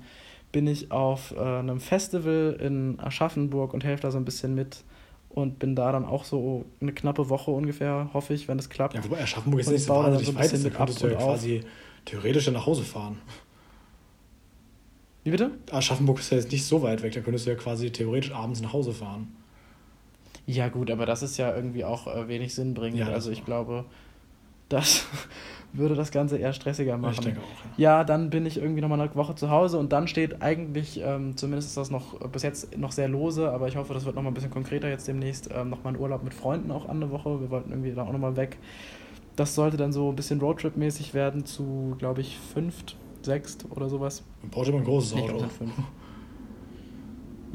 bin 0.51 0.67
ich 0.67 0.91
auf 0.91 1.33
äh, 1.35 1.39
einem 1.39 1.79
Festival 1.79 2.57
in 2.61 2.99
Aschaffenburg 2.99 3.73
und 3.73 3.83
helfe 3.83 4.03
da 4.03 4.11
so 4.11 4.17
ein 4.17 4.25
bisschen 4.25 4.55
mit 4.55 4.83
und 5.29 5.59
bin 5.59 5.75
da 5.75 5.91
dann 5.91 6.05
auch 6.05 6.23
so 6.23 6.65
eine 6.79 6.93
knappe 6.93 7.29
Woche 7.29 7.51
ungefähr, 7.51 8.09
hoffe 8.13 8.33
ich, 8.33 8.47
wenn 8.47 8.57
es 8.57 8.69
klappt. 8.69 8.93
Ja, 8.93 9.03
wobei 9.03 9.21
Aschaffenburg 9.21 9.61
ist 9.61 9.69
nicht 9.69 9.83
so 9.83 9.93
wahnsinnig 9.93 10.27
so 10.27 10.35
weit, 10.35 10.53
da 10.53 10.69
könntest 10.69 11.03
du 11.03 11.07
ja 11.07 11.15
quasi 11.15 11.61
theoretisch 12.05 12.49
nach 12.51 12.65
Hause 12.65 12.83
fahren. 12.83 13.17
Wie 15.25 15.31
bitte? 15.31 15.51
Aschaffenburg 15.71 16.19
ist 16.19 16.31
ja 16.31 16.37
jetzt 16.37 16.51
nicht 16.51 16.63
so 16.63 16.81
weit 16.83 17.01
weg, 17.03 17.13
da 17.13 17.19
könntest 17.19 17.47
du 17.47 17.49
ja 17.49 17.57
quasi 17.57 17.91
theoretisch 17.91 18.31
abends 18.31 18.61
nach 18.61 18.71
Hause 18.71 18.93
fahren. 18.93 19.35
Ja 20.45 20.69
gut, 20.69 20.91
aber 20.91 21.05
das 21.05 21.23
ist 21.23 21.37
ja 21.37 21.53
irgendwie 21.53 21.83
auch 21.83 22.07
äh, 22.07 22.27
wenig 22.27 22.53
sinnbringend. 22.53 22.99
Ja, 22.99 23.07
also 23.07 23.31
ich 23.31 23.43
glaube, 23.43 23.85
das 24.69 25.05
würde 25.73 25.95
das 25.95 26.11
Ganze 26.11 26.37
eher 26.37 26.53
stressiger 26.53 26.97
machen. 26.97 27.13
Ich 27.13 27.19
denke 27.19 27.41
auch. 27.41 27.77
Ja, 27.77 27.97
ja 27.97 28.03
dann 28.03 28.29
bin 28.29 28.45
ich 28.45 28.57
irgendwie 28.57 28.81
nochmal 28.81 28.99
eine 28.99 29.13
Woche 29.15 29.35
zu 29.35 29.49
Hause 29.49 29.77
und 29.77 29.91
dann 29.91 30.07
steht 30.07 30.41
eigentlich, 30.41 31.01
ähm, 31.03 31.35
zumindest 31.35 31.69
ist 31.69 31.77
das 31.77 31.91
noch 31.91 32.19
bis 32.29 32.43
jetzt 32.43 32.77
noch 32.77 32.91
sehr 32.91 33.07
lose, 33.07 33.51
aber 33.51 33.67
ich 33.67 33.75
hoffe, 33.75 33.93
das 33.93 34.05
wird 34.05 34.15
nochmal 34.15 34.31
ein 34.31 34.35
bisschen 34.35 34.51
konkreter 34.51 34.89
jetzt 34.89 35.07
demnächst, 35.07 35.49
ähm, 35.53 35.69
nochmal 35.69 35.93
ein 35.93 35.99
Urlaub 35.99 36.23
mit 36.23 36.33
Freunden 36.33 36.71
auch 36.71 36.87
an 36.87 36.97
eine 36.97 37.11
Woche. 37.11 37.41
Wir 37.41 37.49
wollten 37.49 37.71
irgendwie 37.71 37.91
da 37.91 38.03
auch 38.03 38.11
nochmal 38.11 38.37
weg. 38.37 38.57
Das 39.35 39.53
sollte 39.53 39.75
dann 39.75 39.91
so 39.91 40.09
ein 40.09 40.15
bisschen 40.15 40.39
Roadtrip-mäßig 40.39 41.13
werden 41.13 41.45
zu, 41.45 41.95
glaube 41.99 42.21
ich, 42.21 42.37
fünft, 42.39 42.95
sechst 43.21 43.65
oder 43.69 43.89
sowas. 43.89 44.23
Man 44.41 44.51
braucht 44.51 44.69
immer 44.69 44.77
ein 44.77 44.85
großes 44.85 45.13
Auto. 45.13 45.45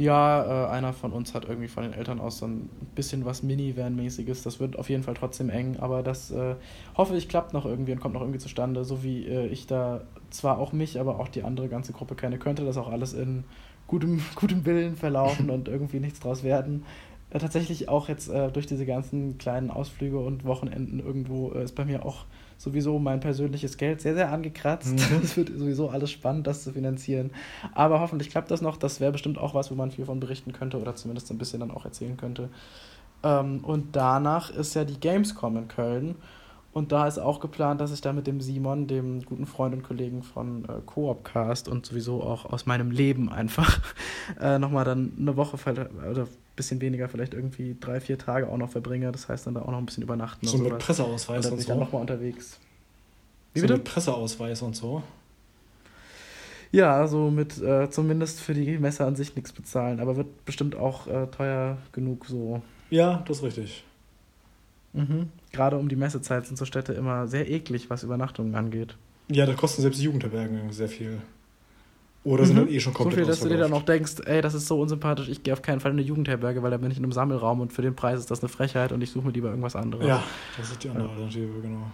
Ja, 0.00 0.64
äh, 0.64 0.70
einer 0.70 0.94
von 0.94 1.12
uns 1.12 1.34
hat 1.34 1.44
irgendwie 1.46 1.68
von 1.68 1.82
den 1.82 1.92
Eltern 1.92 2.20
aus 2.20 2.38
so 2.38 2.46
ein 2.46 2.70
bisschen 2.94 3.26
was 3.26 3.42
Minivan-mäßiges. 3.42 4.42
Das 4.42 4.58
wird 4.58 4.78
auf 4.78 4.88
jeden 4.88 5.02
Fall 5.02 5.12
trotzdem 5.12 5.50
eng, 5.50 5.76
aber 5.78 6.02
das 6.02 6.30
äh, 6.30 6.54
hoffe 6.96 7.14
ich 7.18 7.28
klappt 7.28 7.52
noch 7.52 7.66
irgendwie 7.66 7.92
und 7.92 8.00
kommt 8.00 8.14
noch 8.14 8.22
irgendwie 8.22 8.38
zustande, 8.38 8.86
so 8.86 9.02
wie 9.02 9.26
äh, 9.26 9.48
ich 9.48 9.66
da 9.66 10.00
zwar 10.30 10.56
auch 10.56 10.72
mich, 10.72 10.98
aber 10.98 11.20
auch 11.20 11.28
die 11.28 11.42
andere 11.42 11.68
ganze 11.68 11.92
Gruppe 11.92 12.14
kenne, 12.14 12.38
könnte 12.38 12.64
das 12.64 12.78
auch 12.78 12.90
alles 12.90 13.12
in 13.12 13.44
gutem, 13.88 14.22
gutem 14.36 14.64
Willen 14.64 14.96
verlaufen 14.96 15.50
und 15.50 15.68
irgendwie 15.68 16.00
nichts 16.00 16.18
draus 16.18 16.44
werden. 16.44 16.86
Äh, 17.28 17.38
tatsächlich 17.38 17.90
auch 17.90 18.08
jetzt 18.08 18.30
äh, 18.30 18.50
durch 18.50 18.64
diese 18.64 18.86
ganzen 18.86 19.36
kleinen 19.36 19.70
Ausflüge 19.70 20.18
und 20.18 20.46
Wochenenden 20.46 21.00
irgendwo 21.00 21.52
äh, 21.52 21.64
ist 21.64 21.74
bei 21.74 21.84
mir 21.84 22.06
auch 22.06 22.24
sowieso 22.60 22.98
mein 22.98 23.20
persönliches 23.20 23.78
Geld 23.78 24.02
sehr, 24.02 24.14
sehr 24.14 24.30
angekratzt. 24.30 24.92
Mhm. 24.92 25.20
Es 25.24 25.36
wird 25.36 25.48
sowieso 25.56 25.88
alles 25.88 26.10
spannend, 26.10 26.46
das 26.46 26.62
zu 26.62 26.72
finanzieren. 26.72 27.30
Aber 27.72 28.00
hoffentlich 28.00 28.28
klappt 28.28 28.50
das 28.50 28.60
noch. 28.60 28.76
Das 28.76 29.00
wäre 29.00 29.12
bestimmt 29.12 29.38
auch 29.38 29.54
was, 29.54 29.70
wo 29.70 29.74
man 29.74 29.90
viel 29.90 30.04
von 30.04 30.20
berichten 30.20 30.52
könnte 30.52 30.78
oder 30.78 30.94
zumindest 30.94 31.30
ein 31.30 31.38
bisschen 31.38 31.60
dann 31.60 31.70
auch 31.70 31.86
erzählen 31.86 32.18
könnte. 32.18 32.50
Ähm, 33.22 33.64
und 33.64 33.96
danach 33.96 34.50
ist 34.50 34.74
ja 34.74 34.84
die 34.84 35.00
Gamescom 35.00 35.56
in 35.56 35.68
Köln. 35.68 36.16
Und 36.72 36.92
da 36.92 37.08
ist 37.08 37.18
auch 37.18 37.40
geplant, 37.40 37.80
dass 37.80 37.92
ich 37.92 38.02
da 38.02 38.12
mit 38.12 38.26
dem 38.26 38.42
Simon, 38.42 38.86
dem 38.86 39.24
guten 39.24 39.46
Freund 39.46 39.74
und 39.74 39.82
Kollegen 39.82 40.22
von 40.22 40.66
äh, 40.66 40.82
Coopcast 40.84 41.66
und 41.66 41.86
sowieso 41.86 42.22
auch 42.22 42.44
aus 42.44 42.66
meinem 42.66 42.90
Leben 42.90 43.30
einfach, 43.30 43.80
äh, 44.40 44.58
nochmal 44.58 44.84
dann 44.84 45.12
eine 45.18 45.36
Woche 45.36 45.56
oder 46.10 46.28
bisschen 46.60 46.80
weniger, 46.80 47.08
vielleicht 47.08 47.32
irgendwie 47.32 47.76
drei, 47.80 48.00
vier 48.00 48.18
Tage 48.18 48.48
auch 48.48 48.58
noch 48.58 48.70
verbringe. 48.70 49.10
Das 49.12 49.28
heißt 49.28 49.46
dann 49.46 49.54
da 49.54 49.62
auch 49.62 49.70
noch 49.70 49.78
ein 49.78 49.86
bisschen 49.86 50.02
übernachten. 50.02 50.46
So 50.46 50.58
mit 50.58 50.78
Presseausweis 50.78 51.46
und, 51.46 51.52
und 51.52 51.60
so. 51.62 51.68
dann 51.68 51.78
nochmal 51.78 52.02
unterwegs. 52.02 52.58
Wie 53.54 53.60
so 53.60 53.66
bitte? 53.66 53.78
mit 53.78 53.84
Presseausweis 53.84 54.62
und 54.62 54.76
so. 54.76 55.02
Ja, 56.72 57.06
so 57.08 57.30
mit 57.30 57.60
äh, 57.60 57.90
zumindest 57.90 58.40
für 58.40 58.54
die 58.54 58.78
Messe 58.78 59.04
an 59.04 59.16
sich 59.16 59.34
nichts 59.34 59.52
bezahlen, 59.52 59.98
aber 59.98 60.16
wird 60.16 60.44
bestimmt 60.44 60.76
auch 60.76 61.06
äh, 61.08 61.26
teuer 61.26 61.78
genug 61.92 62.26
so. 62.26 62.62
Ja, 62.90 63.24
das 63.26 63.38
ist 63.38 63.42
richtig. 63.42 63.84
Mhm. 64.92 65.28
Gerade 65.52 65.78
um 65.78 65.88
die 65.88 65.96
Messezeit 65.96 66.46
sind 66.46 66.56
so 66.56 66.64
Städte 66.64 66.92
immer 66.92 67.26
sehr 67.26 67.50
eklig, 67.50 67.90
was 67.90 68.02
Übernachtungen 68.02 68.54
angeht. 68.54 68.96
Ja, 69.28 69.46
da 69.46 69.54
kosten 69.54 69.82
selbst 69.82 70.00
Jugendherbergen 70.00 70.72
sehr 70.72 70.88
viel. 70.88 71.22
Oder 72.22 72.44
sind 72.44 72.56
mhm. 72.56 72.66
dann 72.66 72.74
eh 72.74 72.80
schon 72.80 72.92
komplett 72.92 73.14
So 73.14 73.20
viel, 73.20 73.26
dass 73.26 73.40
du 73.40 73.48
dir 73.48 73.56
dann 73.56 73.72
auch 73.72 73.82
denkst, 73.82 74.16
ey, 74.26 74.42
das 74.42 74.52
ist 74.52 74.66
so 74.66 74.78
unsympathisch, 74.80 75.28
ich 75.28 75.42
gehe 75.42 75.54
auf 75.54 75.62
keinen 75.62 75.80
Fall 75.80 75.92
in 75.92 75.98
eine 75.98 76.06
Jugendherberge, 76.06 76.62
weil 76.62 76.70
da 76.70 76.76
bin 76.76 76.90
ich 76.90 76.98
in 76.98 77.04
einem 77.04 77.12
Sammelraum 77.12 77.60
und 77.60 77.72
für 77.72 77.82
den 77.82 77.96
Preis 77.96 78.18
ist 78.18 78.30
das 78.30 78.40
eine 78.40 78.50
Frechheit 78.50 78.92
und 78.92 79.00
ich 79.02 79.10
suche 79.10 79.26
mir 79.26 79.32
lieber 79.32 79.48
irgendwas 79.48 79.74
anderes. 79.74 80.06
Ja, 80.06 80.22
das 80.58 80.70
ist 80.70 80.84
die 80.84 80.90
andere 80.90 81.08
Alternative, 81.08 81.60
genau. 81.62 81.86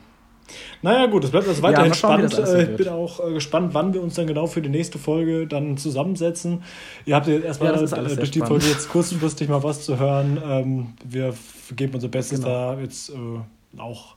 Naja, 0.82 1.06
gut, 1.06 1.24
es 1.24 1.30
bleibt 1.30 1.48
also 1.48 1.62
weiterhin 1.62 1.90
ja, 1.90 1.94
spannend. 1.94 2.38
Äh, 2.38 2.70
ich 2.70 2.76
bin 2.76 2.88
auch 2.88 3.20
äh, 3.20 3.32
gespannt, 3.34 3.74
wann 3.74 3.94
wir 3.94 4.02
uns 4.02 4.14
dann 4.14 4.26
genau 4.26 4.46
für 4.46 4.62
die 4.62 4.68
nächste 4.68 4.98
Folge 4.98 5.46
dann 5.46 5.76
zusammensetzen. 5.76 6.62
Ihr 7.04 7.16
habt 7.16 7.26
jetzt 7.26 7.44
erstmal 7.44 7.74
ja, 7.74 7.82
äh, 7.82 8.16
durch 8.16 8.30
die 8.30 8.40
Folge 8.40 8.66
jetzt 8.66 8.88
kurzfristig 8.88 9.48
mal 9.48 9.62
was 9.62 9.84
zu 9.84 9.98
hören. 9.98 10.40
Ähm, 10.44 10.86
wir 11.04 11.34
geben 11.74 11.94
unser 11.94 12.08
Bestes 12.08 12.40
genau. 12.40 12.74
da 12.74 12.80
jetzt 12.80 13.10
äh, 13.10 13.14
auch 13.80 14.16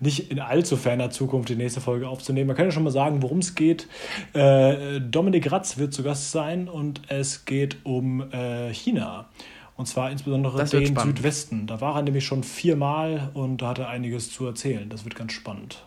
nicht 0.00 0.30
in 0.30 0.40
allzu 0.40 0.76
ferner 0.76 1.10
Zukunft 1.10 1.48
die 1.48 1.56
nächste 1.56 1.80
Folge 1.80 2.08
aufzunehmen. 2.08 2.48
Man 2.48 2.56
kann 2.56 2.66
ja 2.66 2.72
schon 2.72 2.82
mal 2.82 2.90
sagen, 2.90 3.22
worum 3.22 3.38
es 3.38 3.54
geht. 3.54 3.88
Äh, 4.32 5.00
Dominik 5.00 5.50
Ratz 5.50 5.78
wird 5.78 5.94
zu 5.94 6.02
Gast 6.02 6.32
sein 6.32 6.68
und 6.68 7.02
es 7.08 7.44
geht 7.44 7.78
um 7.84 8.30
äh, 8.32 8.72
China. 8.72 9.28
Und 9.76 9.86
zwar 9.86 10.10
insbesondere 10.10 10.64
den 10.64 10.86
spannend. 10.86 11.18
Südwesten. 11.18 11.66
Da 11.66 11.80
war 11.80 11.96
er 11.96 12.02
nämlich 12.02 12.24
schon 12.24 12.42
viermal 12.42 13.30
und 13.34 13.60
da 13.60 13.68
hat 13.68 13.78
er 13.78 13.88
einiges 13.88 14.32
zu 14.32 14.46
erzählen. 14.46 14.88
Das 14.88 15.04
wird 15.04 15.14
ganz 15.14 15.32
spannend. 15.32 15.84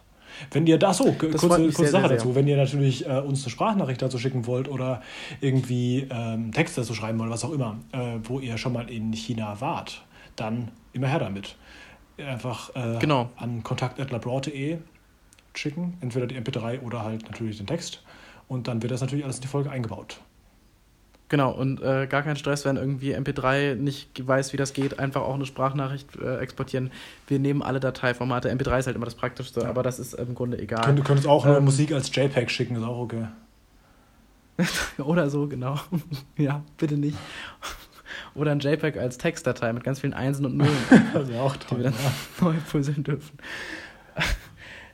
Wenn 0.51 0.67
ihr 0.67 0.77
da 0.77 0.93
so, 0.93 1.11
kurze, 1.13 1.47
kurze 1.47 1.71
sehr, 1.71 1.87
Sache 1.87 2.07
sehr, 2.07 2.17
dazu, 2.17 2.35
wenn 2.35 2.47
ihr 2.47 2.55
natürlich 2.55 3.05
äh, 3.07 3.19
uns 3.19 3.43
eine 3.43 3.49
Sprachnachricht 3.49 4.01
dazu 4.01 4.17
schicken 4.19 4.45
wollt 4.45 4.69
oder 4.69 5.01
irgendwie 5.41 6.07
ähm, 6.09 6.51
Text 6.51 6.77
dazu 6.77 6.93
schreiben 6.93 7.19
wollt, 7.19 7.31
was 7.31 7.43
auch 7.43 7.51
immer, 7.51 7.77
äh, 7.91 8.19
wo 8.23 8.39
ihr 8.39 8.57
schon 8.57 8.73
mal 8.73 8.89
in 8.89 9.11
China 9.11 9.59
wart, 9.59 10.03
dann 10.35 10.69
immer 10.93 11.07
her 11.07 11.19
damit 11.19 11.55
einfach 12.23 12.75
äh, 12.75 12.99
genau. 12.99 13.29
an 13.37 13.63
kontakt.labroad.de 13.63 14.79
schicken, 15.55 15.97
entweder 16.01 16.27
die 16.27 16.39
MP3 16.39 16.81
oder 16.81 17.03
halt 17.03 17.23
natürlich 17.23 17.57
den 17.57 17.67
Text. 17.67 18.03
Und 18.47 18.67
dann 18.67 18.81
wird 18.81 18.91
das 18.91 19.01
natürlich 19.01 19.25
alles 19.25 19.37
in 19.37 19.43
die 19.43 19.47
Folge 19.47 19.69
eingebaut. 19.69 20.19
Genau, 21.29 21.51
und 21.51 21.79
äh, 21.81 22.07
gar 22.07 22.23
kein 22.23 22.35
Stress, 22.37 22.65
wenn 22.65 22.75
irgendwie 22.75 23.15
MP3 23.15 23.75
nicht 23.75 24.27
weiß, 24.27 24.51
wie 24.51 24.57
das 24.57 24.73
geht, 24.73 24.97
einfach 24.97 25.21
auch 25.21 25.35
eine 25.35 25.45
Sprachnachricht 25.45 26.15
äh, 26.15 26.37
exportieren. 26.39 26.91
Wir 27.27 27.37
nehmen 27.37 27.61
alle 27.61 27.79
Dateiformate. 27.79 28.51
MP3 28.51 28.79
ist 28.79 28.87
halt 28.87 28.95
immer 28.95 29.05
das 29.05 29.13
Praktischste, 29.13 29.61
ja. 29.61 29.69
aber 29.69 29.83
das 29.83 29.99
ist 29.99 30.13
im 30.15 30.33
Grunde 30.33 30.57
egal. 30.57 30.95
Du 30.95 31.03
könntest 31.03 31.27
auch 31.27 31.45
ähm, 31.45 31.65
Musik 31.65 31.91
als 31.91 32.13
JPEG 32.15 32.49
schicken, 32.49 32.75
ist 32.75 32.83
auch 32.83 32.97
okay. 32.97 33.27
Oder 34.97 35.29
so, 35.29 35.47
genau. 35.47 35.79
ja, 36.37 36.63
bitte 36.77 36.97
nicht. 36.97 37.17
Oder 38.35 38.51
ein 38.51 38.59
JPEG 38.59 38.97
als 38.97 39.17
Textdatei 39.17 39.73
mit 39.73 39.83
ganz 39.83 39.99
vielen 39.99 40.13
Einsen 40.13 40.45
und 40.45 40.57
Nullen. 40.57 40.71
Wäre 41.13 41.41
auch 41.41 41.55
die 41.55 41.65
toll. 41.67 41.77
wir 41.79 41.83
dann 41.85 41.93
ja. 41.93 42.11
neu 42.45 42.53
puzzeln 42.71 43.03
dürfen. 43.03 43.37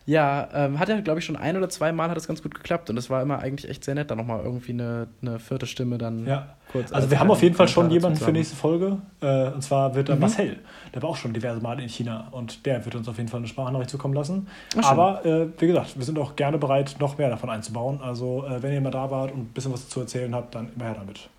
Ja, 0.08 0.50
ähm, 0.54 0.78
hat 0.78 0.88
ja, 0.88 1.02
glaube 1.02 1.18
ich, 1.20 1.26
schon 1.26 1.36
ein 1.36 1.58
oder 1.58 1.68
zwei 1.68 1.92
Mal 1.92 2.12
hat 2.12 2.18
es 2.18 2.28
ganz 2.28 2.44
gut 2.44 2.54
geklappt 2.54 2.92
und 2.92 2.98
es 2.98 3.10
war 3.10 3.24
immer 3.24 3.40
eigentlich 3.40 3.68
echt 3.72 3.84
sehr 3.84 3.96
nett, 3.96 4.12
da 4.12 4.16
nochmal 4.16 4.42
irgendwie 4.44 4.74
eine, 4.74 5.08
eine 5.24 5.40
vierte 5.40 5.66
Stimme 5.66 5.98
dann 5.98 6.28
Ja. 6.28 6.58
kurz. 6.72 6.92
Also 6.92 7.06
als 7.06 7.10
wir 7.10 7.20
haben 7.20 7.32
auf 7.32 7.42
jeden 7.42 7.56
Fall 7.56 7.68
schon 7.68 7.90
jemanden 7.90 8.20
für 8.20 8.32
nächste 8.32 8.56
Folge. 8.56 9.00
Äh, 9.22 9.48
und 9.50 9.64
zwar 9.64 9.96
wird 9.96 10.10
dann 10.10 10.18
Mhm. 10.18 10.22
Marcel. 10.22 10.58
Der 10.94 11.02
war 11.02 11.10
auch 11.10 11.16
schon 11.18 11.34
diverse 11.34 11.60
Male 11.60 11.82
in 11.82 11.90
China 11.90 12.28
und 12.30 12.68
der 12.68 12.86
wird 12.86 12.94
uns 12.94 13.08
auf 13.08 13.18
jeden 13.18 13.30
Fall 13.30 13.40
eine 13.40 13.48
Sprachnachricht 13.48 13.90
zukommen 13.90 14.14
lassen. 14.14 14.48
Ach. 14.80 14.92
Aber 14.92 15.26
äh, 15.26 15.48
wie 15.58 15.66
gesagt, 15.66 15.98
wir 15.98 16.06
sind 16.06 16.20
auch 16.20 16.36
gerne 16.36 16.60
bereit, 16.60 16.98
noch 17.00 17.18
mehr 17.18 17.32
davon 17.32 17.50
einzubauen. 17.50 18.00
Also 18.00 18.46
äh, 18.46 18.62
wenn 18.62 18.74
ihr 18.74 18.82
mal 18.82 18.92
da 18.92 19.10
wart 19.10 19.32
und 19.32 19.40
ein 19.40 19.46
bisschen 19.56 19.74
was 19.74 19.90
zu 19.90 20.02
erzählen 20.02 20.36
habt, 20.36 20.54
dann 20.54 20.70
immer 20.76 20.86
her 20.86 20.98
damit. 21.00 21.30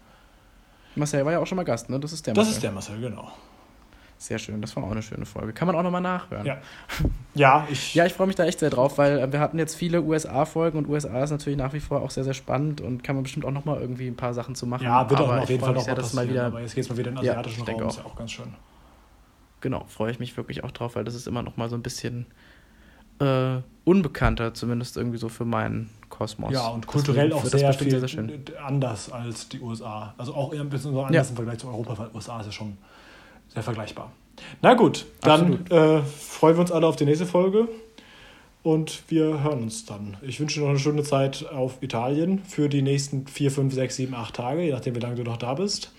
Marcel 0.96 1.24
war 1.24 1.32
ja 1.32 1.38
auch 1.38 1.46
schon 1.46 1.56
mal 1.56 1.64
Gast, 1.64 1.88
ne? 1.90 1.98
Das 2.00 2.12
ist 2.12 2.26
der 2.26 2.34
Das 2.34 2.44
Marcel. 2.46 2.54
ist 2.56 2.62
der 2.62 2.72
Marcel, 2.72 3.00
genau. 3.00 3.30
Sehr 4.18 4.38
schön, 4.38 4.62
das 4.62 4.74
war 4.74 4.82
auch 4.84 4.90
eine 4.90 5.02
schöne 5.02 5.26
Folge. 5.26 5.52
Kann 5.52 5.66
man 5.66 5.76
auch 5.76 5.82
nochmal 5.82 6.00
nachhören. 6.00 6.46
Ja. 6.46 6.56
Ja, 7.34 7.66
ich. 7.70 7.94
Ja, 7.94 8.06
ich 8.06 8.14
freue 8.14 8.26
mich 8.26 8.36
da 8.36 8.44
echt 8.46 8.60
sehr 8.60 8.70
drauf, 8.70 8.96
weil 8.96 9.18
äh, 9.18 9.30
wir 9.30 9.40
hatten 9.40 9.58
jetzt 9.58 9.74
viele 9.74 10.00
USA-Folgen 10.00 10.78
und 10.78 10.88
USA 10.88 11.22
ist 11.22 11.30
natürlich 11.32 11.58
nach 11.58 11.74
wie 11.74 11.80
vor 11.80 12.00
auch 12.00 12.10
sehr, 12.10 12.24
sehr 12.24 12.32
spannend 12.32 12.80
und 12.80 13.04
kann 13.04 13.14
man 13.14 13.24
bestimmt 13.24 13.44
auch 13.44 13.50
nochmal 13.50 13.78
irgendwie 13.78 14.06
ein 14.06 14.16
paar 14.16 14.32
Sachen 14.32 14.54
zu 14.54 14.66
machen. 14.66 14.84
Ja, 14.84 15.08
wird 15.10 15.20
auch 15.20 15.28
Aber 15.28 15.36
auf 15.38 15.44
ich 15.44 15.50
jeden 15.50 15.62
Fall 15.62 15.74
noch 15.74 15.82
sehr, 15.82 15.94
mal 15.96 16.02
mal 16.14 16.28
wieder 16.30 16.46
Aber 16.46 16.62
jetzt 16.62 16.74
geht 16.74 16.84
es 16.84 16.90
mal 16.90 16.96
wieder 16.96 17.10
in 17.10 17.16
den 17.16 17.24
Ja, 17.26 17.32
asiatischen 17.32 17.66
denke 17.66 17.82
Raum. 17.82 17.90
auch. 17.90 17.94
Ist 17.94 17.98
ja 18.02 18.06
auch 18.06 18.16
ganz 18.16 18.32
schön. 18.32 18.54
Genau, 19.60 19.84
freue 19.88 20.10
ich 20.10 20.18
mich 20.18 20.34
wirklich 20.38 20.64
auch 20.64 20.70
drauf, 20.70 20.96
weil 20.96 21.04
das 21.04 21.14
ist 21.14 21.26
immer 21.28 21.42
noch 21.42 21.58
mal 21.58 21.68
so 21.68 21.76
ein 21.76 21.82
bisschen 21.82 22.24
äh, 23.20 23.58
unbekannter, 23.84 24.54
zumindest 24.54 24.96
irgendwie 24.96 25.18
so 25.18 25.28
für 25.28 25.44
meinen 25.44 25.90
Kosmos. 26.16 26.52
Ja, 26.52 26.68
und 26.68 26.86
kulturell 26.86 27.28
Deswegen 27.30 27.46
auch 27.46 27.50
sehr 27.50 27.72
viel 27.74 27.90
sehr, 28.00 28.08
sehr 28.08 28.64
anders 28.64 29.12
als 29.12 29.48
die 29.48 29.60
USA. 29.60 30.14
Also 30.16 30.34
auch 30.34 30.52
eher 30.54 30.60
ein 30.62 30.70
bisschen 30.70 30.92
so 30.92 31.02
anders 31.02 31.26
Ja. 31.26 31.30
im 31.30 31.36
Vergleich 31.36 31.58
zu 31.58 31.68
Europa, 31.68 31.98
weil 31.98 32.08
USA 32.14 32.40
ist 32.40 32.46
ja 32.46 32.52
schon 32.52 32.78
sehr 33.52 33.62
vergleichbar. 33.62 34.10
Na 34.62 34.74
gut, 34.74 35.06
dann 35.22 35.66
äh, 35.70 36.00
freuen 36.02 36.56
wir 36.56 36.60
uns 36.60 36.72
alle 36.72 36.86
auf 36.86 36.96
die 36.96 37.04
nächste 37.04 37.26
Folge 37.26 37.68
und 38.62 39.02
wir 39.08 39.42
hören 39.42 39.62
uns 39.62 39.84
dann. 39.86 40.16
Ich 40.22 40.40
wünsche 40.40 40.56
dir 40.60 40.62
noch 40.64 40.70
eine 40.70 40.78
schöne 40.78 41.02
Zeit 41.02 41.46
auf 41.50 41.82
Italien 41.82 42.40
für 42.46 42.68
die 42.68 42.82
nächsten 42.82 43.26
vier, 43.26 43.50
fünf, 43.50 43.72
sechs, 43.74 43.96
sieben, 43.96 44.14
acht 44.14 44.34
Tage, 44.36 44.62
je 44.62 44.72
nachdem, 44.72 44.94
wie 44.94 45.00
lange 45.00 45.14
du 45.16 45.22
noch 45.22 45.36
da 45.36 45.54
bist. 45.54 45.92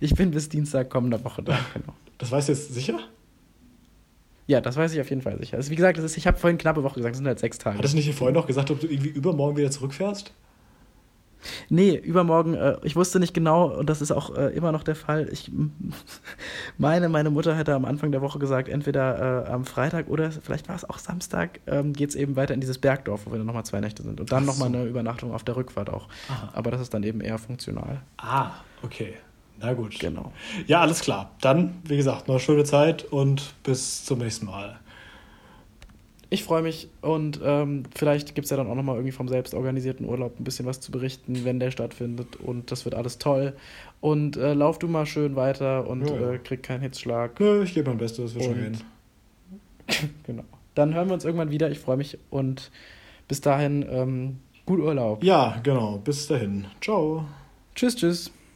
Ich 0.00 0.14
bin 0.14 0.30
bis 0.32 0.48
Dienstag 0.48 0.90
kommender 0.90 1.22
Woche 1.24 1.42
da, 1.42 1.58
genau. 1.74 1.92
Das 2.18 2.30
weißt 2.30 2.48
du 2.48 2.52
jetzt 2.52 2.72
sicher? 2.74 2.98
Ja, 4.46 4.60
das 4.60 4.76
weiß 4.76 4.92
ich 4.94 5.00
auf 5.00 5.10
jeden 5.10 5.22
Fall 5.22 5.38
sicher. 5.38 5.56
Also 5.56 5.70
wie 5.70 5.76
gesagt, 5.76 5.98
das 5.98 6.04
ist, 6.04 6.16
ich 6.16 6.26
habe 6.26 6.38
vorhin 6.38 6.56
knappe 6.58 6.82
Woche 6.82 6.94
gesagt, 6.94 7.14
es 7.14 7.18
sind 7.18 7.26
halt 7.26 7.38
sechs 7.38 7.58
Tage. 7.58 7.78
Hattest 7.78 7.94
du 7.94 7.98
nicht 7.98 8.14
vorhin 8.14 8.34
noch 8.34 8.46
gesagt, 8.46 8.70
ob 8.70 8.80
du 8.80 8.86
irgendwie 8.86 9.08
übermorgen 9.08 9.56
wieder 9.56 9.70
zurückfährst? 9.70 10.32
Nee, 11.68 11.96
übermorgen, 11.96 12.54
äh, 12.54 12.76
ich 12.82 12.96
wusste 12.96 13.20
nicht 13.20 13.34
genau, 13.34 13.66
und 13.66 13.88
das 13.88 14.00
ist 14.00 14.10
auch 14.10 14.36
äh, 14.36 14.48
immer 14.56 14.72
noch 14.72 14.82
der 14.82 14.96
Fall. 14.96 15.28
Ich 15.30 15.50
meine, 16.78 17.08
meine 17.08 17.30
Mutter 17.30 17.56
hätte 17.56 17.74
am 17.74 17.84
Anfang 17.84 18.12
der 18.12 18.22
Woche 18.22 18.38
gesagt, 18.38 18.68
entweder 18.68 19.46
äh, 19.46 19.50
am 19.50 19.64
Freitag 19.64 20.08
oder 20.08 20.30
vielleicht 20.30 20.68
war 20.68 20.76
es 20.76 20.88
auch 20.88 20.98
Samstag, 20.98 21.60
ähm, 21.66 21.92
geht 21.92 22.10
es 22.10 22.14
eben 22.14 22.36
weiter 22.36 22.54
in 22.54 22.60
dieses 22.60 22.78
Bergdorf, 22.78 23.22
wo 23.26 23.32
wir 23.32 23.38
dann 23.38 23.46
nochmal 23.46 23.64
zwei 23.64 23.80
Nächte 23.80 24.02
sind. 24.02 24.20
Und 24.20 24.32
dann 24.32 24.44
Ach 24.44 24.46
nochmal 24.46 24.70
so. 24.70 24.76
eine 24.76 24.86
Übernachtung 24.86 25.32
auf 25.32 25.44
der 25.44 25.56
Rückfahrt 25.56 25.90
auch. 25.90 26.08
Aha. 26.28 26.50
Aber 26.54 26.70
das 26.70 26.80
ist 26.80 26.94
dann 26.94 27.02
eben 27.02 27.20
eher 27.20 27.38
funktional. 27.38 28.00
Ah, 28.18 28.50
okay. 28.82 29.14
Na 29.60 29.72
gut. 29.72 29.98
Genau. 29.98 30.32
Ja, 30.66 30.80
alles 30.80 31.00
klar. 31.00 31.30
Dann, 31.40 31.74
wie 31.84 31.96
gesagt, 31.96 32.28
noch 32.28 32.34
eine 32.34 32.40
schöne 32.40 32.64
Zeit 32.64 33.04
und 33.04 33.54
bis 33.62 34.04
zum 34.04 34.18
nächsten 34.18 34.46
Mal. 34.46 34.78
Ich 36.28 36.42
freue 36.42 36.60
mich 36.62 36.88
und 37.02 37.40
ähm, 37.44 37.84
vielleicht 37.94 38.34
gibt 38.34 38.46
es 38.46 38.50
ja 38.50 38.56
dann 38.56 38.66
auch 38.66 38.74
nochmal 38.74 38.96
irgendwie 38.96 39.12
vom 39.12 39.28
selbstorganisierten 39.28 40.04
Urlaub 40.04 40.40
ein 40.40 40.44
bisschen 40.44 40.66
was 40.66 40.80
zu 40.80 40.90
berichten, 40.90 41.44
wenn 41.44 41.60
der 41.60 41.70
stattfindet. 41.70 42.34
Und 42.36 42.72
das 42.72 42.84
wird 42.84 42.96
alles 42.96 43.18
toll. 43.18 43.54
Und 44.00 44.36
äh, 44.36 44.52
lauf 44.52 44.78
du 44.80 44.88
mal 44.88 45.06
schön 45.06 45.36
weiter 45.36 45.86
und 45.88 46.04
Ja, 46.08 46.16
ja. 46.16 46.32
äh, 46.32 46.38
krieg 46.38 46.62
keinen 46.64 46.80
Hitzschlag. 46.82 47.38
Nö, 47.38 47.62
ich 47.62 47.74
gebe 47.74 47.88
mein 47.88 47.98
Bestes, 47.98 48.24
das 48.24 48.34
wird 48.34 48.44
schon 48.44 48.54
gehen. 48.54 48.80
Genau. 50.24 50.42
Dann 50.74 50.94
hören 50.94 51.06
wir 51.08 51.14
uns 51.14 51.24
irgendwann 51.24 51.50
wieder. 51.50 51.70
Ich 51.70 51.78
freue 51.78 51.96
mich 51.96 52.18
und 52.28 52.72
bis 53.28 53.40
dahin 53.40 53.86
ähm, 53.88 54.38
gut 54.66 54.80
Urlaub. 54.80 55.22
Ja, 55.22 55.60
genau. 55.62 55.98
Bis 55.98 56.26
dahin. 56.26 56.66
Ciao. 56.80 57.24
Tschüss, 57.76 57.94
tschüss. 57.94 58.32